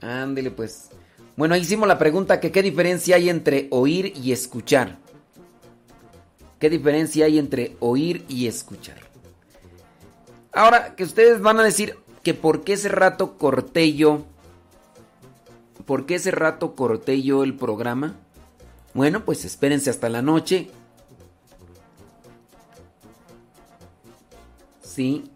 Ándele 0.00 0.50
pues. 0.50 0.90
Bueno, 1.36 1.54
ahí 1.54 1.60
hicimos 1.60 1.86
la 1.86 1.98
pregunta 1.98 2.40
que 2.40 2.50
qué 2.50 2.62
diferencia 2.62 3.16
hay 3.16 3.28
entre 3.28 3.68
oír 3.70 4.12
y 4.16 4.32
escuchar. 4.32 4.98
¿Qué 6.58 6.68
diferencia 6.68 7.26
hay 7.26 7.38
entre 7.38 7.76
oír 7.78 8.24
y 8.28 8.48
escuchar? 8.48 8.98
Ahora, 10.52 10.96
que 10.96 11.04
ustedes 11.04 11.40
van 11.40 11.60
a 11.60 11.62
decir 11.62 11.96
que 12.22 12.34
por 12.34 12.64
qué 12.64 12.72
ese 12.72 12.88
rato 12.88 13.38
corté 13.38 13.94
yo. 13.94 14.24
¿Por 15.86 16.04
qué 16.04 16.16
ese 16.16 16.32
rato 16.32 16.74
corté 16.74 17.22
yo 17.22 17.44
el 17.44 17.54
programa? 17.54 18.16
Bueno, 18.92 19.24
pues 19.24 19.44
espérense 19.44 19.90
hasta 19.90 20.08
la 20.08 20.22
noche. 20.22 20.70
Sí. 24.82 25.30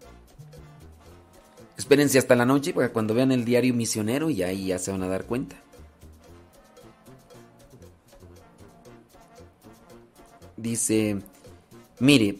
Espérense 1.83 2.17
hasta 2.17 2.37
la 2.37 2.45
noche 2.45 2.73
para 2.73 2.93
cuando 2.93 3.13
vean 3.13 3.33
el 3.33 3.43
diario 3.43 3.73
misionero 3.73 4.29
y 4.29 4.41
ahí 4.41 4.67
ya 4.67 4.79
se 4.79 4.89
van 4.89 5.03
a 5.03 5.09
dar 5.09 5.25
cuenta. 5.25 5.57
Dice, 10.55 11.17
mire, 11.99 12.37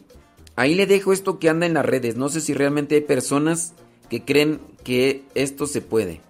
ahí 0.56 0.74
le 0.74 0.86
dejo 0.86 1.12
esto 1.12 1.38
que 1.38 1.50
anda 1.50 1.66
en 1.66 1.74
las 1.74 1.84
redes. 1.84 2.16
No 2.16 2.30
sé 2.30 2.40
si 2.40 2.54
realmente 2.54 2.94
hay 2.94 3.02
personas 3.02 3.74
que 4.08 4.24
creen 4.24 4.62
que 4.82 5.24
esto 5.34 5.66
se 5.66 5.82
puede. 5.82 6.22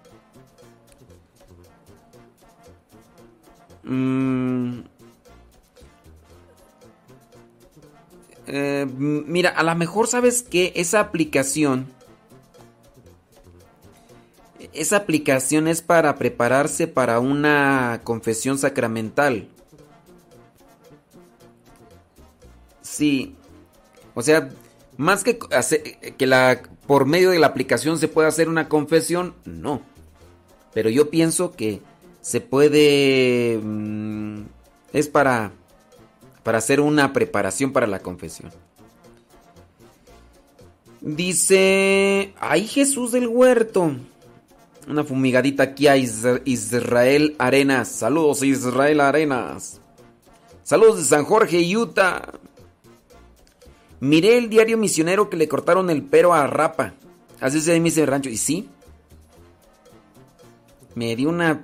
Mm. 3.83 4.79
Eh, 8.47 8.85
mira, 8.97 9.51
a 9.51 9.63
lo 9.63 9.73
mejor 9.75 10.07
sabes 10.07 10.43
que 10.43 10.73
esa 10.75 10.99
aplicación, 10.99 11.94
esa 14.75 14.97
aplicación 14.97 15.67
es 15.67 15.81
para 15.81 16.15
prepararse 16.15 16.87
para 16.87 17.19
una 17.19 18.01
confesión 18.03 18.57
sacramental. 18.57 19.47
Sí, 22.81 23.35
o 24.13 24.21
sea, 24.21 24.49
más 24.97 25.23
que 25.23 25.37
que 26.17 26.27
la 26.27 26.61
por 26.87 27.05
medio 27.05 27.31
de 27.31 27.39
la 27.39 27.47
aplicación 27.47 27.97
se 27.97 28.07
pueda 28.07 28.27
hacer 28.27 28.47
una 28.47 28.69
confesión, 28.69 29.33
no. 29.45 29.81
Pero 30.73 30.89
yo 30.89 31.09
pienso 31.09 31.51
que 31.51 31.81
se 32.21 32.41
puede 32.41 33.59
mm, 33.61 34.43
es 34.93 35.07
para 35.07 35.51
para 36.43 36.59
hacer 36.59 36.79
una 36.79 37.11
preparación 37.11 37.73
para 37.73 37.87
la 37.87 37.99
confesión. 37.99 38.51
Dice, 41.01 42.33
ay 42.39 42.67
Jesús 42.67 43.11
del 43.11 43.27
huerto. 43.27 43.95
Una 44.87 45.03
fumigadita 45.03 45.63
aquí 45.63 45.87
a 45.87 45.97
Is- 45.97 46.23
Israel 46.45 47.35
Arenas. 47.39 47.87
Saludos 47.87 48.43
Israel 48.43 49.01
Arenas. 49.01 49.81
Saludos 50.63 50.97
de 50.97 51.03
San 51.03 51.25
Jorge, 51.25 51.75
Utah. 51.75 52.21
Miré 53.99 54.37
el 54.37 54.49
diario 54.49 54.77
misionero 54.77 55.29
que 55.29 55.37
le 55.37 55.47
cortaron 55.47 55.89
el 55.89 56.03
pero 56.03 56.33
a 56.33 56.45
Rapa. 56.47 56.93
Así 57.39 57.61
se 57.61 57.79
dice 57.79 58.01
el 58.01 58.07
rancho. 58.07 58.29
Y 58.29 58.37
sí. 58.37 58.69
Me 60.93 61.15
dio 61.15 61.29
una... 61.29 61.63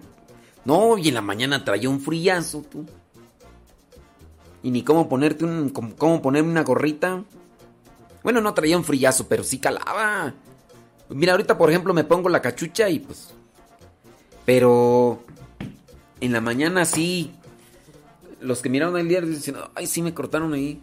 No, 0.66 0.98
y 0.98 1.08
en 1.08 1.16
la 1.16 1.22
mañana 1.22 1.64
traía 1.64 1.90
un 1.90 2.00
frillazo, 2.02 2.62
tú. 2.70 2.86
Y 4.64 4.72
ni 4.72 4.84
cómo 4.84 5.08
ponerte 5.10 5.46
un... 5.46 5.70
Cómo 5.70 6.22
ponerme 6.22 6.52
una 6.52 6.64
gorrita. 6.64 7.24
Bueno, 8.24 8.42
no 8.42 8.54
traía 8.54 8.78
un 8.78 8.84
frillazo, 8.84 9.28
pero 9.28 9.44
sí 9.44 9.60
calaba. 9.60 10.34
Mira, 11.14 11.34
ahorita 11.34 11.58
por 11.58 11.70
ejemplo 11.70 11.94
me 11.94 12.04
pongo 12.04 12.30
la 12.30 12.42
cachucha 12.42 12.90
y 12.90 13.00
pues... 13.00 13.34
Pero... 14.46 15.24
En 16.20 16.34
la 16.34 16.42
mañana 16.42 16.86
sí... 16.86 17.32
Los 18.40 18.62
que 18.62 18.70
miraron 18.70 18.98
el 18.98 19.08
diario 19.08 19.30
dicen, 19.30 19.56
ay, 19.76 19.88
sí 19.88 20.02
me 20.02 20.14
cortaron 20.14 20.54
ahí. 20.54 20.82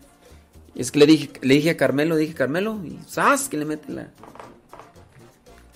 Es 0.74 0.92
que 0.92 1.00
le 1.00 1.06
dije, 1.06 1.30
le 1.42 1.54
dije 1.54 1.70
a 1.70 1.76
Carmelo, 1.76 2.16
dije, 2.16 2.34
Carmelo, 2.34 2.78
y 2.84 2.98
¡zas! 3.08 3.48
Que 3.48 3.56
le 3.56 3.64
mete 3.64 3.92
la... 3.92 4.10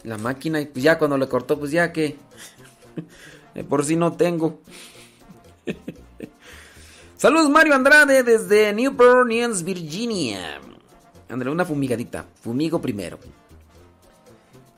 La 0.04 0.18
máquina 0.18 0.60
y 0.60 0.66
pues 0.66 0.82
ya 0.82 0.98
cuando 0.98 1.16
le 1.16 1.28
cortó, 1.28 1.58
pues 1.58 1.70
ya 1.70 1.92
que... 1.92 2.16
Por 3.68 3.84
si 3.84 3.96
no 3.96 4.12
tengo. 4.12 4.60
Saludos 7.16 7.50
Mario 7.50 7.74
Andrade 7.74 8.22
desde 8.22 8.72
Newport 8.72 9.10
Orleans, 9.10 9.62
Virginia. 9.62 10.60
Ándale, 11.28 11.50
una 11.50 11.64
fumigadita. 11.64 12.26
Fumigo 12.42 12.80
primero. 12.80 13.18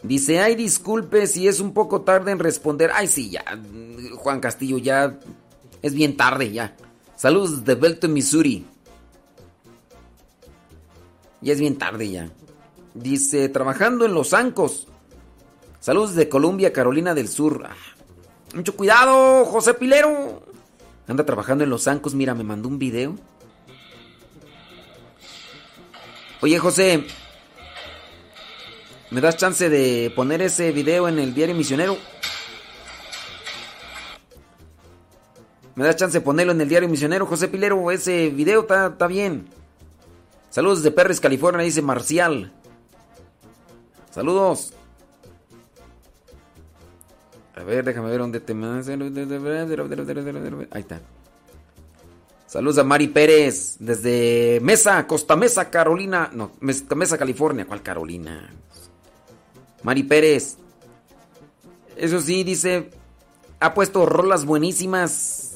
Dice, 0.04 0.38
ay, 0.38 0.54
disculpe 0.54 1.26
si 1.26 1.48
es 1.48 1.60
un 1.60 1.72
poco 1.72 2.02
tarde 2.02 2.30
en 2.30 2.38
responder. 2.38 2.90
Ay, 2.94 3.06
sí, 3.06 3.30
ya. 3.30 3.42
Juan 4.16 4.38
Castillo, 4.38 4.76
ya. 4.76 5.18
Es 5.80 5.94
bien 5.94 6.18
tarde, 6.18 6.52
ya. 6.52 6.76
Saludos 7.16 7.64
de 7.64 7.74
Belton, 7.74 8.12
Missouri. 8.12 8.66
Ya 11.40 11.54
es 11.54 11.58
bien 11.58 11.78
tarde, 11.78 12.10
ya. 12.10 12.30
Dice, 12.92 13.48
trabajando 13.48 14.04
en 14.04 14.12
Los 14.12 14.34
Ancos. 14.34 14.88
Saludos 15.80 16.14
de 16.14 16.28
Columbia, 16.28 16.70
Carolina 16.70 17.14
del 17.14 17.28
Sur. 17.28 17.66
Ah, 17.66 17.74
mucho 18.54 18.76
cuidado, 18.76 19.46
José 19.46 19.72
Pilero. 19.72 20.42
Anda 21.08 21.24
trabajando 21.24 21.64
en 21.64 21.70
Los 21.70 21.88
Ancos. 21.88 22.14
Mira, 22.14 22.34
me 22.34 22.44
mandó 22.44 22.68
un 22.68 22.78
video. 22.78 23.16
Oye, 26.42 26.58
José. 26.58 27.06
¿Me 29.14 29.20
das 29.20 29.36
chance 29.36 29.70
de 29.70 30.12
poner 30.16 30.42
ese 30.42 30.72
video 30.72 31.06
en 31.06 31.20
el 31.20 31.32
diario 31.34 31.54
misionero? 31.54 31.96
¿Me 35.76 35.84
das 35.84 35.94
chance 35.94 36.18
de 36.18 36.24
ponerlo 36.24 36.50
en 36.50 36.60
el 36.60 36.68
diario 36.68 36.88
misionero, 36.88 37.24
José 37.24 37.46
Pilero? 37.46 37.92
Ese 37.92 38.30
video 38.30 38.62
está 38.62 39.06
bien. 39.06 39.46
Saludos 40.50 40.82
de 40.82 40.90
Perris, 40.90 41.20
California, 41.20 41.62
dice 41.62 41.80
Marcial. 41.80 42.52
Saludos. 44.10 44.72
A 47.54 47.62
ver, 47.62 47.84
déjame 47.84 48.10
ver 48.10 48.18
dónde 48.18 48.40
te... 48.40 48.52
Ahí 50.72 50.80
está. 50.80 51.00
Saludos 52.48 52.78
a 52.78 52.84
Mari 52.84 53.06
Pérez 53.06 53.76
desde 53.78 54.58
Mesa, 54.60 55.06
Costa 55.06 55.36
Mesa, 55.36 55.70
Carolina. 55.70 56.30
No, 56.32 56.50
Mes- 56.58 56.84
Mesa, 56.96 57.16
California. 57.16 57.64
¿Cuál 57.64 57.80
Carolina? 57.80 58.50
Mari 59.84 60.02
Pérez. 60.02 60.56
Eso 61.96 62.20
sí, 62.20 62.42
dice, 62.42 62.90
ha 63.60 63.74
puesto 63.74 64.06
rolas 64.06 64.44
buenísimas. 64.46 65.52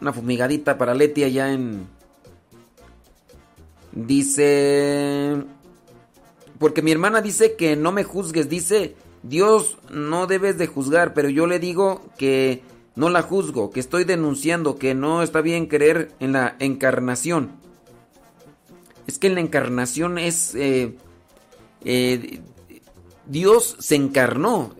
Una 0.00 0.12
fumigadita 0.12 0.78
para 0.78 0.94
Leti 0.94 1.24
allá 1.24 1.52
en... 1.52 1.86
Dice... 3.92 5.44
Porque 6.58 6.82
mi 6.82 6.92
hermana 6.92 7.20
dice 7.20 7.56
que 7.56 7.76
no 7.76 7.90
me 7.90 8.04
juzgues. 8.04 8.48
Dice, 8.48 8.94
Dios 9.24 9.76
no 9.90 10.26
debes 10.26 10.56
de 10.56 10.68
juzgar, 10.68 11.14
pero 11.14 11.28
yo 11.28 11.46
le 11.46 11.58
digo 11.58 12.02
que 12.16 12.62
no 12.94 13.10
la 13.10 13.22
juzgo, 13.22 13.70
que 13.70 13.80
estoy 13.80 14.04
denunciando, 14.04 14.76
que 14.76 14.94
no 14.94 15.22
está 15.22 15.40
bien 15.40 15.66
creer 15.66 16.12
en 16.20 16.32
la 16.32 16.54
encarnación. 16.60 17.50
Es 19.08 19.18
que 19.18 19.26
en 19.26 19.34
la 19.34 19.40
encarnación 19.40 20.16
es... 20.16 20.54
eh, 20.54 20.96
eh, 21.84 22.40
Dios 23.26 23.76
se 23.78 23.94
encarnó. 23.94 24.74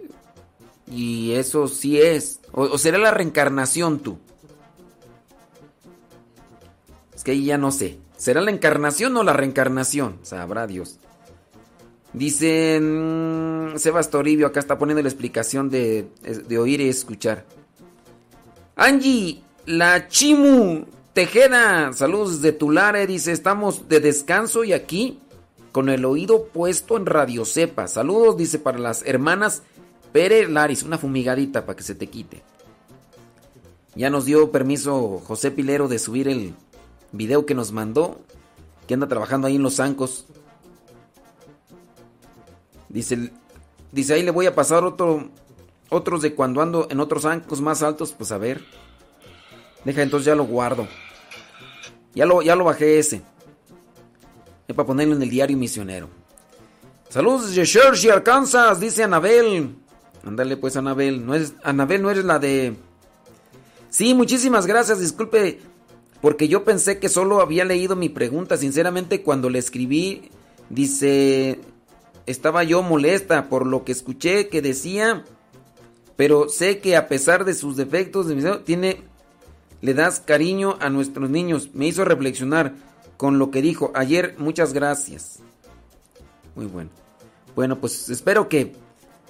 Y 0.91 1.33
eso 1.33 1.69
sí 1.69 2.01
es. 2.01 2.41
O, 2.53 2.79
será 2.79 2.99
la 2.99 3.11
reencarnación 3.11 4.01
tú. 4.01 4.19
Es 7.15 7.25
que 7.25 7.33
ahí 7.33 7.47
ya 7.47 7.59
no 7.59 7.71
sé. 7.71 7.99
¿Será 8.17 8.41
la 8.41 8.51
encarnación 8.51 9.17
o 9.17 9.23
la 9.23 9.33
reencarnación? 9.33 10.19
Sabrá 10.23 10.67
Dios. 10.67 10.99
Dice 12.13 12.81
mm, 12.81 13.77
Sebas 13.77 14.11
Toribio, 14.11 14.47
acá 14.47 14.61
está 14.61 14.79
poniendo 14.79 15.03
la 15.03 15.09
explicación 15.09 15.69
de, 15.69 16.07
de 16.23 16.59
oír 16.59 16.81
y 16.81 16.89
escuchar. 16.89 17.45
Angie, 18.77 19.43
la 19.67 20.09
Chimu 20.09 20.85
Tejeda, 21.13 21.93
saludos 21.93 22.41
de 22.41 22.53
Tulare, 22.53 23.07
dice, 23.07 23.33
estamos 23.33 23.89
de 23.89 24.01
descanso 24.01 24.65
y 24.65 24.73
aquí 24.73 25.21
con 25.75 25.89
el 25.89 26.05
oído 26.05 26.45
puesto 26.45 26.97
en 26.97 27.05
Radio 27.05 27.45
Cepa. 27.45 27.89
Saludos, 27.89 28.37
dice, 28.37 28.61
para 28.61 28.79
las 28.79 29.05
hermanas 29.05 29.65
Pérez 30.13 30.49
Laris, 30.49 30.85
una 30.85 30.99
fumigadita 30.99 31.67
para 31.67 31.75
que 31.75 31.83
se 31.83 31.97
te 31.97 32.07
quite. 32.07 32.45
Ya 33.97 34.09
nos 34.09 34.25
dio 34.25 34.53
permiso 34.53 35.21
José 35.27 35.51
Pilero 35.51 35.89
de 35.89 35.99
subir 35.99 36.29
el 36.29 36.55
video 37.11 37.45
que 37.45 37.57
nos 37.57 37.73
mandó, 37.73 38.21
que 38.87 38.95
anda 38.95 39.09
trabajando 39.09 39.49
ahí 39.49 39.57
en 39.57 39.65
Los 39.65 39.75
Zancos. 39.75 40.27
Dice, 42.89 43.33
dice 43.91 44.15
ahí 44.15 44.23
le 44.23 44.31
voy 44.31 44.47
a 44.47 44.55
pasar 44.55 44.85
otro, 44.85 45.29
otros 45.91 46.23
de 46.23 46.37
cuando 46.37 46.63
ando 46.63 46.87
en 46.89 47.01
otros 47.01 47.25
zancos 47.25 47.61
más 47.61 47.83
altos, 47.83 48.15
pues 48.17 48.31
a 48.31 48.39
ver. 48.39 48.65
Deja, 49.85 50.03
entonces 50.03 50.27
ya 50.27 50.37
lo 50.37 50.45
guardo. 50.45 50.87
Ya 52.15 52.27
lo, 52.27 52.43
ya 52.43 52.55
lo 52.55 52.63
bajé 52.63 53.01
ese. 53.01 53.23
Es 54.67 54.75
para 54.75 54.87
ponerlo 54.87 55.15
en 55.15 55.23
el 55.23 55.31
diario 55.31 55.57
misionero. 55.57 56.09
Saludos 57.09 57.55
de 57.55 57.65
Churchill, 57.65 58.11
Arkansas, 58.11 58.81
dice 58.81 59.05
Anabel. 59.05 59.77
Ándale 60.25 60.57
pues, 60.57 60.77
Anabel. 60.77 61.25
No 61.25 61.35
es, 61.35 61.55
Anabel, 61.63 62.03
no 62.03 62.11
eres 62.11 62.25
la 62.25 62.39
de... 62.39 62.75
Sí, 63.91 64.15
muchísimas 64.15 64.67
gracias. 64.67 65.01
Disculpe, 65.01 65.61
porque 66.21 66.49
yo 66.49 66.65
pensé 66.65 66.99
que 66.99 67.09
solo 67.09 67.41
había 67.41 67.65
leído 67.65 67.95
mi 67.95 68.09
pregunta. 68.09 68.57
Sinceramente, 68.57 69.23
cuando 69.23 69.51
le 69.51 69.59
escribí, 69.59 70.31
dice... 70.71 71.61
Estaba 72.27 72.65
yo 72.65 72.83
molesta 72.83 73.51
por 73.51 73.67
lo 73.67 73.85
que 73.85 73.93
escuché 73.93 74.49
que 74.49 74.63
decía, 74.63 75.25
pero 76.17 76.49
sé 76.49 76.79
que 76.79 76.97
a 76.97 77.07
pesar 77.07 77.45
de 77.45 77.53
sus 77.53 77.77
defectos, 77.77 78.27
tiene, 78.65 79.03
le 79.83 79.93
das 79.93 80.21
cariño 80.21 80.79
a 80.81 80.89
nuestros 80.89 81.29
niños. 81.29 81.69
Me 81.75 81.87
hizo 81.87 82.03
reflexionar 82.03 82.77
con 83.17 83.39
lo 83.39 83.51
que 83.51 83.63
dijo 83.63 83.93
ayer. 83.95 84.35
Muchas 84.39 84.73
gracias. 84.73 85.41
Muy 86.55 86.67
bueno. 86.67 86.91
Bueno, 87.55 87.81
pues 87.81 88.09
espero 88.11 88.49
que... 88.49 88.73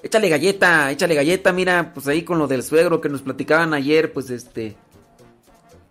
Échale 0.02 0.28
galleta, 0.28 0.90
échale 0.90 1.14
galleta, 1.14 1.50
mira, 1.50 1.92
pues 1.94 2.06
ahí 2.08 2.24
con 2.24 2.38
lo 2.38 2.46
del 2.46 2.62
suegro 2.62 3.00
que 3.00 3.08
nos 3.08 3.22
platicaban 3.22 3.72
ayer, 3.72 4.12
pues 4.12 4.28
este... 4.28 4.76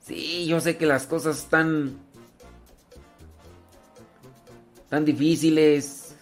Sí, 0.05 0.45
yo 0.45 0.59
sé 0.59 0.77
que 0.77 0.85
las 0.85 1.07
cosas 1.07 1.39
están... 1.39 1.97
Tan 4.89 5.05
difíciles. 5.05 6.15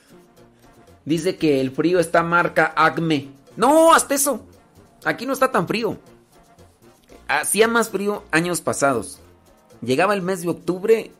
Dice 1.03 1.35
que 1.35 1.59
el 1.59 1.71
frío 1.71 1.99
está 1.99 2.23
marca 2.23 2.73
Acme. 2.75 3.29
No, 3.57 3.93
hasta 3.93 4.15
eso. 4.15 4.45
Aquí 5.03 5.25
no 5.25 5.33
está 5.33 5.51
tan 5.51 5.67
frío. 5.67 5.97
Hacía 7.27 7.67
más 7.67 7.89
frío 7.89 8.23
años 8.31 8.61
pasados. 8.61 9.19
Llegaba 9.81 10.13
el 10.13 10.21
mes 10.21 10.43
de 10.43 10.49
octubre, 10.49 11.11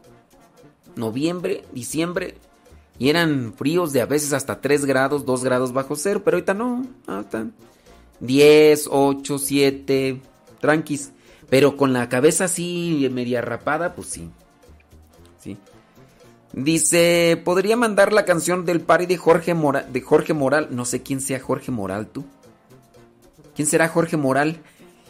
noviembre, 0.96 1.64
diciembre. 1.74 2.36
Y 3.00 3.10
eran 3.10 3.54
fríos 3.56 3.94
de 3.94 4.02
a 4.02 4.06
veces 4.06 4.34
hasta 4.34 4.62
3 4.62 4.86
grados, 4.86 5.26
2 5.26 5.44
grados 5.44 5.74
bajo 5.74 5.96
cero. 5.96 6.22
Pero 6.24 6.38
ahorita 6.38 6.54
no. 6.54 6.86
Ahorita 7.08 7.48
10, 8.20 8.89
8, 8.92 9.38
7. 9.38 10.22
Tranquis. 10.60 11.12
Pero 11.50 11.76
con 11.76 11.94
la 11.94 12.10
cabeza 12.10 12.46
así 12.46 13.10
media 13.12 13.42
rapada, 13.42 13.96
pues 13.96 14.08
sí. 14.08 14.30
Sí. 15.39 15.58
Dice, 16.54 17.42
¿podría 17.44 17.76
mandar 17.76 18.14
la 18.14 18.26
canción 18.26 18.66
del 18.66 18.82
party 18.82 19.06
de 19.06 19.18
Jorge 19.18 19.54
Moral? 19.54 19.92
De 19.92 20.02
Jorge 20.02 20.34
Moral. 20.34 20.68
No 20.72 20.86
sé 20.86 21.02
quién 21.02 21.22
sea 21.22 21.39
Jorge 21.39 21.72
Moral, 21.72 22.08
tú. 22.08 22.24
¿Quién 23.56 23.68
será 23.68 23.88
Jorge 23.88 24.18
Moral? 24.18 24.62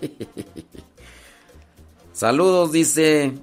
Saludos, 2.13 2.71
dice 2.71 3.33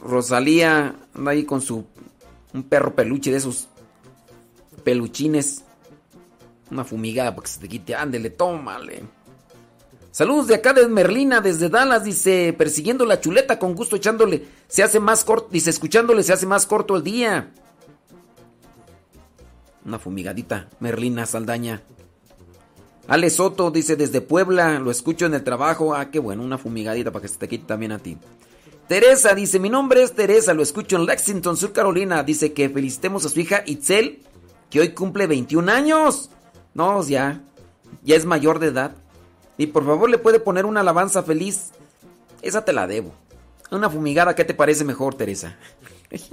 Rosalía. 0.00 0.96
Anda 1.14 1.30
ahí 1.32 1.44
con 1.44 1.60
su 1.60 1.84
un 2.52 2.62
perro 2.64 2.94
peluche 2.94 3.30
de 3.30 3.36
esos 3.36 3.68
peluchines. 4.84 5.64
Una 6.70 6.84
fumigada 6.84 7.34
para 7.34 7.44
que 7.44 7.50
se 7.50 7.60
te 7.60 7.68
quite. 7.68 7.94
Ándele, 7.94 8.30
tómale. 8.30 9.02
Saludos 10.12 10.48
de 10.48 10.56
acá 10.56 10.72
de 10.72 10.88
Merlina, 10.88 11.40
desde 11.40 11.68
Dallas, 11.68 12.02
dice, 12.02 12.52
persiguiendo 12.52 13.06
la 13.06 13.20
chuleta 13.20 13.60
con 13.60 13.76
gusto, 13.76 13.94
echándole, 13.94 14.44
se 14.66 14.82
hace 14.82 14.98
más 14.98 15.22
corto, 15.22 15.48
dice, 15.52 15.70
escuchándole, 15.70 16.24
se 16.24 16.32
hace 16.32 16.46
más 16.46 16.66
corto 16.66 16.96
el 16.96 17.04
día. 17.04 17.52
Una 19.84 20.00
fumigadita, 20.00 20.68
Merlina 20.80 21.26
Saldaña. 21.26 21.82
Ale 23.06 23.30
Soto 23.30 23.70
dice, 23.70 23.94
desde 23.94 24.20
Puebla, 24.20 24.80
lo 24.80 24.90
escucho 24.90 25.26
en 25.26 25.34
el 25.34 25.44
trabajo, 25.44 25.94
ah, 25.94 26.10
qué 26.10 26.18
bueno, 26.18 26.42
una 26.42 26.58
fumigadita 26.58 27.12
para 27.12 27.22
que 27.22 27.28
se 27.28 27.38
te 27.38 27.48
quite 27.48 27.66
también 27.66 27.92
a 27.92 27.98
ti. 27.98 28.18
Teresa 28.90 29.34
dice, 29.36 29.60
mi 29.60 29.70
nombre 29.70 30.02
es 30.02 30.14
Teresa, 30.16 30.52
lo 30.52 30.64
escucho 30.64 30.96
en 30.96 31.06
Lexington, 31.06 31.56
Sur 31.56 31.72
Carolina, 31.72 32.24
dice 32.24 32.52
que 32.52 32.68
felicitemos 32.68 33.24
a 33.24 33.28
su 33.28 33.38
hija 33.38 33.62
Itzel, 33.64 34.20
que 34.68 34.80
hoy 34.80 34.94
cumple 34.94 35.28
21 35.28 35.70
años. 35.70 36.28
No, 36.74 37.00
ya, 37.06 37.40
ya 38.02 38.16
es 38.16 38.24
mayor 38.24 38.58
de 38.58 38.66
edad. 38.66 38.96
Y 39.56 39.68
por 39.68 39.86
favor 39.86 40.10
le 40.10 40.18
puede 40.18 40.40
poner 40.40 40.66
una 40.66 40.80
alabanza 40.80 41.22
feliz. 41.22 41.70
Esa 42.42 42.64
te 42.64 42.72
la 42.72 42.88
debo. 42.88 43.14
Una 43.70 43.88
fumigada, 43.88 44.34
¿qué 44.34 44.44
te 44.44 44.54
parece 44.54 44.84
mejor, 44.84 45.14
Teresa? 45.14 45.56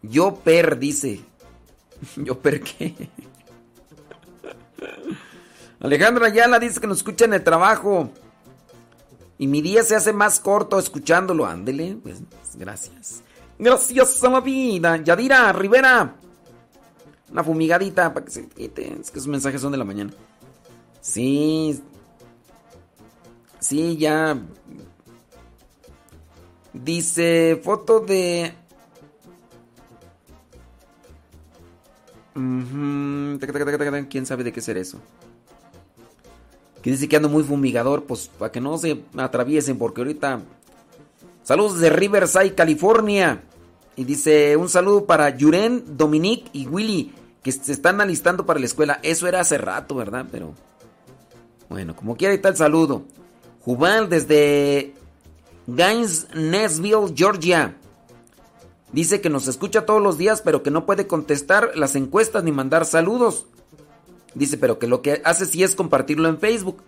Yo 0.00 0.36
per, 0.36 0.78
dice. 0.78 1.20
Yo 2.16 2.38
per 2.38 2.62
qué. 2.62 3.10
Alejandra 5.80 6.28
Ayala 6.28 6.58
dice 6.58 6.80
que 6.80 6.86
nos 6.86 6.96
escucha 6.96 7.26
en 7.26 7.34
el 7.34 7.44
trabajo. 7.44 8.10
Y 9.38 9.46
mi 9.46 9.62
día 9.62 9.82
se 9.82 9.96
hace 9.96 10.12
más 10.12 10.40
corto 10.40 10.78
escuchándolo. 10.78 11.46
Ándele, 11.46 11.98
pues 12.02 12.22
gracias. 12.56 13.22
Gracias 13.58 14.22
a 14.22 14.30
la 14.30 14.40
vida. 14.40 14.96
Yadira 14.98 15.52
Rivera. 15.52 16.16
Una 17.30 17.42
fumigadita 17.42 18.12
para 18.14 18.26
que 18.26 18.32
se 18.32 18.48
quite. 18.48 19.00
Es 19.00 19.10
que 19.10 19.18
esos 19.18 19.28
mensajes 19.28 19.60
son 19.60 19.72
de 19.72 19.78
la 19.78 19.84
mañana. 19.84 20.12
Sí. 21.00 21.82
Sí, 23.58 23.96
ya. 23.96 24.38
Dice 26.72 27.60
foto 27.62 28.00
de. 28.00 28.54
¿Quién 34.10 34.26
sabe 34.26 34.44
de 34.44 34.52
qué 34.52 34.60
ser 34.60 34.76
eso? 34.76 35.00
Que 36.84 36.90
dice 36.90 37.08
que 37.08 37.16
ando 37.16 37.30
muy 37.30 37.42
fumigador, 37.42 38.04
pues 38.04 38.30
para 38.38 38.52
que 38.52 38.60
no 38.60 38.76
se 38.76 39.00
atraviesen, 39.16 39.78
porque 39.78 40.02
ahorita. 40.02 40.42
Saludos 41.42 41.80
de 41.80 41.88
Riverside, 41.88 42.54
California. 42.54 43.42
Y 43.96 44.04
dice 44.04 44.54
un 44.58 44.68
saludo 44.68 45.06
para 45.06 45.34
Yuren, 45.34 45.96
Dominique 45.96 46.50
y 46.52 46.66
Willy, 46.66 47.14
que 47.42 47.52
se 47.52 47.72
están 47.72 48.02
alistando 48.02 48.44
para 48.44 48.60
la 48.60 48.66
escuela. 48.66 49.00
Eso 49.02 49.26
era 49.26 49.40
hace 49.40 49.56
rato, 49.56 49.94
¿verdad? 49.94 50.26
Pero. 50.30 50.52
Bueno, 51.70 51.96
como 51.96 52.18
quiera, 52.18 52.32
ahí 52.32 52.36
está 52.36 52.50
el 52.50 52.56
saludo. 52.56 53.04
Jubal 53.62 54.10
desde 54.10 54.92
Gainesville, 55.66 57.14
Georgia. 57.16 57.78
Dice 58.92 59.22
que 59.22 59.30
nos 59.30 59.48
escucha 59.48 59.86
todos 59.86 60.02
los 60.02 60.18
días, 60.18 60.42
pero 60.42 60.62
que 60.62 60.70
no 60.70 60.84
puede 60.84 61.06
contestar 61.06 61.70
las 61.76 61.96
encuestas 61.96 62.44
ni 62.44 62.52
mandar 62.52 62.84
saludos. 62.84 63.46
Dice, 64.34 64.58
pero 64.58 64.78
que 64.78 64.86
lo 64.86 65.02
que 65.02 65.22
hace 65.24 65.46
sí 65.46 65.62
es 65.62 65.74
compartirlo 65.74 66.28
en 66.28 66.38
Facebook. 66.38 66.82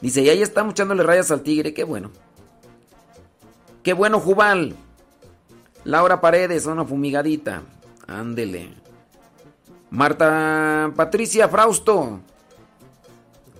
Dice, 0.00 0.22
y 0.22 0.28
ahí 0.28 0.42
estamos 0.42 0.72
echándole 0.72 1.02
rayas 1.02 1.30
al 1.30 1.42
tigre, 1.42 1.74
qué 1.74 1.84
bueno. 1.84 2.10
Qué 3.82 3.92
bueno, 3.92 4.20
Jubal. 4.20 4.74
Laura 5.84 6.20
Paredes, 6.20 6.66
una 6.66 6.84
fumigadita. 6.84 7.62
Ándele. 8.06 8.74
Marta 9.90 10.92
Patricia 10.94 11.48
Frausto. 11.48 12.20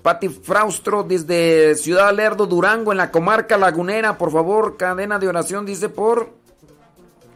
Pati 0.02 0.28
Fraustro 0.28 1.02
desde 1.02 1.74
Ciudad 1.74 2.14
Lerdo, 2.14 2.46
Durango, 2.46 2.92
en 2.92 2.98
la 2.98 3.10
comarca 3.10 3.58
lagunera. 3.58 4.16
Por 4.16 4.32
favor, 4.32 4.76
cadena 4.76 5.18
de 5.18 5.28
oración, 5.28 5.66
dice 5.66 5.88
por... 5.88 6.32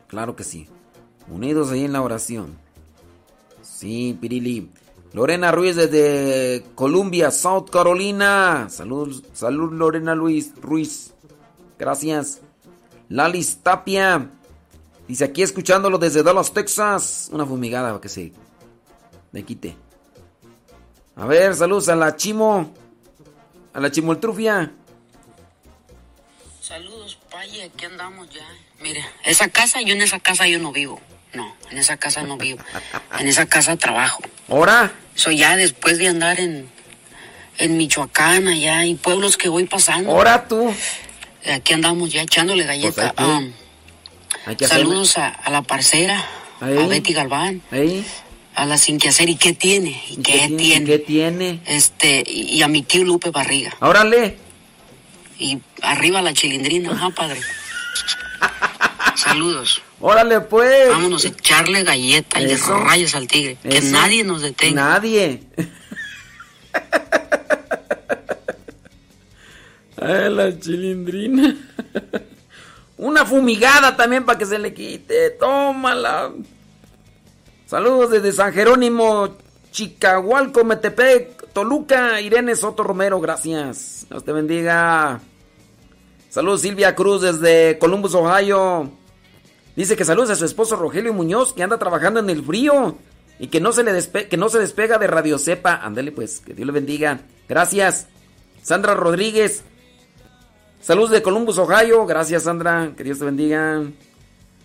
Claro 0.06 0.34
que 0.34 0.44
sí. 0.44 0.68
Unidos 1.28 1.70
ahí 1.70 1.84
en 1.84 1.92
la 1.92 2.02
oración. 2.02 2.56
Sí, 3.62 4.16
Pirili. 4.20 4.70
Lorena 5.14 5.52
Ruiz 5.52 5.76
desde 5.76 6.64
Columbia, 6.74 7.30
South 7.30 7.70
Carolina. 7.70 8.66
Salud, 8.68 9.24
salud 9.32 9.72
Lorena 9.72 10.12
Luis 10.16 10.52
Ruiz. 10.60 11.14
Gracias. 11.78 12.40
Lalis 13.08 13.58
Tapia. 13.62 14.28
Dice 15.06 15.24
aquí 15.24 15.42
escuchándolo 15.42 15.98
desde 15.98 16.24
Dallas, 16.24 16.52
Texas. 16.52 17.28
Una 17.30 17.46
fumigada 17.46 17.90
para 17.90 18.00
que 18.00 18.08
se 18.08 18.32
me 19.30 19.44
quite. 19.44 19.76
A 21.14 21.26
ver, 21.26 21.54
saludos 21.54 21.88
a 21.88 21.94
la 21.94 22.16
Chimo. 22.16 22.74
A 23.72 23.78
la 23.78 23.92
Chimoltrufia. 23.92 24.72
Saludos, 26.60 27.20
Paye, 27.30 27.62
aquí 27.62 27.84
andamos 27.84 28.28
ya. 28.30 28.48
Mira, 28.82 29.06
esa 29.24 29.46
casa, 29.46 29.80
yo 29.80 29.94
en 29.94 30.02
esa 30.02 30.18
casa 30.18 30.48
yo 30.48 30.58
no 30.58 30.72
vivo. 30.72 31.00
No, 31.34 31.54
en 31.70 31.78
esa 31.78 31.96
casa 31.96 32.24
no 32.24 32.36
vivo. 32.36 32.58
En 33.20 33.28
esa 33.28 33.46
casa 33.46 33.76
trabajo. 33.76 34.20
¿Ahora? 34.48 34.92
Eso 35.16 35.30
ya 35.30 35.56
después 35.56 35.98
de 35.98 36.08
andar 36.08 36.40
en, 36.40 36.68
en 37.58 37.76
Michoacán, 37.76 38.48
allá, 38.48 38.84
y 38.84 38.94
pueblos 38.94 39.36
que 39.36 39.48
voy 39.48 39.64
pasando. 39.64 40.10
¿Ahora 40.10 40.46
tú? 40.48 40.74
Aquí 41.52 41.72
andamos 41.74 42.10
ya 42.12 42.22
echándole 42.22 42.64
galleta. 42.64 43.12
Pues 43.16 43.28
Um, 43.28 43.52
hacerle. 44.46 44.66
saludos 44.68 45.18
a, 45.18 45.28
a 45.28 45.50
la 45.50 45.62
parcera, 45.62 46.24
Ahí. 46.60 46.78
a 46.78 46.86
Betty 46.86 47.12
Galván, 47.12 47.62
Ahí. 47.70 48.04
a 48.54 48.66
la 48.66 48.76
sin 48.78 48.98
que 48.98 49.08
hacer. 49.10 49.28
¿Y 49.28 49.36
qué 49.36 49.52
tiene? 49.52 50.02
¿Y 50.10 50.16
qué, 50.16 50.48
tiene? 50.56 50.84
¿Qué 50.86 50.98
tiene? 50.98 51.60
Este, 51.66 52.24
y, 52.26 52.56
y 52.56 52.62
a 52.62 52.68
mi 52.68 52.82
tío 52.82 53.04
Lupe 53.04 53.30
Barriga. 53.30 53.74
Órale. 53.80 54.36
Y 55.38 55.58
arriba 55.82 56.22
la 56.22 56.32
chilindrina, 56.32 56.92
ajá, 56.92 57.10
padre. 57.10 57.40
Saludos. 59.16 59.82
Órale, 60.06 60.42
pues. 60.42 60.90
Vámonos 60.90 61.24
a 61.24 61.28
echarle 61.28 61.82
galleta 61.82 62.38
y 62.38 62.54
rayos 62.54 63.14
al 63.14 63.26
tigre. 63.26 63.56
Que 63.62 63.80
nadie 63.80 64.22
nos 64.22 64.42
detenga. 64.42 64.90
Nadie. 64.90 65.42
Ay, 69.96 70.28
la 70.28 70.60
chilindrina. 70.60 71.56
Una 72.98 73.24
fumigada 73.24 73.96
también 73.96 74.26
para 74.26 74.38
que 74.38 74.44
se 74.44 74.58
le 74.58 74.74
quite. 74.74 75.30
Tómala. 75.30 76.32
Saludos 77.64 78.10
desde 78.10 78.32
San 78.32 78.52
Jerónimo, 78.52 79.38
Chicahualco, 79.70 80.64
Metepec, 80.64 81.50
Toluca, 81.54 82.20
Irene 82.20 82.54
Soto 82.56 82.82
Romero. 82.82 83.22
Gracias. 83.22 84.04
Dios 84.10 84.22
te 84.22 84.32
bendiga. 84.32 85.22
Saludos 86.28 86.60
Silvia 86.60 86.94
Cruz 86.94 87.22
desde 87.22 87.78
Columbus, 87.78 88.14
Ohio. 88.14 89.02
Dice 89.76 89.96
que 89.96 90.04
saludos 90.04 90.30
a 90.30 90.36
su 90.36 90.44
esposo 90.44 90.76
Rogelio 90.76 91.12
Muñoz, 91.12 91.52
que 91.52 91.62
anda 91.62 91.78
trabajando 91.78 92.20
en 92.20 92.30
el 92.30 92.44
frío 92.44 92.96
y 93.38 93.48
que 93.48 93.60
no 93.60 93.72
se 93.72 93.82
le 93.82 94.28
que 94.28 94.36
no 94.36 94.48
se 94.48 94.58
despega 94.58 94.98
de 94.98 95.06
Radio 95.06 95.38
Cepa. 95.38 95.80
Ándale 95.82 96.12
pues, 96.12 96.40
que 96.40 96.54
Dios 96.54 96.66
le 96.66 96.72
bendiga. 96.72 97.20
Gracias. 97.48 98.06
Sandra 98.62 98.94
Rodríguez. 98.94 99.64
Saludos 100.80 101.10
de 101.10 101.22
Columbus, 101.22 101.58
Ohio. 101.58 102.06
Gracias, 102.06 102.44
Sandra. 102.44 102.92
Que 102.96 103.04
Dios 103.04 103.18
te 103.18 103.24
bendiga. 103.24 103.82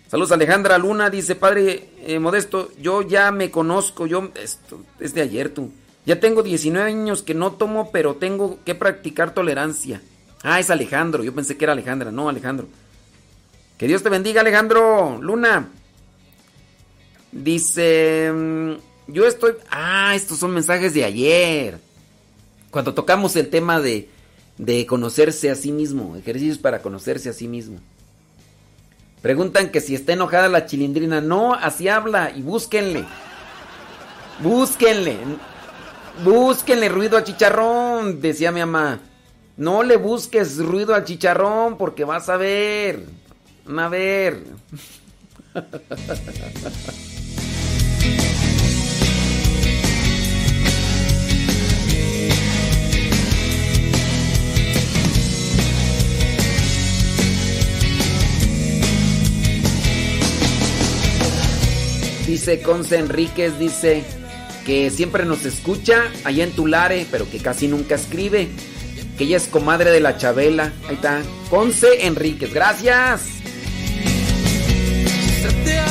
Saludos 0.08 0.32
Alejandra 0.32 0.78
Luna. 0.78 1.10
Dice, 1.10 1.34
Padre 1.34 1.90
eh, 2.00 2.18
Modesto, 2.18 2.70
yo 2.80 3.02
ya 3.02 3.30
me 3.32 3.50
conozco. 3.50 4.06
Yo, 4.06 4.30
esto 4.34 4.84
es 4.98 5.14
de 5.14 5.22
ayer 5.22 5.50
tú. 5.50 5.72
Ya 6.06 6.18
tengo 6.18 6.42
19 6.42 6.88
años 6.88 7.22
que 7.22 7.34
no 7.34 7.52
tomo, 7.52 7.90
pero 7.92 8.16
tengo 8.16 8.58
que 8.64 8.74
practicar 8.74 9.34
tolerancia. 9.34 10.02
Ah, 10.42 10.60
es 10.60 10.70
Alejandro. 10.70 11.22
Yo 11.24 11.34
pensé 11.34 11.56
que 11.56 11.64
era 11.64 11.72
Alejandra. 11.72 12.10
No, 12.10 12.28
Alejandro. 12.28 12.68
Que 13.80 13.88
Dios 13.88 14.02
te 14.02 14.10
bendiga, 14.10 14.42
Alejandro. 14.42 15.16
Luna. 15.22 15.70
Dice, 17.32 18.30
mm, 18.30 18.72
yo 19.06 19.26
estoy... 19.26 19.54
Ah, 19.70 20.12
estos 20.14 20.36
son 20.36 20.50
mensajes 20.50 20.92
de 20.92 21.02
ayer. 21.02 21.78
Cuando 22.70 22.92
tocamos 22.92 23.36
el 23.36 23.48
tema 23.48 23.80
de, 23.80 24.10
de 24.58 24.84
conocerse 24.84 25.50
a 25.50 25.54
sí 25.54 25.72
mismo. 25.72 26.14
Ejercicios 26.14 26.58
para 26.58 26.82
conocerse 26.82 27.30
a 27.30 27.32
sí 27.32 27.48
mismo. 27.48 27.78
Preguntan 29.22 29.70
que 29.70 29.80
si 29.80 29.94
está 29.94 30.12
enojada 30.12 30.50
la 30.50 30.66
chilindrina. 30.66 31.22
No, 31.22 31.54
así 31.54 31.88
habla. 31.88 32.32
Y 32.36 32.42
búsquenle. 32.42 33.06
Búsquenle. 34.42 35.16
Búsquenle 36.22 36.90
ruido 36.90 37.16
al 37.16 37.24
chicharrón, 37.24 38.20
decía 38.20 38.52
mi 38.52 38.60
mamá. 38.60 39.00
No 39.56 39.82
le 39.82 39.96
busques 39.96 40.58
ruido 40.58 40.94
al 40.94 41.06
chicharrón 41.06 41.78
porque 41.78 42.04
vas 42.04 42.28
a 42.28 42.36
ver. 42.36 43.06
A 43.78 43.88
ver. 43.88 44.42
Dice 62.26 62.62
Conce 62.62 62.98
Enríquez, 62.98 63.58
dice 63.58 64.02
que 64.64 64.90
siempre 64.90 65.24
nos 65.24 65.44
escucha 65.44 66.04
allá 66.24 66.44
en 66.44 66.52
Tulare, 66.52 67.06
pero 67.10 67.28
que 67.30 67.38
casi 67.38 67.68
nunca 67.68 67.94
escribe. 67.96 68.48
Que 69.16 69.24
ella 69.24 69.36
es 69.36 69.46
comadre 69.46 69.90
de 69.90 70.00
la 70.00 70.16
Chabela. 70.16 70.72
Ahí 70.88 70.94
está. 70.94 71.22
Conce 71.50 72.06
Enríquez, 72.06 72.52
gracias. 72.52 73.39
Se 75.40 75.48
te 75.64 75.78
ha 75.78 75.89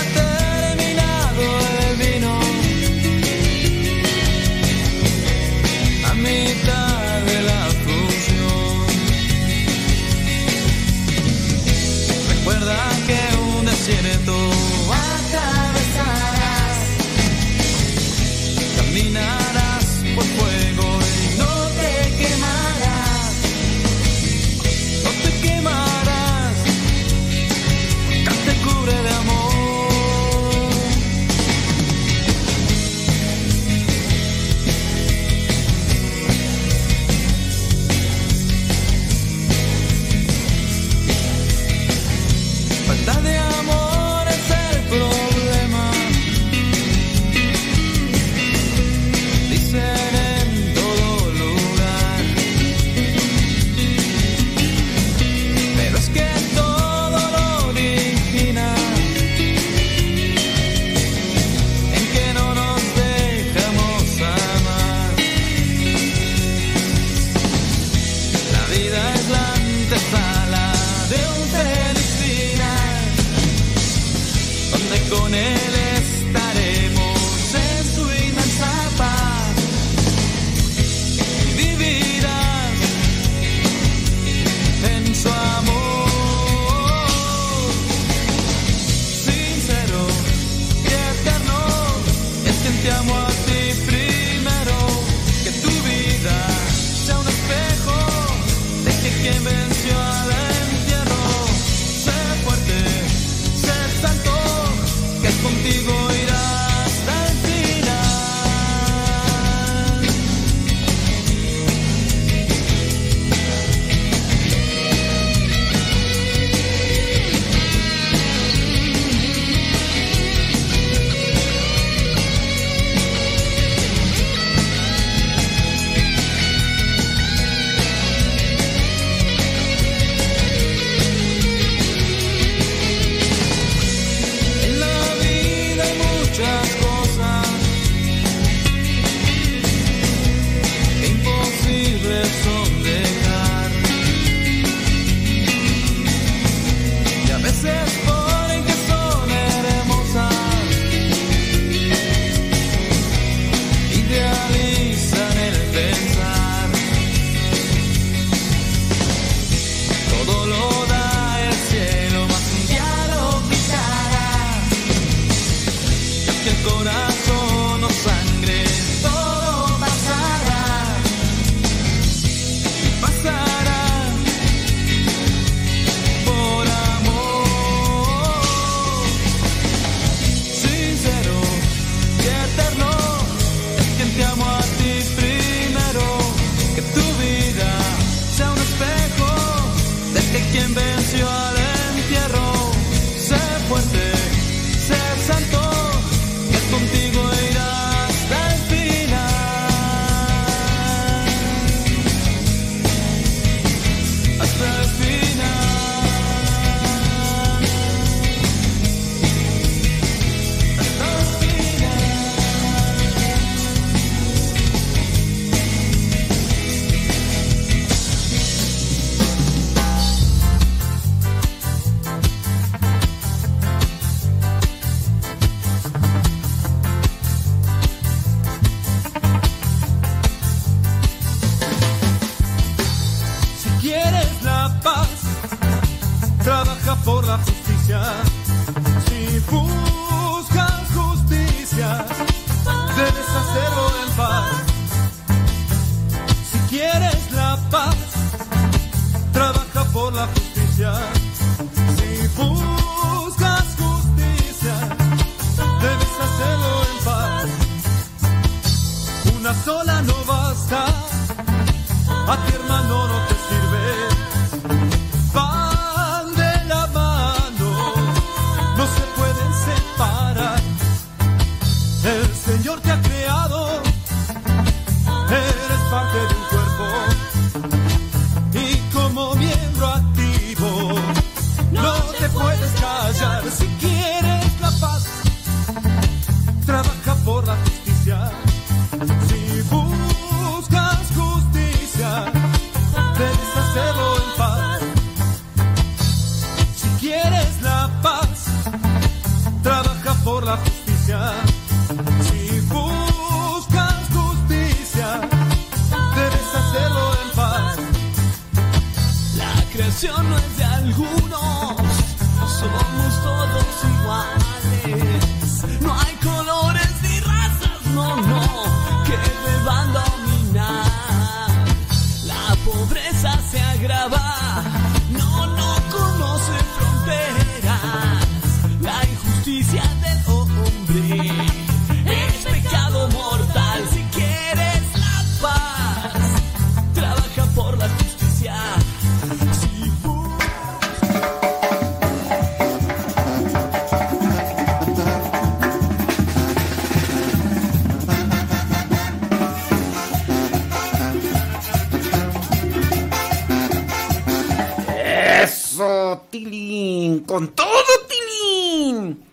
con 357.30 357.49
todo, 357.49 357.68
Tilín. 358.07 359.23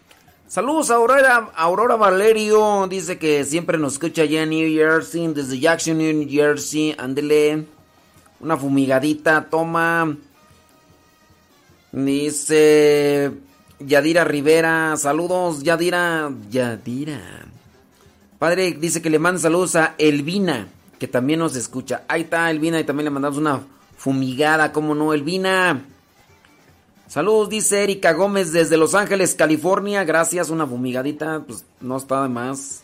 Saludos 0.46 0.90
a 0.90 0.96
Aurora, 0.96 1.50
Aurora 1.56 1.96
Valerio, 1.96 2.86
dice 2.90 3.18
que 3.18 3.42
siempre 3.46 3.78
nos 3.78 3.94
escucha 3.94 4.20
allá 4.20 4.42
en 4.42 4.50
New 4.50 4.68
Jersey, 4.68 5.26
desde 5.28 5.58
Jackson, 5.58 5.96
New 5.96 6.28
Jersey, 6.28 6.94
ándele. 6.98 7.64
Una 8.40 8.58
fumigadita, 8.58 9.48
toma. 9.48 10.14
Dice 11.90 13.32
Yadira 13.78 14.24
Rivera, 14.24 14.94
saludos, 14.98 15.62
Yadira, 15.62 16.30
Yadira. 16.50 17.46
Padre 18.38 18.76
dice 18.78 19.00
que 19.00 19.08
le 19.08 19.18
manda 19.18 19.40
saludos 19.40 19.74
a 19.74 19.94
Elvina, 19.96 20.68
que 20.98 21.08
también 21.08 21.38
nos 21.38 21.56
escucha. 21.56 22.02
Ahí 22.08 22.22
está 22.22 22.50
Elvina 22.50 22.78
y 22.78 22.84
también 22.84 23.06
le 23.06 23.10
mandamos 23.10 23.38
una 23.38 23.62
fumigada, 23.96 24.70
¿cómo 24.70 24.94
no, 24.94 25.14
Elvina? 25.14 25.95
Saludos, 27.16 27.48
dice 27.48 27.82
Erika 27.82 28.12
Gómez 28.12 28.52
desde 28.52 28.76
Los 28.76 28.94
Ángeles, 28.94 29.34
California. 29.34 30.04
Gracias, 30.04 30.50
una 30.50 30.66
fumigadita, 30.66 31.42
pues 31.46 31.64
no 31.80 31.96
está 31.96 32.22
de 32.22 32.28
más. 32.28 32.82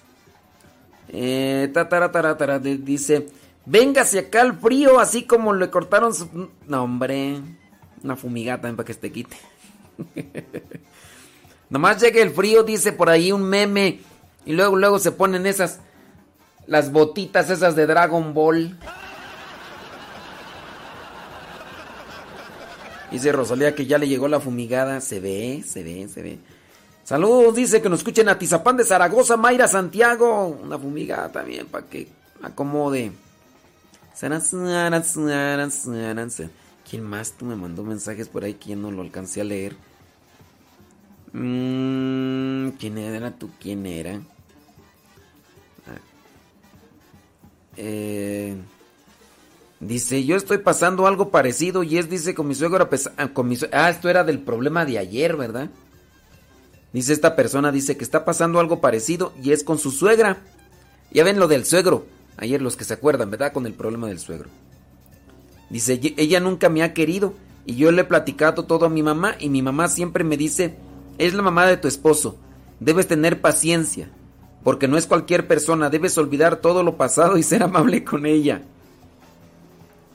Eh, 1.10 1.70
ta, 1.74 1.86
tara, 1.90 2.10
tara, 2.10 2.38
tara, 2.38 2.58
de- 2.58 2.78
dice, 2.78 3.28
véngase 3.66 4.20
acá 4.20 4.40
el 4.40 4.54
frío, 4.54 5.00
así 5.00 5.24
como 5.24 5.52
le 5.52 5.68
cortaron 5.68 6.14
su... 6.14 6.48
No, 6.66 6.82
hombre, 6.84 7.42
una 8.02 8.16
fumigata 8.16 8.62
también 8.62 8.76
para 8.76 8.86
que 8.86 8.94
se 8.94 9.00
te 9.00 9.12
quite. 9.12 9.36
Nomás 11.68 12.00
llegue 12.00 12.22
el 12.22 12.30
frío, 12.30 12.62
dice 12.62 12.92
por 12.94 13.10
ahí 13.10 13.32
un 13.32 13.42
meme, 13.42 14.00
y 14.46 14.54
luego, 14.54 14.76
luego 14.76 14.98
se 14.98 15.12
ponen 15.12 15.44
esas, 15.44 15.80
las 16.66 16.90
botitas 16.90 17.50
esas 17.50 17.76
de 17.76 17.86
Dragon 17.86 18.32
Ball. 18.32 18.78
Dice 23.12 23.30
Rosalía 23.30 23.74
que 23.74 23.86
ya 23.86 23.98
le 23.98 24.08
llegó 24.08 24.26
la 24.26 24.40
fumigada. 24.40 25.00
Se 25.00 25.20
ve, 25.20 25.62
se 25.66 25.82
ve, 25.82 26.08
se 26.08 26.22
ve. 26.22 26.38
Saludos, 27.04 27.54
dice 27.56 27.82
que 27.82 27.88
nos 27.88 28.00
escuchen 28.00 28.28
a 28.28 28.38
Tizapán 28.38 28.76
de 28.76 28.84
Zaragoza, 28.84 29.36
Mayra 29.36 29.68
Santiago. 29.68 30.46
Una 30.46 30.78
fumigada 30.78 31.30
también 31.30 31.66
para 31.66 31.86
que 31.86 32.08
acomode. 32.42 33.12
¿Quién 36.88 37.02
más? 37.02 37.32
Tú 37.32 37.44
me 37.44 37.56
mandó 37.56 37.82
mensajes 37.82 38.28
por 38.28 38.44
ahí 38.44 38.54
que 38.54 38.70
yo 38.70 38.76
no 38.76 38.90
lo 38.90 39.02
alcancé 39.02 39.40
a 39.40 39.44
leer. 39.44 39.76
Mm, 41.32 42.70
¿Quién 42.78 42.98
era 42.98 43.30
tú? 43.30 43.50
¿Quién 43.58 43.86
era? 43.86 44.20
Ah. 45.86 46.00
Eh, 47.76 48.56
dice, 49.82 50.24
yo 50.24 50.36
estoy 50.36 50.58
pasando 50.58 51.06
algo 51.06 51.28
parecido 51.30 51.82
y 51.82 51.98
es, 51.98 52.08
dice, 52.08 52.34
con 52.34 52.48
mi 52.48 52.54
suegro, 52.54 52.88
pesa- 52.88 53.12
ah, 53.16 53.28
con 53.28 53.48
mi 53.48 53.58
ah, 53.72 53.90
esto 53.90 54.08
era 54.08 54.24
del 54.24 54.38
problema 54.38 54.84
de 54.86 54.98
ayer, 54.98 55.36
¿verdad? 55.36 55.68
Dice 56.92 57.12
esta 57.12 57.36
persona, 57.36 57.72
dice 57.72 57.96
que 57.96 58.04
está 58.04 58.24
pasando 58.24 58.60
algo 58.60 58.80
parecido 58.80 59.32
y 59.42 59.52
es 59.52 59.64
con 59.64 59.78
su 59.78 59.90
suegra. 59.90 60.38
Ya 61.10 61.24
ven 61.24 61.38
lo 61.38 61.48
del 61.48 61.64
suegro. 61.64 62.06
Ayer 62.36 62.62
los 62.62 62.76
que 62.76 62.84
se 62.84 62.94
acuerdan, 62.94 63.30
¿verdad? 63.30 63.52
Con 63.52 63.66
el 63.66 63.74
problema 63.74 64.08
del 64.08 64.18
suegro. 64.18 64.48
Dice, 65.70 65.98
"Ye- 65.98 66.14
ella 66.16 66.40
nunca 66.40 66.68
me 66.68 66.82
ha 66.82 66.92
querido 66.94 67.34
y 67.66 67.76
yo 67.76 67.90
le 67.92 68.02
he 68.02 68.04
platicado 68.04 68.64
todo 68.64 68.86
a 68.86 68.90
mi 68.90 69.02
mamá 69.02 69.36
y 69.38 69.48
mi 69.48 69.62
mamá 69.62 69.88
siempre 69.88 70.22
me 70.24 70.36
dice, 70.36 70.76
es 71.18 71.34
la 71.34 71.42
mamá 71.42 71.66
de 71.66 71.76
tu 71.76 71.88
esposo, 71.88 72.36
debes 72.80 73.06
tener 73.06 73.40
paciencia, 73.40 74.08
porque 74.64 74.88
no 74.88 74.96
es 74.98 75.06
cualquier 75.06 75.46
persona, 75.46 75.88
debes 75.90 76.18
olvidar 76.18 76.56
todo 76.56 76.82
lo 76.82 76.96
pasado 76.96 77.38
y 77.38 77.42
ser 77.42 77.62
amable 77.62 78.04
con 78.04 78.26
ella. 78.26 78.62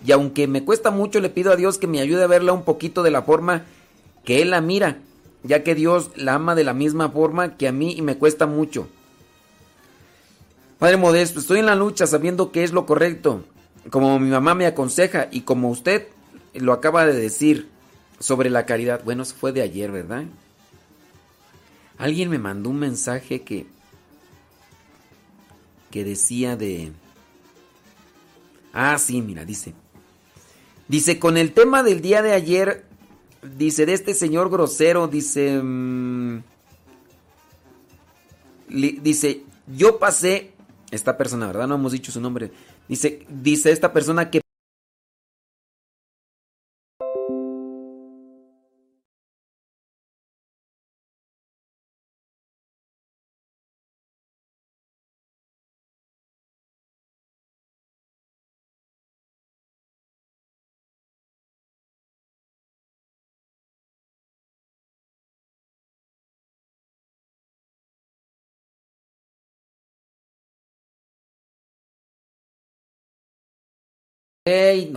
Y 0.06 0.11
aunque 0.11 0.48
me 0.48 0.64
cuesta 0.64 0.91
mucho, 0.91 1.19
le 1.19 1.30
pido 1.30 1.52
a 1.52 1.56
Dios 1.56 1.78
que 1.78 1.88
me 1.88 1.99
ayude 1.99 2.24
a 2.24 2.28
verla 2.28 2.53
un 2.53 2.64
poquito 2.64 3.03
de 3.03 3.11
la 3.11 3.24
forma 3.24 3.65
que 4.24 4.41
Él 4.41 4.52
la 4.52 4.61
mira, 4.61 4.99
ya 5.44 5.64
que 5.64 5.76
Dios 5.76 6.11
la 6.15 6.36
ama 6.36 6.56
de 6.56 6.64
la 6.64 6.74
misma 6.74 7.10
forma 7.10 7.57
que 7.57 7.68
a 7.68 7.72
mí 7.72 7.94
y 7.94 8.02
me 8.02 8.18
cuesta 8.18 8.45
mucho. 8.45 8.88
Padre 10.80 10.98
Modesto, 10.98 11.40
estoy 11.40 11.60
en 11.60 11.65
la 11.65 11.76
lucha 11.76 12.06
sabiendo 12.06 12.52
que 12.52 12.64
es 12.64 12.72
lo 12.72 12.86
correcto, 12.86 13.44
como 13.90 14.19
mi 14.19 14.30
mamá 14.30 14.53
me 14.53 14.68
aconseja 14.68 15.28
y 15.32 15.41
como 15.41 15.69
usted 15.69 16.07
lo 16.53 16.74
acaba 16.74 17.06
de 17.06 17.14
decir 17.14 17.68
sobre 18.19 18.49
la 18.49 18.65
caridad. 18.65 19.02
Bueno, 19.03 19.24
eso 19.24 19.36
fue 19.36 19.52
de 19.52 19.61
ayer, 19.61 19.91
¿verdad? 19.91 20.26
Alguien 21.98 22.30
me 22.30 22.38
mandó 22.38 22.69
un 22.69 22.80
mensaje 22.80 23.41
que 23.41 23.65
que 25.90 26.03
decía 26.03 26.56
de 26.56 26.91
Ah, 28.80 28.99
sí, 28.99 29.24
mira, 29.24 29.44
dice. 29.44 29.74
Dice, 30.88 31.19
con 31.19 31.38
el 31.38 31.53
tema 31.53 31.84
del 31.84 32.01
día 32.01 32.22
de 32.22 32.34
ayer, 32.34 32.85
dice, 33.57 33.85
de 33.85 33.93
este 33.93 34.14
señor 34.14 34.49
grosero, 34.49 35.07
dice, 35.07 35.61
mm, 35.61 36.43
dice, 38.69 39.43
yo 39.68 39.99
pasé, 39.99 40.53
esta 40.91 41.18
persona, 41.18 41.47
¿verdad? 41.47 41.68
No 41.68 41.76
hemos 41.76 41.91
dicho 41.91 42.11
su 42.11 42.22
nombre. 42.22 42.51
Dice, 42.88 43.26
dice 43.30 43.72
esta 43.72 43.91
persona 43.91 44.30
que 44.30 44.41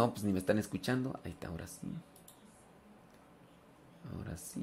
No, 0.01 0.13
pues 0.13 0.25
ni 0.25 0.33
me 0.33 0.39
están 0.39 0.59
escuchando. 0.59 1.21
Ahí 1.23 1.33
está, 1.33 1.49
ahora 1.49 1.67
sí. 1.67 1.87
Ahora 4.17 4.35
sí. 4.35 4.63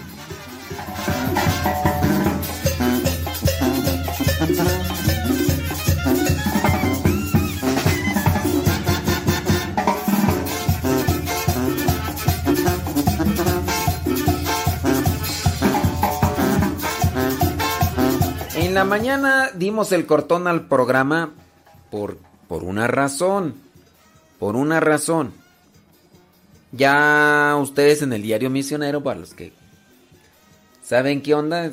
En 18.55 18.73
la 18.73 18.85
mañana 18.85 19.51
dimos 19.53 19.91
el 19.91 20.07
cortón 20.07 20.47
al 20.47 20.67
programa 20.67 21.35
por, 21.91 22.17
por 22.47 22.63
una 22.63 22.87
razón. 22.87 23.66
Por 24.39 24.55
una 24.55 24.79
razón. 24.79 25.33
Ya 26.71 27.57
ustedes 27.59 28.01
en 28.01 28.13
el 28.13 28.21
diario 28.21 28.49
misionero, 28.49 29.01
para 29.01 29.19
los 29.19 29.33
que 29.33 29.53
saben 30.83 31.21
qué 31.21 31.33
onda. 31.33 31.71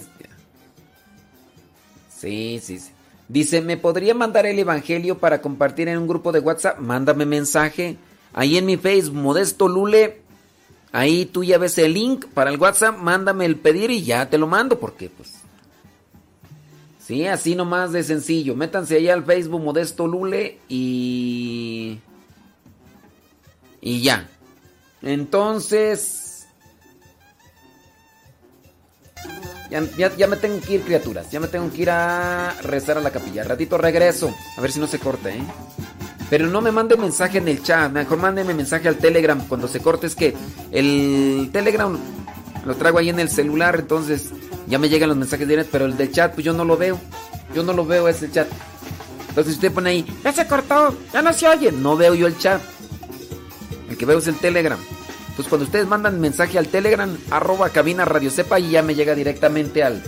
Sí, 2.08 2.60
sí, 2.62 2.78
sí. 2.78 2.90
Dice, 3.28 3.62
¿me 3.62 3.76
podría 3.76 4.14
mandar 4.14 4.46
el 4.46 4.58
Evangelio 4.58 5.18
para 5.18 5.40
compartir 5.40 5.88
en 5.88 5.98
un 5.98 6.06
grupo 6.06 6.30
de 6.30 6.40
WhatsApp? 6.40 6.78
Mándame 6.78 7.24
mensaje. 7.26 7.96
Ahí 8.32 8.58
en 8.58 8.66
mi 8.66 8.76
Facebook, 8.76 9.16
Modesto 9.16 9.68
Lule. 9.68 10.20
Ahí 10.92 11.26
tú 11.26 11.42
ya 11.42 11.58
ves 11.58 11.76
el 11.78 11.94
link 11.94 12.26
para 12.26 12.50
el 12.50 12.60
WhatsApp. 12.60 12.96
Mándame 12.98 13.46
el 13.46 13.56
pedir 13.56 13.90
y 13.90 14.04
ya 14.04 14.28
te 14.28 14.38
lo 14.38 14.46
mando. 14.46 14.78
Porque 14.78 15.08
pues... 15.08 15.32
Sí, 17.00 17.26
así 17.26 17.54
nomás 17.54 17.92
de 17.92 18.02
sencillo. 18.02 18.54
Métanse 18.54 18.96
allá 18.96 19.14
al 19.14 19.24
Facebook 19.24 19.62
Modesto 19.62 20.06
Lule 20.06 20.58
y... 20.68 21.98
Y 23.86 24.00
ya. 24.00 24.26
Entonces... 25.02 26.46
Ya, 29.70 30.14
ya- 30.16 30.26
me 30.26 30.36
tengo 30.36 30.60
que 30.60 30.74
ir, 30.74 30.82
criaturas. 30.82 31.30
Ya 31.30 31.38
me 31.40 31.48
tengo 31.48 31.70
que 31.70 31.82
ir 31.82 31.90
a 31.90 32.54
rezar 32.62 32.96
a 32.96 33.00
la 33.00 33.10
capilla. 33.10 33.44
Ratito 33.44 33.76
regreso. 33.76 34.34
A 34.56 34.60
ver 34.62 34.72
si 34.72 34.80
no 34.80 34.86
se 34.86 34.98
corta, 34.98 35.30
¿eh? 35.30 35.42
Pero 36.30 36.46
no 36.46 36.62
me 36.62 36.72
mande 36.72 36.96
mensaje 36.96 37.38
en 37.38 37.48
el 37.48 37.62
chat. 37.62 37.92
Mejor 37.92 38.18
mándeme 38.18 38.54
mensaje 38.54 38.88
al 38.88 38.96
Telegram 38.96 39.46
cuando 39.46 39.68
se 39.68 39.80
corte. 39.80 40.06
Es 40.06 40.14
que 40.14 40.34
el 40.70 41.50
Telegram 41.52 41.98
lo 42.64 42.74
traigo 42.76 42.98
ahí 42.98 43.10
en 43.10 43.20
el 43.20 43.28
celular. 43.28 43.76
Entonces 43.80 44.30
ya 44.66 44.78
me 44.78 44.88
llegan 44.88 45.10
los 45.10 45.18
mensajes 45.18 45.46
directos. 45.46 45.72
Pero 45.72 45.84
el 45.84 45.96
del 45.96 46.10
chat, 46.10 46.32
pues 46.32 46.44
yo 46.44 46.54
no 46.54 46.64
lo 46.64 46.78
veo. 46.78 46.98
Yo 47.54 47.62
no 47.62 47.74
lo 47.74 47.84
veo 47.84 48.08
ese 48.08 48.30
chat. 48.30 48.48
Entonces 49.28 49.54
usted 49.54 49.72
pone 49.72 49.90
ahí, 49.90 50.06
ya 50.22 50.32
se 50.32 50.46
cortó, 50.46 50.96
ya 51.12 51.20
no 51.20 51.32
se 51.32 51.48
oye. 51.48 51.72
No 51.72 51.96
veo 51.96 52.14
yo 52.14 52.28
el 52.28 52.38
chat. 52.38 52.62
Que 54.04 54.08
veo 54.08 54.18
el 54.18 54.34
Telegram. 54.36 54.78
Entonces 55.30 55.48
cuando 55.48 55.64
ustedes 55.64 55.88
mandan 55.88 56.20
mensaje 56.20 56.58
al 56.58 56.68
Telegram, 56.68 57.16
arroba 57.30 57.70
cabina 57.70 58.04
radio 58.04 58.30
sepa 58.30 58.60
y 58.60 58.72
ya 58.72 58.82
me 58.82 58.94
llega 58.94 59.14
directamente 59.14 59.82
al, 59.82 60.02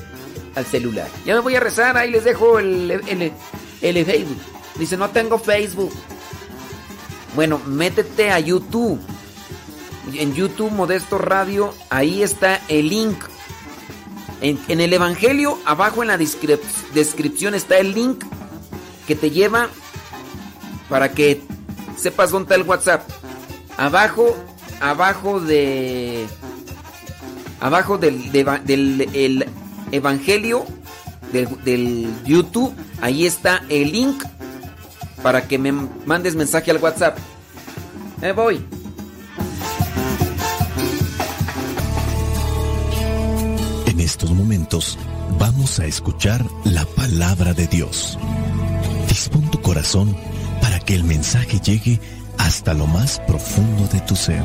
al 0.55 0.67
celular. 0.67 1.09
Ya 1.25 1.33
me 1.35 1.41
voy 1.41 1.57
a 1.57 1.61
rezar, 1.61 1.97
ahí 1.97 2.11
les 2.11 2.25
dejo 2.25 2.59
el, 2.59 2.91
el, 2.91 3.33
el 3.81 4.05
Facebook. 4.05 4.37
Dice, 4.79 4.99
no 4.99 5.09
tengo 5.09 5.39
Facebook. 5.39 5.91
Bueno, 7.35 7.59
métete 7.65 8.31
a 8.31 8.39
YouTube. 8.39 9.01
En 10.13 10.35
YouTube 10.35 10.73
Modesto 10.73 11.17
Radio, 11.17 11.73
ahí 11.89 12.23
está 12.23 12.61
el 12.69 12.91
link. 12.91 13.17
En, 14.43 14.59
el 14.83 14.93
Evangelio, 14.93 15.59
abajo 15.65 16.03
en 16.03 16.09
la 16.09 16.19
descrip- 16.19 16.61
descripción 16.93 17.55
está 17.55 17.79
el 17.79 17.95
link 17.95 18.23
que 19.07 19.17
te 19.17 19.31
lleva 19.31 19.71
para 20.91 21.13
que 21.13 21.41
sepas 21.97 22.31
dónde 22.31 22.45
está 22.45 22.55
el 22.57 22.63
WhatsApp. 22.69 23.09
Abajo, 23.77 24.37
abajo 24.81 25.41
de... 25.41 26.27
Abajo 27.61 27.99
del, 27.99 28.31
del 28.33 29.09
el 29.15 29.47
Evangelio 29.93 30.67
del, 31.33 31.49
del 31.65 32.13
YouTube, 32.25 32.75
ahí 33.01 33.25
está 33.27 33.63
el 33.69 33.93
link 33.93 34.23
para 35.23 35.49
que 35.49 35.59
me 35.59 35.73
mandes 35.73 36.37
mensaje 36.37 36.71
al 36.71 36.79
WhatsApp. 36.79 37.19
Me 38.21 38.33
voy. 38.33 38.65
En 43.87 44.01
estos 44.01 44.31
momentos 44.31 44.99
vamos 45.39 45.81
a 45.81 45.87
escuchar 45.87 46.45
la 46.65 46.85
palabra 46.85 47.55
de 47.55 47.67
Dios. 47.67 48.19
Dispón 49.09 49.51
tu 49.51 49.61
corazón 49.61 50.17
para 50.61 50.79
que 50.81 50.95
el 50.95 51.05
mensaje 51.05 51.59
llegue 51.61 52.01
hasta 52.39 52.75
lo 52.75 52.87
más 52.87 53.21
profundo 53.27 53.87
de 53.93 54.01
tu 54.01 54.17
ser. 54.17 54.45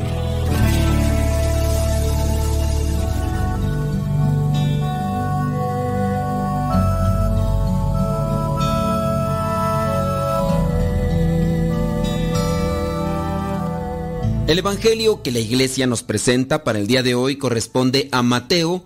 El 14.52 14.58
Evangelio 14.58 15.22
que 15.22 15.30
la 15.30 15.38
iglesia 15.38 15.86
nos 15.86 16.02
presenta 16.02 16.62
para 16.62 16.78
el 16.78 16.86
día 16.86 17.02
de 17.02 17.14
hoy 17.14 17.36
corresponde 17.36 18.10
a 18.12 18.22
Mateo, 18.22 18.84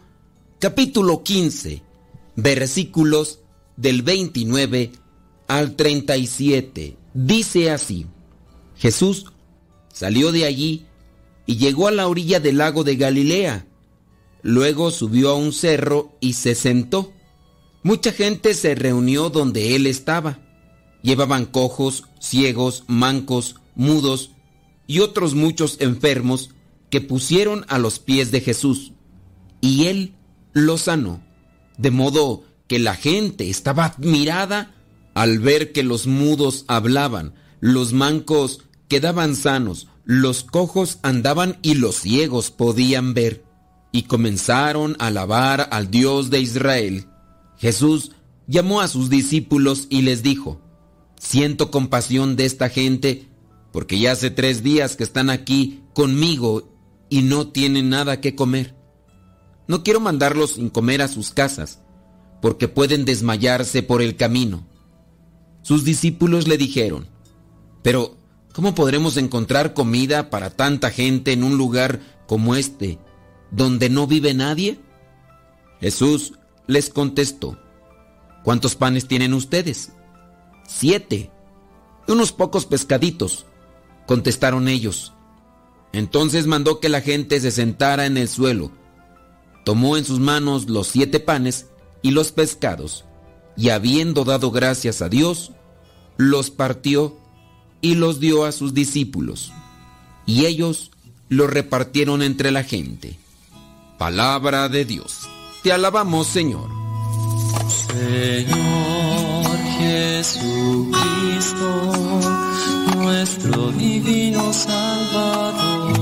capítulo 0.60 1.24
15, 1.24 1.82
versículos 2.36 3.40
del 3.76 4.02
29 4.02 4.92
al 5.48 5.74
37. 5.74 6.96
Dice 7.14 7.72
así, 7.72 8.06
Jesús 8.78 9.26
salió 9.92 10.32
de 10.32 10.44
allí 10.44 10.86
y 11.46 11.56
llegó 11.56 11.88
a 11.88 11.92
la 11.92 12.08
orilla 12.08 12.40
del 12.40 12.58
lago 12.58 12.84
de 12.84 12.96
Galilea. 12.96 13.66
Luego 14.42 14.90
subió 14.90 15.30
a 15.30 15.34
un 15.34 15.52
cerro 15.52 16.16
y 16.20 16.34
se 16.34 16.54
sentó. 16.54 17.12
Mucha 17.82 18.12
gente 18.12 18.54
se 18.54 18.74
reunió 18.74 19.30
donde 19.30 19.76
él 19.76 19.86
estaba. 19.86 20.40
Llevaban 21.02 21.46
cojos, 21.46 22.04
ciegos, 22.20 22.84
mancos, 22.88 23.56
mudos 23.74 24.30
y 24.86 25.00
otros 25.00 25.34
muchos 25.34 25.80
enfermos 25.80 26.50
que 26.90 27.00
pusieron 27.00 27.64
a 27.68 27.78
los 27.78 27.98
pies 27.98 28.30
de 28.30 28.40
Jesús. 28.40 28.92
Y 29.60 29.86
él 29.86 30.14
los 30.52 30.82
sanó, 30.82 31.22
de 31.78 31.90
modo 31.90 32.44
que 32.66 32.78
la 32.78 32.94
gente 32.94 33.50
estaba 33.50 33.84
admirada 33.84 34.74
al 35.14 35.38
ver 35.38 35.72
que 35.72 35.82
los 35.82 36.06
mudos 36.06 36.64
hablaban, 36.68 37.34
los 37.60 37.92
mancos 37.92 38.65
quedaban 38.88 39.36
sanos, 39.36 39.88
los 40.04 40.44
cojos 40.44 40.98
andaban 41.02 41.58
y 41.62 41.74
los 41.74 41.96
ciegos 41.96 42.50
podían 42.50 43.14
ver. 43.14 43.44
Y 43.92 44.02
comenzaron 44.02 44.96
a 44.98 45.06
alabar 45.06 45.68
al 45.72 45.90
Dios 45.90 46.30
de 46.30 46.40
Israel. 46.40 47.06
Jesús 47.56 48.12
llamó 48.46 48.80
a 48.80 48.88
sus 48.88 49.08
discípulos 49.08 49.86
y 49.88 50.02
les 50.02 50.22
dijo, 50.22 50.60
Siento 51.18 51.70
compasión 51.70 52.36
de 52.36 52.44
esta 52.44 52.68
gente 52.68 53.28
porque 53.72 53.98
ya 53.98 54.12
hace 54.12 54.30
tres 54.30 54.62
días 54.62 54.96
que 54.96 55.04
están 55.04 55.28
aquí 55.28 55.82
conmigo 55.94 56.72
y 57.10 57.20
no 57.20 57.48
tienen 57.48 57.90
nada 57.90 58.22
que 58.22 58.34
comer. 58.34 58.74
No 59.68 59.82
quiero 59.82 60.00
mandarlos 60.00 60.52
sin 60.52 60.70
comer 60.70 61.02
a 61.02 61.08
sus 61.08 61.30
casas, 61.30 61.82
porque 62.40 62.68
pueden 62.68 63.04
desmayarse 63.04 63.82
por 63.82 64.00
el 64.00 64.16
camino. 64.16 64.66
Sus 65.60 65.84
discípulos 65.84 66.48
le 66.48 66.56
dijeron, 66.56 67.08
pero 67.82 68.16
¿cómo 68.56 68.74
podremos 68.74 69.18
encontrar 69.18 69.74
comida 69.74 70.30
para 70.30 70.48
tanta 70.48 70.90
gente 70.90 71.34
en 71.34 71.44
un 71.44 71.58
lugar 71.58 72.00
como 72.26 72.54
este, 72.54 72.98
donde 73.50 73.90
no 73.90 74.06
vive 74.06 74.32
nadie? 74.32 74.80
Jesús 75.78 76.32
les 76.66 76.88
contestó, 76.88 77.58
¿cuántos 78.44 78.74
panes 78.74 79.06
tienen 79.06 79.34
ustedes? 79.34 79.92
Siete. 80.66 81.30
Y 82.08 82.12
unos 82.12 82.32
pocos 82.32 82.64
pescaditos 82.64 83.44
contestaron 84.06 84.68
ellos. 84.68 85.12
Entonces 85.92 86.46
mandó 86.46 86.80
que 86.80 86.88
la 86.88 87.02
gente 87.02 87.38
se 87.40 87.50
sentara 87.50 88.06
en 88.06 88.16
el 88.16 88.26
suelo. 88.26 88.70
Tomó 89.66 89.98
en 89.98 90.06
sus 90.06 90.18
manos 90.18 90.70
los 90.70 90.86
siete 90.86 91.20
panes 91.20 91.66
y 92.00 92.12
los 92.12 92.32
pescados, 92.32 93.04
y 93.54 93.68
habiendo 93.68 94.24
dado 94.24 94.50
gracias 94.50 95.02
a 95.02 95.10
Dios, 95.10 95.52
los 96.16 96.50
partió 96.50 97.18
y 97.80 97.94
los 97.94 98.20
dio 98.20 98.44
a 98.44 98.52
sus 98.52 98.74
discípulos. 98.74 99.52
Y 100.26 100.46
ellos 100.46 100.90
los 101.28 101.50
repartieron 101.50 102.22
entre 102.22 102.50
la 102.50 102.64
gente. 102.64 103.18
Palabra 103.98 104.68
de 104.68 104.84
Dios. 104.84 105.28
Te 105.62 105.72
alabamos, 105.72 106.26
Señor. 106.26 106.68
Señor 107.68 109.56
Jesucristo, 109.78 110.92
nuestro 112.96 113.72
divino 113.72 114.52
Salvador, 114.52 115.92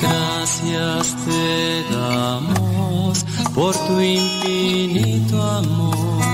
gracias 0.00 1.16
te 1.24 1.84
damos 1.94 3.24
por 3.54 3.74
tu 3.86 4.00
infinito 4.00 5.42
amor. 5.42 6.33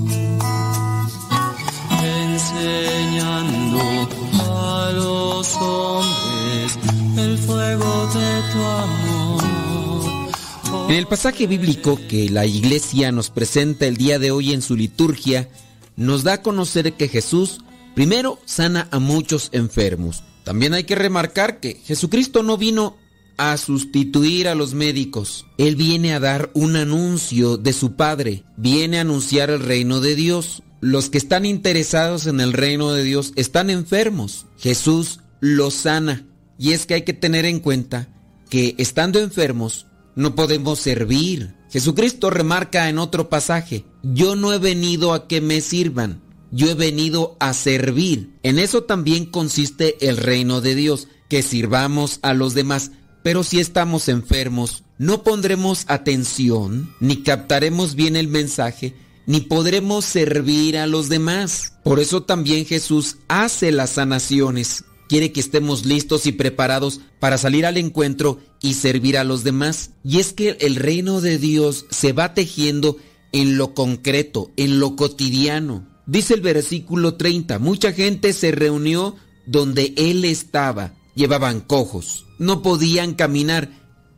hombres 5.59 6.77
el 7.17 7.37
fuego 7.37 8.09
de 8.13 8.41
tu 8.51 8.59
amor. 8.59 9.31
En 10.89 10.95
el 10.95 11.07
pasaje 11.07 11.47
bíblico 11.47 11.99
que 12.09 12.29
la 12.29 12.45
iglesia 12.45 13.11
nos 13.11 13.29
presenta 13.29 13.85
el 13.85 13.97
día 13.97 14.19
de 14.19 14.31
hoy 14.31 14.53
en 14.53 14.61
su 14.61 14.75
liturgia, 14.75 15.49
nos 15.95 16.23
da 16.23 16.33
a 16.33 16.41
conocer 16.41 16.93
que 16.93 17.07
Jesús 17.07 17.61
primero 17.95 18.39
sana 18.45 18.87
a 18.91 18.99
muchos 18.99 19.49
enfermos. 19.51 20.23
También 20.43 20.73
hay 20.73 20.83
que 20.83 20.95
remarcar 20.95 21.59
que 21.59 21.75
Jesucristo 21.75 22.43
no 22.43 22.57
vino 22.57 22.97
a 23.37 23.57
sustituir 23.57 24.47
a 24.47 24.55
los 24.55 24.73
médicos. 24.73 25.45
Él 25.57 25.75
viene 25.75 26.13
a 26.13 26.19
dar 26.19 26.51
un 26.53 26.75
anuncio 26.75 27.57
de 27.57 27.73
su 27.73 27.93
Padre, 27.95 28.43
viene 28.57 28.97
a 28.97 29.01
anunciar 29.01 29.49
el 29.49 29.61
reino 29.61 29.99
de 29.99 30.15
Dios. 30.15 30.63
Los 30.79 31.09
que 31.09 31.17
están 31.17 31.45
interesados 31.45 32.27
en 32.27 32.39
el 32.39 32.53
reino 32.53 32.91
de 32.91 33.03
Dios 33.03 33.33
están 33.35 33.69
enfermos. 33.69 34.45
Jesús 34.57 35.19
los 35.41 35.73
sana. 35.73 36.25
Y 36.57 36.71
es 36.71 36.85
que 36.85 36.93
hay 36.93 37.01
que 37.01 37.13
tener 37.13 37.45
en 37.45 37.59
cuenta 37.59 38.07
que 38.49 38.75
estando 38.77 39.19
enfermos 39.19 39.87
no 40.15 40.35
podemos 40.35 40.79
servir. 40.79 41.55
Jesucristo 41.69 42.29
remarca 42.29 42.89
en 42.89 42.99
otro 42.99 43.29
pasaje, 43.29 43.85
yo 44.03 44.35
no 44.35 44.53
he 44.53 44.59
venido 44.59 45.13
a 45.13 45.27
que 45.27 45.41
me 45.41 45.61
sirvan, 45.61 46.21
yo 46.51 46.69
he 46.69 46.73
venido 46.73 47.37
a 47.39 47.53
servir. 47.53 48.37
En 48.43 48.59
eso 48.59 48.83
también 48.83 49.25
consiste 49.25 50.07
el 50.07 50.17
reino 50.17 50.61
de 50.61 50.75
Dios, 50.75 51.07
que 51.29 51.41
sirvamos 51.41 52.19
a 52.23 52.33
los 52.33 52.53
demás. 52.53 52.91
Pero 53.23 53.43
si 53.43 53.59
estamos 53.59 54.09
enfermos, 54.09 54.83
no 54.97 55.23
pondremos 55.23 55.85
atención, 55.87 56.93
ni 56.99 57.23
captaremos 57.23 57.95
bien 57.95 58.17
el 58.17 58.27
mensaje, 58.27 58.93
ni 59.25 59.39
podremos 59.39 60.03
servir 60.03 60.77
a 60.77 60.87
los 60.87 61.07
demás. 61.07 61.73
Por 61.83 61.99
eso 61.99 62.23
también 62.23 62.65
Jesús 62.65 63.17
hace 63.29 63.71
las 63.71 63.91
sanaciones. 63.91 64.83
Quiere 65.11 65.33
que 65.33 65.41
estemos 65.41 65.85
listos 65.85 66.25
y 66.25 66.31
preparados 66.31 67.01
para 67.19 67.37
salir 67.37 67.65
al 67.65 67.75
encuentro 67.75 68.39
y 68.61 68.75
servir 68.75 69.17
a 69.17 69.25
los 69.25 69.43
demás. 69.43 69.89
Y 70.05 70.21
es 70.21 70.31
que 70.31 70.55
el 70.61 70.77
reino 70.77 71.19
de 71.19 71.37
Dios 71.37 71.85
se 71.89 72.13
va 72.13 72.33
tejiendo 72.33 72.95
en 73.33 73.57
lo 73.57 73.73
concreto, 73.73 74.51
en 74.55 74.79
lo 74.79 74.95
cotidiano. 74.95 75.85
Dice 76.05 76.35
el 76.35 76.39
versículo 76.39 77.15
30, 77.15 77.59
mucha 77.59 77.91
gente 77.91 78.31
se 78.31 78.53
reunió 78.53 79.17
donde 79.45 79.93
él 79.97 80.23
estaba. 80.23 80.93
Llevaban 81.13 81.59
cojos, 81.59 82.23
no 82.39 82.61
podían 82.61 83.13
caminar 83.13 83.67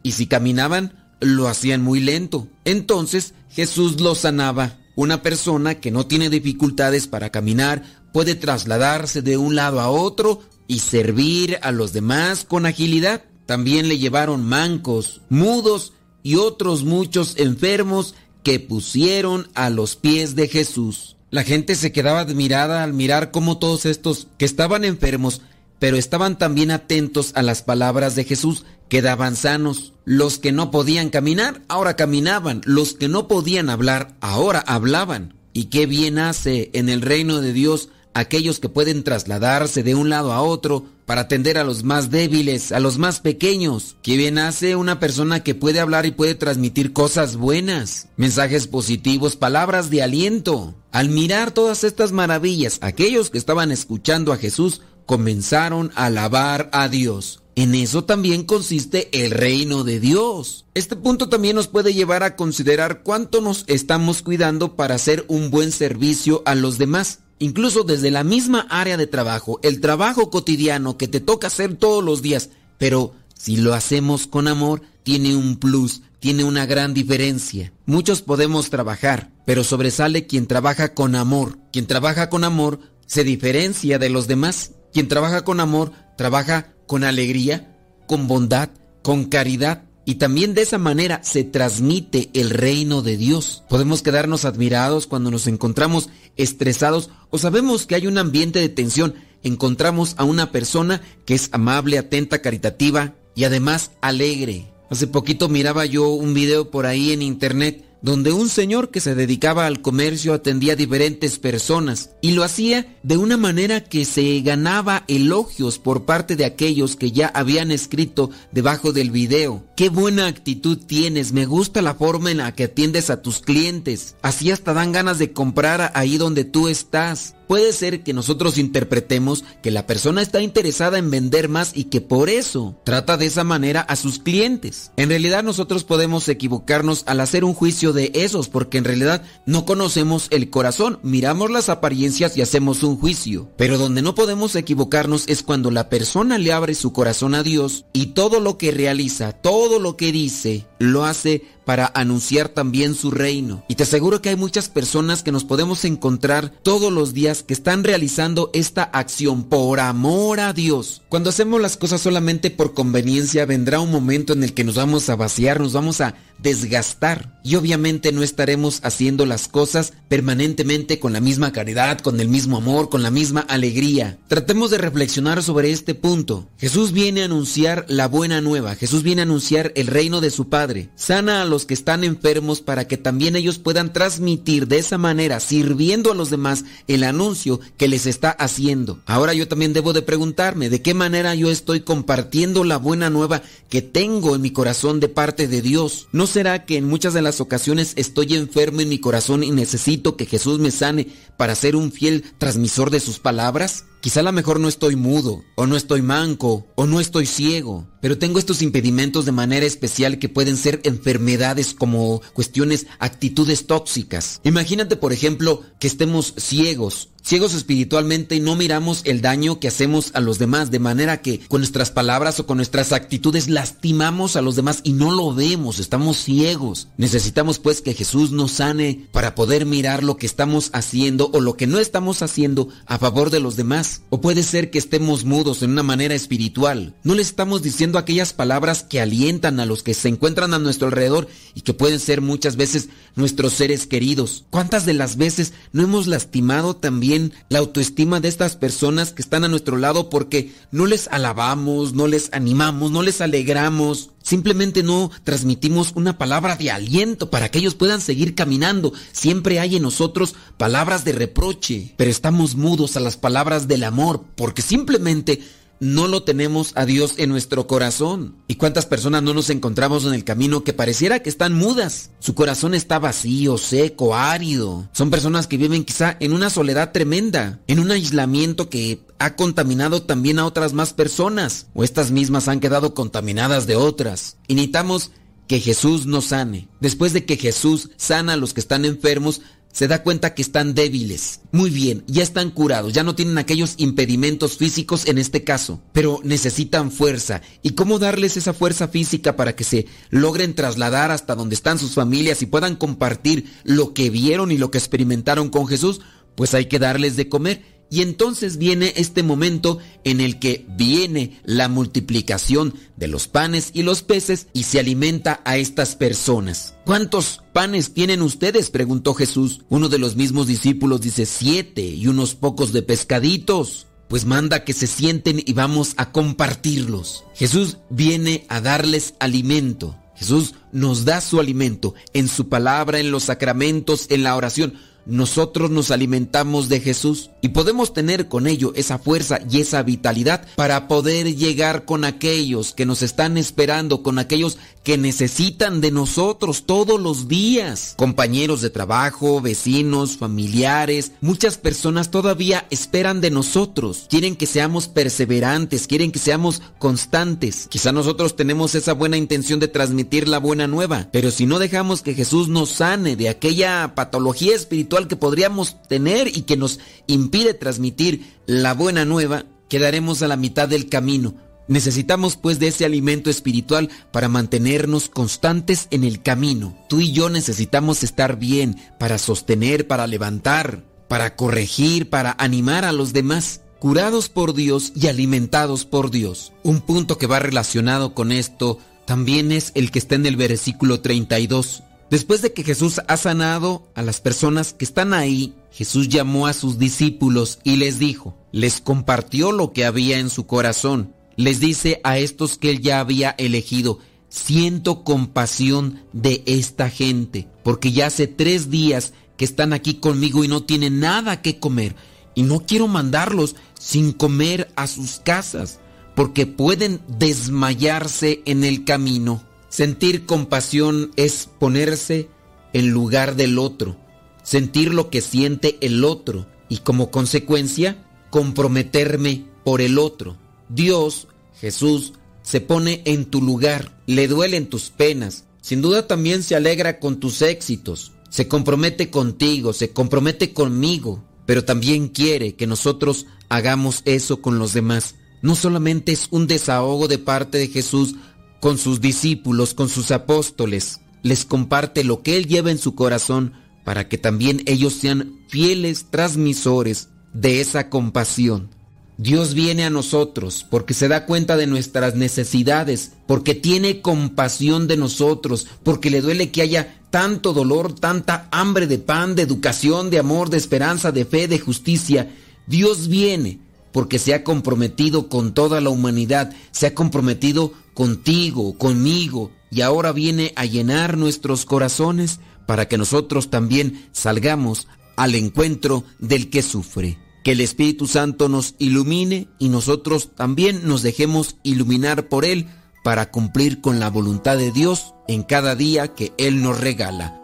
y 0.03 0.11
si 0.11 0.28
caminaban 0.28 1.15
lo 1.22 1.48
hacían 1.48 1.82
muy 1.82 2.02
lento. 2.02 2.48
Entonces 2.65 3.34
Jesús 3.49 3.99
los 3.99 4.20
sanaba. 4.20 4.78
Una 4.95 5.24
persona 5.24 5.80
que 5.80 5.90
no 5.90 6.06
tiene 6.06 6.30
dificultades 6.30 7.07
para 7.07 7.32
caminar 7.32 7.82
puede 8.14 8.36
trasladarse 8.36 9.24
de 9.24 9.38
un 9.38 9.56
lado 9.56 9.80
a 9.82 9.90
otro 9.90 10.44
y 10.68 10.80
servir 10.80 11.60
a 11.61 11.72
los 11.72 11.94
demás 11.94 12.45
con 12.45 12.65
agilidad. 12.65 13.23
También 13.45 13.88
le 13.88 13.98
llevaron 13.98 14.45
mancos, 14.45 15.22
mudos 15.30 15.94
y 16.23 16.35
otros 16.35 16.84
muchos 16.84 17.35
enfermos 17.38 18.15
que 18.44 18.60
pusieron 18.60 19.49
a 19.53 19.69
los 19.69 19.95
pies 19.95 20.35
de 20.35 20.48
Jesús. 20.48 21.18
La 21.31 21.44
gente 21.44 21.76
se 21.76 21.91
quedaba 21.91 22.19
admirada 22.19 22.84
al 22.84 22.94
mirar 22.94 23.31
cómo 23.31 23.57
todos 23.57 23.85
estos 23.85 24.27
que 24.38 24.45
estaban 24.45 24.85
enfermos, 24.85 25.41
pero 25.80 25.98
estaban 25.98 26.38
también 26.38 26.72
atentos 26.72 27.31
a 27.35 27.41
las 27.41 27.64
palabras 27.64 28.15
de 28.15 28.23
Jesús, 28.23 28.65
quedaban 28.88 29.35
sanos. 29.35 29.94
Los 30.06 30.38
que 30.38 30.52
no 30.52 30.69
podían 30.69 31.10
caminar, 31.10 31.61
ahora 31.68 31.95
caminaban. 31.95 32.61
Los 32.65 32.94
que 32.94 33.07
no 33.07 33.27
podían 33.27 33.69
hablar, 33.69 34.15
ahora 34.22 34.64
hablaban. 34.65 35.34
Y 35.53 35.65
qué 35.65 35.85
bien 35.85 36.19
hace 36.19 36.69
en 36.73 36.90
el 36.90 37.02
reino 37.02 37.41
de 37.41 37.53
Dios 37.53 37.90
aquellos 38.14 38.60
que 38.60 38.69
pueden 38.69 39.03
trasladarse 39.03 39.84
de 39.84 39.95
un 39.95 40.10
lado 40.10 40.34
a 40.34 40.41
otro 40.41 40.85
para 41.06 41.22
atender 41.22 41.57
a 41.57 41.64
los 41.64 41.84
más 41.84 42.11
débiles, 42.11 42.72
a 42.72 42.80
los 42.80 42.98
más 42.98 43.19
pequeños. 43.19 43.95
Qué 44.02 44.15
bien 44.18 44.38
hace 44.38 44.76
una 44.76 44.99
persona 44.99 45.44
que 45.44 45.56
puede 45.56 45.80
hablar 45.80 46.06
y 46.06 46.11
puede 46.11 46.35
transmitir 46.35 46.94
cosas 46.94 47.35
buenas, 47.35 48.07
mensajes 48.15 48.68
positivos, 48.68 49.35
palabras 49.35 49.90
de 49.90 50.02
aliento. 50.02 50.76
Al 50.91 51.10
mirar 51.10 51.52
todas 51.52 51.84
estas 51.84 52.11
maravillas, 52.11 52.77
aquellos 52.81 53.30
que 53.30 53.38
estaban 53.38 53.72
escuchando 53.72 54.31
a 54.31 54.38
Jesús 54.38 54.81
comenzaron 55.06 55.91
a 55.95 56.06
alabar 56.06 56.69
a 56.72 56.88
Dios. 56.88 57.41
En 57.56 57.76
eso 57.76 58.03
también 58.03 58.45
consiste 58.45 59.10
el 59.11 59.30
reino 59.30 59.84
de 59.84 59.99
Dios. 59.99 60.65
Este 60.73 60.95
punto 60.95 61.30
también 61.30 61.56
nos 61.56 61.68
puede 61.68 61.94
llevar 61.94 62.23
a 62.23 62.35
considerar 62.35 63.03
cuánto 63.03 63.41
nos 63.41 63.64
estamos 63.68 64.23
cuidando 64.23 64.76
para 64.76 64.95
hacer 64.95 65.23
un 65.27 65.52
buen 65.52 65.72
servicio 65.72 66.41
a 66.45 66.56
los 66.56 66.80
demás. 66.80 67.19
Incluso 67.44 67.84
desde 67.84 68.10
la 68.10 68.24
misma 68.24 68.65
área 68.70 68.95
de 68.95 69.06
trabajo, 69.06 69.60
el 69.64 69.82
trabajo 69.82 70.30
cotidiano 70.30 70.98
que 70.98 71.10
te 71.10 71.20
toca 71.20 71.48
hacer 71.48 71.76
todos 71.76 72.02
los 72.02 72.22
días, 72.22 72.52
pero 72.78 73.15
si 73.36 73.57
lo 73.57 73.74
hacemos 73.74 74.28
con 74.28 74.48
amor, 74.48 74.82
tiene 75.03 75.36
un 75.36 75.57
plus, 75.57 76.03
tiene 76.22 76.45
una 76.45 76.65
gran 76.65 76.94
diferencia. 76.94 77.74
Muchos 77.86 78.22
podemos 78.22 78.70
trabajar, 78.70 79.30
pero 79.45 79.65
sobresale 79.65 80.26
quien 80.26 80.48
trabaja 80.48 80.94
con 80.94 81.15
amor. 81.15 81.60
Quien 81.74 81.86
trabaja 81.86 82.30
con 82.30 82.45
amor 82.45 82.80
se 83.07 83.26
diferencia 83.26 83.99
de 83.99 84.10
los 84.10 84.30
demás. 84.30 84.72
Quien 84.94 85.10
trabaja 85.10 85.44
con 85.44 85.60
amor 85.60 85.91
trabaja 86.18 86.74
con 86.88 87.03
alegría, 87.03 87.76
con 88.07 88.26
bondad, 88.30 88.70
con 89.02 89.26
caridad. 89.26 89.84
Y 90.05 90.15
también 90.15 90.53
de 90.53 90.63
esa 90.63 90.77
manera 90.77 91.21
se 91.23 91.43
transmite 91.43 92.30
el 92.34 92.49
reino 92.49 93.01
de 93.01 93.15
Dios. 93.15 93.63
Podemos 93.69 94.01
quedarnos 94.01 94.43
admirados 94.43 95.07
cuando 95.07 95.31
nos 95.31 95.47
encontramos 95.47 96.09
estresados 96.35 97.09
o 97.30 97.38
sabemos 97.38 97.85
que 97.85 97.95
hay 97.95 98.07
un 98.07 98.17
ambiente 98.17 98.59
de 98.59 98.69
tensión. 98.69 99.15
Encontramos 99.43 100.15
a 100.17 100.25
una 100.25 100.51
persona 100.51 101.01
que 101.25 101.35
es 101.35 101.49
amable, 101.53 101.97
atenta, 101.97 102.41
caritativa 102.41 103.13
y 103.35 103.45
además 103.45 103.91
alegre. 104.01 104.73
Hace 104.89 105.07
poquito 105.07 105.47
miraba 105.47 105.85
yo 105.85 106.09
un 106.09 106.34
video 106.34 106.69
por 106.69 106.85
ahí 106.85 107.13
en 107.13 107.21
internet 107.21 107.85
donde 108.03 108.34
un 108.34 108.49
señor 108.49 108.91
que 108.91 108.99
se 108.99 109.15
dedicaba 109.15 109.65
al 109.65 109.81
comercio 109.81 110.34
atendía 110.34 110.73
a 110.73 110.75
diferentes 110.75 111.39
personas 111.39 112.11
y 112.21 112.31
lo 112.31 112.43
hacía 112.43 112.97
de 113.01 113.17
una 113.17 113.38
manera 113.38 113.81
que 113.81 114.03
se 114.03 114.41
ganaba 114.41 115.05
elogios 115.07 115.80
por 115.80 116.03
parte 116.03 116.35
de 116.35 116.45
aquellos 116.45 116.97
que 116.97 117.11
ya 117.11 117.27
habían 117.27 117.71
escrito 117.71 118.30
debajo 118.51 118.91
del 118.91 119.09
video. 119.09 119.63
Qué 119.77 119.88
buena 119.88 120.27
actitud 120.27 120.77
tienes, 120.77 121.31
me 121.31 121.45
gusta 121.45 121.81
la 121.81 121.95
forma 121.95 122.30
en 122.30 122.38
la 122.38 122.53
que 122.53 122.65
atiendes 122.65 123.09
a 123.09 123.21
tus 123.21 123.39
clientes. 123.39 124.15
Así 124.21 124.51
hasta 124.51 124.73
dan 124.73 124.91
ganas 124.91 125.17
de 125.17 125.31
comprar 125.31 125.93
ahí 125.95 126.17
donde 126.17 126.43
tú 126.43 126.67
estás. 126.67 127.35
Puede 127.48 127.74
ser 127.74 128.03
que 128.03 128.14
nosotros 128.14 128.57
interpretemos 128.57 129.44
que 129.61 129.72
la 129.72 129.86
persona 129.86 130.22
está 130.22 130.41
interesada 130.41 130.98
en 130.98 131.11
vender 131.11 131.49
más 131.49 131.72
y 131.76 131.86
que 131.86 132.02
por 132.02 132.30
eso 132.30 132.76
trata 132.84 133.18
de 133.18 133.26
esa 133.26 133.44
manera 133.44 133.82
a 133.82 133.95
sus 133.95 134.20
clientes. 134.20 134.91
En 134.98 135.10
realidad 135.10 135.44
nosotros 135.44 135.84
podemos 135.84 136.28
equivocarnos 136.30 137.03
al 137.06 137.20
hacer 137.20 137.44
un 137.44 137.53
juicio 137.53 137.94
de 137.94 138.11
esos 138.14 138.49
porque 138.49 138.78
en 138.78 138.86
realidad 138.86 139.24
no 139.45 139.65
conocemos 139.65 140.28
el 140.30 140.49
corazón, 140.49 140.99
miramos 141.03 141.52
las 141.52 141.70
apariencias 141.70 142.38
y 142.38 142.41
hacemos 142.41 142.84
un 142.84 142.98
juicio. 142.98 143.49
Pero 143.57 143.78
donde 143.78 144.02
no 144.02 144.15
podemos 144.15 144.56
equivocarnos 144.56 145.26
es 145.28 145.44
cuando 145.44 145.72
la 145.72 145.90
persona 145.90 146.38
le 146.38 146.53
abre 146.53 146.76
su 146.76 146.94
corazón 146.94 147.36
a 147.36 147.44
Dios 147.44 147.86
y 147.94 148.07
todo 148.07 148.40
lo 148.40 148.57
que 148.57 148.72
realiza, 148.72 149.32
todo 149.32 149.80
lo 149.80 149.98
que 149.98 150.11
dice, 150.11 150.65
lo 150.80 151.06
hace 151.06 151.44
para 151.65 151.91
anunciar 151.95 152.49
también 152.49 152.95
su 152.95 153.11
reino. 153.11 153.64
Y 153.68 153.76
te 153.76 153.84
aseguro 153.84 154.22
que 154.22 154.30
hay 154.30 154.35
muchas 154.35 154.69
personas 154.69 155.23
que 155.23 155.31
nos 155.31 155.44
podemos 155.44 155.85
encontrar 155.85 156.52
todos 156.64 156.91
los 156.91 157.14
días 157.14 157.44
que 157.44 157.53
están 157.53 157.84
realizando 157.84 158.49
esta 158.53 158.84
acción 158.84 159.44
por 159.44 159.80
amor 159.80 160.40
a 160.40 160.53
Dios. 160.53 161.02
Cuando 161.10 161.30
hacemos 161.30 161.61
las 161.61 161.77
cosas 161.77 162.02
solamente 162.02 162.52
por 162.52 162.73
conveniencia, 162.73 163.45
vendrá 163.45 163.80
un 163.80 163.91
momento 163.91 164.34
en 164.34 164.44
el 164.44 164.53
que 164.53 164.64
nos 164.64 164.76
vamos 164.76 165.10
a 165.10 165.15
vaciar, 165.15 165.60
nos 165.60 165.73
vamos 165.73 166.02
a 166.02 166.15
desgastar. 166.40 167.40
Y 167.44 167.56
obviamente 167.56 168.11
no 168.11 168.23
estaremos 168.23 168.80
haciendo 168.84 169.26
las 169.26 169.48
cosas 169.48 169.94
permanentemente 170.07 170.99
con 170.99 171.14
la 171.14 171.22
misma 171.22 171.52
caridad, 171.52 171.99
con 171.99 172.19
el 172.19 172.27
mismo 172.27 172.57
amor, 172.57 172.90
con 172.90 173.03
la 173.03 173.11
misma 173.11 173.41
alegría. 173.41 174.18
Tratemos 174.27 174.72
de 174.72 174.77
reflexionar 174.77 175.44
sobre 175.44 175.72
este 175.72 175.95
punto. 175.95 176.49
Jesús 176.57 176.91
viene 176.91 177.22
a 177.22 177.26
anunciar 177.26 177.85
la 177.88 178.07
buena 178.07 178.41
nueva, 178.41 178.76
Jesús 178.76 179.03
viene 179.03 179.22
a 179.22 179.23
anunciar 179.23 179.72
el 179.76 179.88
reino 179.88 180.22
de 180.22 180.30
su 180.30 180.49
Padre. 180.49 180.90
Sana 180.95 181.41
a 181.41 181.45
los 181.53 181.65
que 181.65 181.75
están 181.75 182.03
enfermos 182.03 182.61
para 182.61 182.88
que 182.88 182.97
también 182.97 183.35
ellos 183.35 183.59
puedan 183.59 183.93
transmitir 183.93 184.67
de 184.67 184.80
esa 184.80 184.97
manera, 184.97 185.39
sirviendo 185.39 186.11
a 186.11 186.15
los 186.15 186.31
demás, 186.31 186.65
el 186.88 187.03
anuncio 187.03 187.59
que 187.77 187.88
les 187.88 188.07
está 188.07 188.31
haciendo. 188.31 189.03
Ahora 189.05 189.35
yo 189.35 189.47
también 189.47 189.71
debo 189.71 189.93
de 189.93 190.01
preguntarme 190.01 190.71
de 190.71 190.81
qué 190.81 190.95
manera 190.95 191.35
yo 191.35 191.51
estoy 191.51 191.81
compartiendo 191.81 192.63
la 192.63 192.77
buena 192.77 193.11
nueva 193.11 193.43
que 193.69 193.84
tengo 193.84 194.35
en 194.35 194.41
mi 194.41 194.49
corazón 194.49 194.99
de 194.99 195.09
parte 195.09 195.47
de 195.47 195.61
Dios. 195.61 196.07
¿No 196.11 196.25
será 196.25 196.65
que 196.65 196.77
en 196.77 196.88
muchas 196.88 197.13
de 197.13 197.21
las 197.21 197.39
ocasiones 197.39 197.93
estoy 197.97 198.34
enfermo 198.34 198.81
en 198.81 198.89
mi 198.89 198.97
corazón 198.97 199.43
y 199.43 199.51
necesito 199.51 200.17
que 200.17 200.25
Jesús 200.25 200.57
me 200.57 200.71
sane 200.71 201.07
para 201.38 201.53
ser 201.53 201.75
un 201.75 201.91
fiel 201.91 202.23
transmisor 202.39 202.89
de 202.89 202.99
sus 202.99 203.19
palabras? 203.19 203.85
Quizá 204.03 204.19
a 204.19 204.23
lo 204.23 204.34
mejor 204.34 204.59
no 204.59 204.67
estoy 204.67 204.97
mudo, 204.97 205.45
o 205.55 205.65
no 205.65 205.77
estoy 205.77 206.01
manco, 206.01 206.67
o 206.75 206.85
no 206.85 206.99
estoy 206.99 207.25
ciego, 207.25 207.88
pero 208.01 208.17
tengo 208.17 208.38
estos 208.38 208.61
impedimentos 208.61 209.23
de 209.23 209.31
manera 209.31 209.65
especial 209.65 210.19
que 210.19 210.27
pueden 210.27 210.57
ser 210.57 210.81
enfermedades 210.84 211.73
como 211.73 212.21
cuestiones, 212.34 212.85
actitudes 212.99 213.65
tóxicas. 213.65 214.41
Imagínate, 214.43 214.97
por 214.97 215.13
ejemplo, 215.13 215.61
que 215.80 215.88
estemos 215.88 216.34
ciegos, 216.35 217.11
ciegos 217.23 217.53
espiritualmente 217.53 218.39
no 218.39 218.55
miramos 218.55 219.01
el 219.05 219.21
daño 219.21 219.59
que 219.59 219.69
hacemos 219.69 220.11
a 220.13 220.19
los 220.19 220.39
demás, 220.39 220.71
de 220.71 220.79
manera 220.79 221.21
que 221.21 221.39
con 221.47 221.61
nuestras 221.61 221.89
palabras 221.89 222.39
o 222.39 222.45
con 222.45 222.57
nuestras 222.57 222.91
actitudes 222.91 223.49
lastimamos 223.49 224.35
a 224.35 224.41
los 224.41 224.55
demás 224.55 224.81
y 224.83 224.93
no 224.93 225.11
lo 225.11 225.33
vemos, 225.33 225.79
estamos 225.79 226.17
ciegos. 226.17 226.89
Necesitamos 226.97 227.59
pues 227.59 227.81
que 227.81 227.93
Jesús 227.93 228.31
nos 228.31 228.51
sane 228.51 229.07
para 229.11 229.35
poder 229.35 229.65
mirar 229.65 230.03
lo 230.03 230.17
que 230.17 230.25
estamos 230.25 230.69
haciendo 230.73 231.29
o 231.33 231.39
lo 231.39 231.55
que 231.55 231.67
no 231.67 231.79
estamos 231.79 232.21
haciendo 232.21 232.67
a 232.85 232.97
favor 232.97 233.29
de 233.29 233.39
los 233.39 233.55
demás. 233.55 234.01
O 234.09 234.19
puede 234.19 234.43
ser 234.43 234.69
que 234.69 234.79
estemos 234.79 235.23
mudos 235.23 235.63
en 235.63 235.71
una 235.71 235.83
manera 235.83 236.15
espiritual. 236.15 236.93
No 237.03 237.15
le 237.15 237.21
estamos 237.21 237.61
diciendo 237.61 237.97
aquellas 237.97 238.33
palabras 238.33 238.83
que 238.83 238.99
alientan 238.99 239.59
a 239.59 239.65
los 239.65 239.81
que 239.81 239.93
se 239.93 240.09
encuentran 240.09 240.53
a 240.53 240.59
nuestro 240.59 240.87
alrededor 240.87 241.27
y 241.55 241.61
que 241.61 241.73
pueden 241.73 241.99
ser 241.99 242.21
muchas 242.21 242.57
veces 242.57 242.89
nuestros 243.15 243.53
seres 243.53 243.87
queridos. 243.87 244.45
¿Cuántas 244.49 244.85
de 244.85 244.93
las 244.93 245.17
veces 245.17 245.53
no 245.71 245.83
hemos 245.83 246.07
lastimado 246.07 246.75
también 246.75 247.12
la 247.49 247.60
autoestima 247.60 248.19
de 248.19 248.27
estas 248.27 248.56
personas 248.56 249.11
que 249.11 249.22
están 249.22 249.44
a 249.44 249.48
nuestro 249.48 249.77
lado 249.77 250.10
porque 250.10 250.52
no 250.72 250.85
les 250.85 251.07
alabamos, 251.07 251.94
no 251.94 252.07
les 252.07 252.30
animamos, 252.34 252.91
no 252.91 253.02
les 253.02 253.22
alegramos? 253.22 254.11
Simplemente 254.22 254.84
no 254.84 255.11
transmitimos 255.23 255.91
una 255.95 256.18
palabra 256.18 256.56
de 256.56 256.72
aliento 256.72 257.30
para 257.30 257.49
que 257.49 257.60
ellos 257.60 257.76
puedan 257.76 258.02
seguir 258.02 258.35
caminando. 258.35 258.94
Siempre 259.11 259.60
hay 259.60 259.76
en 259.76 259.84
nosotros 259.84 260.35
palabras 260.57 261.03
de 261.03 261.11
reproche, 261.11 261.94
pero 261.98 262.10
estamos 262.10 262.56
mudos 262.56 262.95
a 262.95 263.02
las 263.02 263.18
palabras 263.18 263.68
del 263.68 263.84
amor 263.84 264.23
porque 264.35 264.61
simplemente 264.61 265.41
no 265.79 266.07
lo 266.07 266.23
tenemos 266.23 266.71
a 266.75 266.85
Dios 266.85 267.15
en 267.17 267.29
nuestro 267.29 267.67
corazón. 267.67 268.35
¿Y 268.47 268.55
cuántas 268.55 268.85
personas 268.85 269.23
no 269.23 269.33
nos 269.33 269.49
encontramos 269.49 270.05
en 270.05 270.13
el 270.13 270.23
camino 270.23 270.63
que 270.63 270.73
pareciera 270.73 271.19
que 271.19 271.29
están 271.29 271.53
mudas? 271.53 272.11
Su 272.19 272.35
corazón 272.35 272.73
está 272.73 272.99
vacío, 272.99 273.57
seco, 273.57 274.15
árido. 274.15 274.89
Son 274.93 275.09
personas 275.09 275.47
que 275.47 275.57
viven 275.57 275.83
quizá 275.83 276.15
en 276.19 276.33
una 276.33 276.49
soledad 276.49 276.91
tremenda, 276.91 277.59
en 277.67 277.79
un 277.79 277.91
aislamiento 277.91 278.69
que 278.69 279.05
ha 279.19 279.35
contaminado 279.35 280.03
también 280.03 280.39
a 280.39 280.45
otras 280.45 280.73
más 280.73 280.93
personas, 280.93 281.67
o 281.73 281.83
estas 281.83 282.11
mismas 282.11 282.47
han 282.47 282.59
quedado 282.59 282.93
contaminadas 282.93 283.67
de 283.67 283.75
otras. 283.75 284.37
Y 284.47 284.55
necesitamos 284.55 285.11
que 285.47 285.59
Jesús 285.59 286.05
nos 286.05 286.25
sane. 286.25 286.67
Después 286.79 287.13
de 287.13 287.25
que 287.25 287.37
Jesús 287.37 287.89
sana 287.97 288.33
a 288.33 288.37
los 288.37 288.53
que 288.53 288.61
están 288.61 288.85
enfermos, 288.85 289.41
se 289.73 289.87
da 289.87 290.03
cuenta 290.03 290.35
que 290.35 290.43
están 290.43 290.75
débiles. 290.75 291.41
Muy 291.51 291.71
bien, 291.71 292.03
ya 292.07 292.23
están 292.23 292.51
curados, 292.51 292.93
ya 292.93 293.03
no 293.03 293.15
tienen 293.15 293.37
aquellos 293.37 293.73
impedimentos 293.77 294.57
físicos 294.57 295.07
en 295.07 295.17
este 295.17 295.43
caso, 295.43 295.81
pero 295.91 296.21
necesitan 296.23 296.91
fuerza. 296.91 297.41
¿Y 297.63 297.71
cómo 297.71 297.99
darles 297.99 298.37
esa 298.37 298.53
fuerza 298.53 298.87
física 298.87 299.35
para 299.35 299.55
que 299.55 299.63
se 299.63 299.87
logren 300.11 300.53
trasladar 300.53 301.11
hasta 301.11 301.35
donde 301.35 301.55
están 301.55 301.79
sus 301.79 301.95
familias 301.95 302.41
y 302.41 302.45
puedan 302.45 302.75
compartir 302.75 303.51
lo 303.63 303.93
que 303.93 304.11
vieron 304.11 304.51
y 304.51 304.57
lo 304.57 304.71
que 304.71 304.77
experimentaron 304.77 305.49
con 305.49 305.67
Jesús? 305.67 306.01
Pues 306.35 306.53
hay 306.53 306.67
que 306.67 306.79
darles 306.79 307.15
de 307.15 307.27
comer. 307.27 307.72
Y 307.94 308.02
entonces 308.02 308.57
viene 308.57 308.91
este 308.95 309.22
momento 309.22 309.78
en 310.03 310.20
el 310.20 310.40
que 310.40 310.65
viene 310.68 311.40
la 311.44 311.70
multiplicación 311.70 312.74
de 312.98 313.07
los 313.07 313.28
panes 313.28 313.70
y 313.72 313.84
los 313.84 314.02
peces 314.02 314.48
y 314.52 314.64
se 314.64 314.80
alimenta 314.80 315.41
a 315.45 315.57
estas 315.57 315.95
personas. 315.95 316.74
¿Cuántos 316.86 317.41
panes 317.53 317.94
tienen 317.94 318.24
ustedes? 318.24 318.72
preguntó 318.72 319.14
Jesús. 319.14 319.61
Uno 319.70 319.90
de 319.90 319.99
los 319.99 320.15
mismos 320.15 320.48
discípulos 320.48 321.02
dice 321.02 321.28
siete 321.28 321.84
y 321.84 322.07
unos 322.07 322.34
pocos 322.34 322.74
de 322.74 322.82
pescaditos. 322.82 323.86
Pues 324.07 324.26
manda 324.26 324.64
que 324.64 324.74
se 324.74 324.88
sienten 324.88 325.44
y 325.45 325.53
vamos 325.53 325.94
a 325.98 326.11
compartirlos. 326.11 327.26
Jesús 327.36 327.78
viene 327.91 328.48
a 328.49 328.60
darles 328.60 329.14
alimento. 329.20 329.95
Jesús 330.15 330.56
nos 330.72 331.06
da 331.06 331.22
su 331.22 331.40
alimento 331.40 331.94
en 332.14 332.28
su 332.28 332.49
palabra, 332.49 332.99
en 332.99 333.11
los 333.11 333.26
sacramentos, 333.26 334.07
en 334.10 334.24
la 334.24 334.36
oración 334.36 334.74
nosotros 335.05 335.69
nos 335.69 335.91
alimentamos 335.91 336.69
de 336.69 336.80
Jesús 336.80 337.30
y 337.41 337.49
podemos 337.49 337.93
tener 337.93 338.27
con 338.27 338.47
ello 338.47 338.73
esa 338.75 338.97
fuerza 338.97 339.39
y 339.49 339.59
esa 339.59 339.84
vitalidad 339.84 340.45
para 340.55 340.88
poder 340.88 341.35
llegar 341.35 341.85
con 341.85 342.05
aquellos 342.05 342.73
que 342.73 342.85
nos 342.85 343.01
están 343.01 343.38
esperando, 343.38 344.01
con 344.01 344.19
aquellos 344.19 344.57
que 344.84 344.97
necesitan 344.97 345.81
de 345.81 345.91
nosotros 345.91 346.65
todos 346.65 346.99
los 346.99 347.27
días. 347.27 347.95
Compañeros 347.97 348.61
de 348.61 348.69
trabajo, 348.69 349.41
vecinos, 349.41 350.17
familiares, 350.17 351.13
muchas 351.21 351.57
personas 351.57 352.11
todavía 352.11 352.67
esperan 352.69 353.21
de 353.21 353.31
nosotros. 353.31 354.07
Quieren 354.09 354.35
que 354.35 354.45
seamos 354.45 354.88
perseverantes, 354.88 355.88
quieren 355.88 356.11
que 356.11 356.19
seamos 356.19 356.61
constantes. 356.80 357.67
Quizá 357.69 357.91
nosotros 357.91 358.35
tenemos 358.35 358.75
esa 358.75 358.93
buena 358.93 359.17
intención 359.17 359.59
de 359.59 359.67
transmitir 359.67 360.27
la 360.27 360.38
buena 360.38 360.67
nueva, 360.67 361.07
pero 361.11 361.31
si 361.31 361.45
no 361.45 361.59
dejamos 361.59 362.01
que 362.01 362.13
Jesús 362.13 362.47
nos 362.47 362.69
sane 362.69 363.15
de 363.15 363.30
aquella 363.30 363.95
patología 363.95 364.55
espiritual, 364.55 364.93
que 365.07 365.15
podríamos 365.15 365.82
tener 365.88 366.28
y 366.28 366.44
que 366.44 366.57
nos 366.57 366.80
impide 367.07 367.53
transmitir 367.53 368.34
la 368.45 368.74
buena 368.74 369.06
nueva, 369.06 369.45
quedaremos 369.70 370.22
a 370.22 370.28
la 370.28 370.38
mitad 370.38 370.68
del 370.68 370.90
camino. 370.90 371.36
Necesitamos 371.68 372.36
pues 372.36 372.60
de 372.60 372.68
ese 372.68 372.86
alimento 372.86 373.30
espiritual 373.30 373.90
para 374.11 374.28
mantenernos 374.28 375.10
constantes 375.10 375.88
en 375.91 376.03
el 376.03 376.22
camino. 376.22 376.78
Tú 376.90 376.99
y 376.99 377.11
yo 377.11 377.30
necesitamos 377.30 378.03
estar 378.03 378.38
bien 378.38 378.78
para 378.99 379.18
sostener, 379.18 379.88
para 379.88 380.07
levantar, 380.07 380.84
para 381.07 381.36
corregir, 381.36 382.10
para 382.10 382.36
animar 382.38 382.86
a 382.86 382.91
los 382.91 383.14
demás, 383.14 383.61
curados 383.80 384.30
por 384.30 384.53
Dios 384.53 384.91
y 384.95 385.07
alimentados 385.07 385.86
por 385.86 386.11
Dios. 386.11 386.52
Un 386.64 386.82
punto 386.82 387.18
que 387.18 387.28
va 387.28 387.40
relacionado 387.40 388.14
con 388.14 388.32
esto 388.32 388.80
también 389.06 389.52
es 389.52 389.72
el 389.76 389.91
que 389.91 389.99
está 389.99 390.15
en 390.15 390.26
el 390.26 390.36
versículo 390.36 391.02
32. 391.02 391.84
Después 392.14 392.44
de 392.44 392.53
que 392.53 392.64
Jesús 392.64 393.02
ha 393.07 393.18
sanado 393.18 393.88
a 393.95 394.03
las 394.03 394.22
personas 394.22 394.72
que 394.73 394.85
están 394.85 395.15
ahí, 395.15 395.56
Jesús 395.72 396.10
llamó 396.10 396.45
a 396.45 396.53
sus 396.53 396.77
discípulos 396.77 397.57
y 397.64 397.77
les 397.77 397.98
dijo, 397.98 398.38
les 398.52 398.81
compartió 398.81 399.52
lo 399.52 399.73
que 399.73 399.84
había 399.84 400.19
en 400.19 400.30
su 400.30 400.45
corazón. 400.45 401.15
Les 401.38 401.60
dice 401.60 402.02
a 402.03 402.19
estos 402.19 402.60
que 402.60 402.69
él 402.69 402.81
ya 402.81 402.99
había 402.99 403.31
elegido, 403.31 403.98
siento 404.30 405.03
compasión 405.03 406.03
de 406.14 406.44
esta 406.45 406.91
gente, 406.91 407.48
porque 407.64 407.91
ya 407.91 408.06
hace 408.06 408.27
tres 408.27 408.69
días 408.69 409.14
que 409.35 409.45
están 409.45 409.73
aquí 409.73 409.95
conmigo 409.95 410.44
y 410.44 410.48
no 410.48 410.61
tienen 410.61 410.99
nada 410.99 411.41
que 411.41 411.57
comer, 411.57 411.95
y 412.35 412.44
no 412.44 412.60
quiero 412.60 412.88
mandarlos 412.88 413.56
sin 413.80 414.11
comer 414.11 414.72
a 414.76 414.85
sus 414.85 415.19
casas, 415.19 415.80
porque 416.14 416.45
pueden 416.45 417.02
desmayarse 417.07 418.44
en 418.45 418.64
el 418.64 418.84
camino. 418.84 419.41
Sentir 419.73 420.27
compasión 420.27 421.11
es 421.15 421.49
ponerse 421.57 422.29
en 422.73 422.91
lugar 422.91 423.35
del 423.35 423.57
otro, 423.57 423.97
sentir 424.43 424.93
lo 424.93 425.09
que 425.09 425.19
siente 425.19 425.79
el 425.81 426.03
otro 426.05 426.45
y 426.69 426.77
como 426.77 427.09
consecuencia 427.09 428.05
comprometerme 428.29 429.47
por 429.63 429.81
el 429.81 429.97
otro. 429.97 430.37
Dios, 430.69 431.27
Jesús, 431.59 432.13
se 432.43 432.61
pone 432.61 433.01
en 433.05 433.25
tu 433.25 433.41
lugar, 433.41 433.99
le 434.05 434.27
duelen 434.27 434.69
tus 434.69 434.91
penas, 434.91 435.45
sin 435.59 435.81
duda 435.81 436.05
también 436.05 436.43
se 436.43 436.55
alegra 436.55 436.99
con 436.99 437.19
tus 437.19 437.41
éxitos, 437.41 438.11
se 438.29 438.47
compromete 438.47 439.09
contigo, 439.09 439.73
se 439.73 439.89
compromete 439.89 440.53
conmigo, 440.53 441.23
pero 441.47 441.65
también 441.65 442.09
quiere 442.09 442.53
que 442.53 442.67
nosotros 442.67 443.25
hagamos 443.49 444.03
eso 444.05 444.39
con 444.39 444.59
los 444.59 444.73
demás. 444.73 445.15
No 445.41 445.55
solamente 445.55 446.11
es 446.11 446.27
un 446.29 446.45
desahogo 446.45 447.07
de 447.07 447.17
parte 447.17 447.57
de 447.57 447.69
Jesús 447.69 448.15
con 448.64 448.77
sus 448.77 449.02
discípulos, 449.02 449.73
con 449.73 449.90
sus 449.90 450.10
apóstoles, 450.11 451.02
les 451.22 451.44
comparte 451.44 452.06
lo 452.06 452.23
que 452.23 452.38
Él 452.38 452.48
lleva 452.48 452.72
en 452.72 452.77
su 452.77 452.95
corazón 452.95 453.52
para 453.84 454.07
que 454.07 454.18
también 454.18 454.61
ellos 454.68 454.94
sean 454.94 455.38
fieles 455.49 456.06
transmisores 456.10 457.10
de 457.34 457.60
esa 457.60 457.90
compasión. 457.90 458.69
Dios 459.18 459.53
viene 459.53 459.84
a 459.84 459.90
nosotros 459.90 460.65
porque 460.72 460.94
se 460.94 461.10
da 461.10 461.26
cuenta 461.26 461.57
de 461.57 461.68
nuestras 461.68 462.15
necesidades, 462.15 463.11
porque 463.27 463.53
tiene 463.53 463.99
compasión 463.99 464.88
de 464.88 464.95
nosotros, 464.95 465.68
porque 465.84 466.10
le 466.10 466.22
duele 466.22 466.49
que 466.49 466.61
haya 466.61 467.02
tanto 467.10 467.52
dolor, 467.52 467.94
tanta 467.94 468.48
hambre 468.49 468.88
de 468.88 468.98
pan, 468.98 469.35
de 469.35 469.41
educación, 469.41 470.10
de 470.10 470.19
amor, 470.19 470.49
de 470.49 470.56
esperanza, 470.56 471.11
de 471.11 471.26
fe, 471.26 471.49
de 471.49 471.60
justicia. 471.60 472.34
Dios 472.65 473.10
viene 473.10 473.60
porque 473.94 474.20
se 474.20 474.34
ha 474.34 474.44
comprometido 474.44 475.30
con 475.30 475.53
toda 475.53 475.80
la 475.80 475.90
humanidad, 475.90 476.52
se 476.72 476.88
ha 476.88 476.95
comprometido 476.95 477.72
contigo, 477.94 478.78
conmigo, 478.78 479.52
y 479.72 479.82
ahora 479.82 480.11
viene 480.11 480.52
a 480.56 480.65
llenar 480.65 481.18
nuestros 481.18 481.65
corazones 481.65 482.40
para 482.65 482.88
que 482.88 482.98
nosotros 482.98 483.49
también 483.49 484.10
salgamos 484.11 484.88
al 485.15 485.36
encuentro 485.36 486.03
del 486.20 486.49
que 486.49 486.61
sufre. 486.61 487.20
Que 487.44 487.52
el 487.52 487.61
Espíritu 487.61 488.07
Santo 488.07 488.49
nos 488.49 488.76
ilumine 488.80 489.48
y 489.60 489.70
nosotros 489.70 490.32
también 490.36 490.88
nos 490.88 491.03
dejemos 491.03 491.57
iluminar 491.64 492.30
por 492.30 492.45
Él 492.45 492.68
para 493.03 493.32
cumplir 493.32 493.82
con 493.82 493.99
la 493.99 494.10
voluntad 494.10 494.57
de 494.57 494.72
Dios 494.72 495.14
en 495.28 495.44
cada 495.44 495.76
día 495.76 496.14
que 496.14 496.34
Él 496.38 496.61
nos 496.61 496.80
regala. 496.80 497.40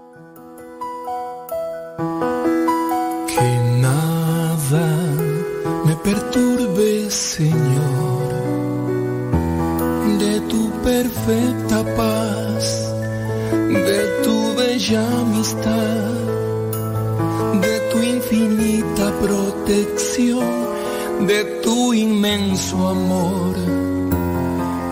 Señor, 7.09 8.29
de 10.19 10.39
tu 10.41 10.69
perfecta 10.83 11.83
paz, 11.97 12.93
de 13.67 14.21
tu 14.23 14.53
bella 14.55 15.01
amistad, 15.21 16.05
de 17.61 17.79
tu 17.91 17.97
infinita 18.03 19.11
protección, 19.23 20.45
de 21.25 21.45
tu 21.63 21.95
inmenso 21.95 22.89
amor 22.89 23.55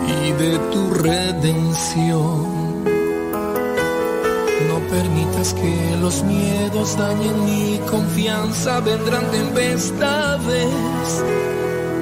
y 0.07 0.31
de 0.31 0.57
tu 0.72 0.94
redención. 0.95 2.57
No 4.68 4.80
permitas 4.89 5.53
que 5.53 5.98
los 6.02 6.23
miedos 6.23 6.98
dañen 6.98 7.45
mi 7.45 7.80
confianza, 7.91 8.80
vendrán 8.80 9.30
tempestades. 9.30 10.68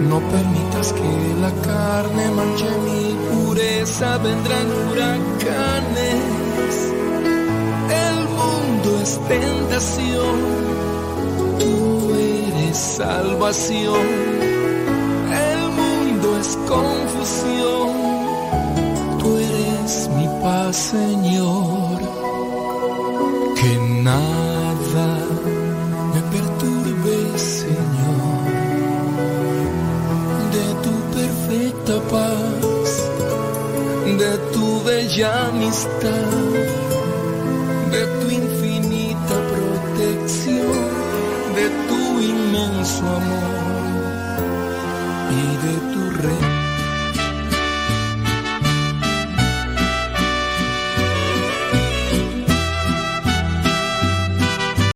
No 0.01 0.19
permitas 0.19 0.93
que 0.93 1.35
la 1.41 1.51
carne 1.61 2.31
manche 2.31 2.69
mi 2.85 3.15
pureza, 3.31 4.17
vendrán 4.17 4.67
huracanes. 4.89 6.23
El 8.05 8.17
mundo 8.39 8.99
es 9.01 9.19
tentación, 9.27 10.35
tú 11.59 12.13
eres 12.13 12.77
salvación. 12.77 14.07
El 15.49 15.61
mundo 15.79 16.37
es 16.39 16.57
confusión, 16.67 17.89
tú 19.19 19.37
eres 19.37 20.09
mi 20.17 20.27
paz, 20.41 20.75
Señor. 20.75 21.99
Que 23.55 23.77
nada 24.03 24.54
paz, 31.93 33.11
de 34.17 34.37
tu 34.53 34.81
bella 34.83 35.47
amistad, 35.47 36.31
de 37.91 38.05
tu 38.19 38.29
infinita 38.31 39.35
protección, 39.53 40.87
de 41.55 41.69
tu 41.87 42.21
inmenso 42.21 43.03
amor 43.05 43.64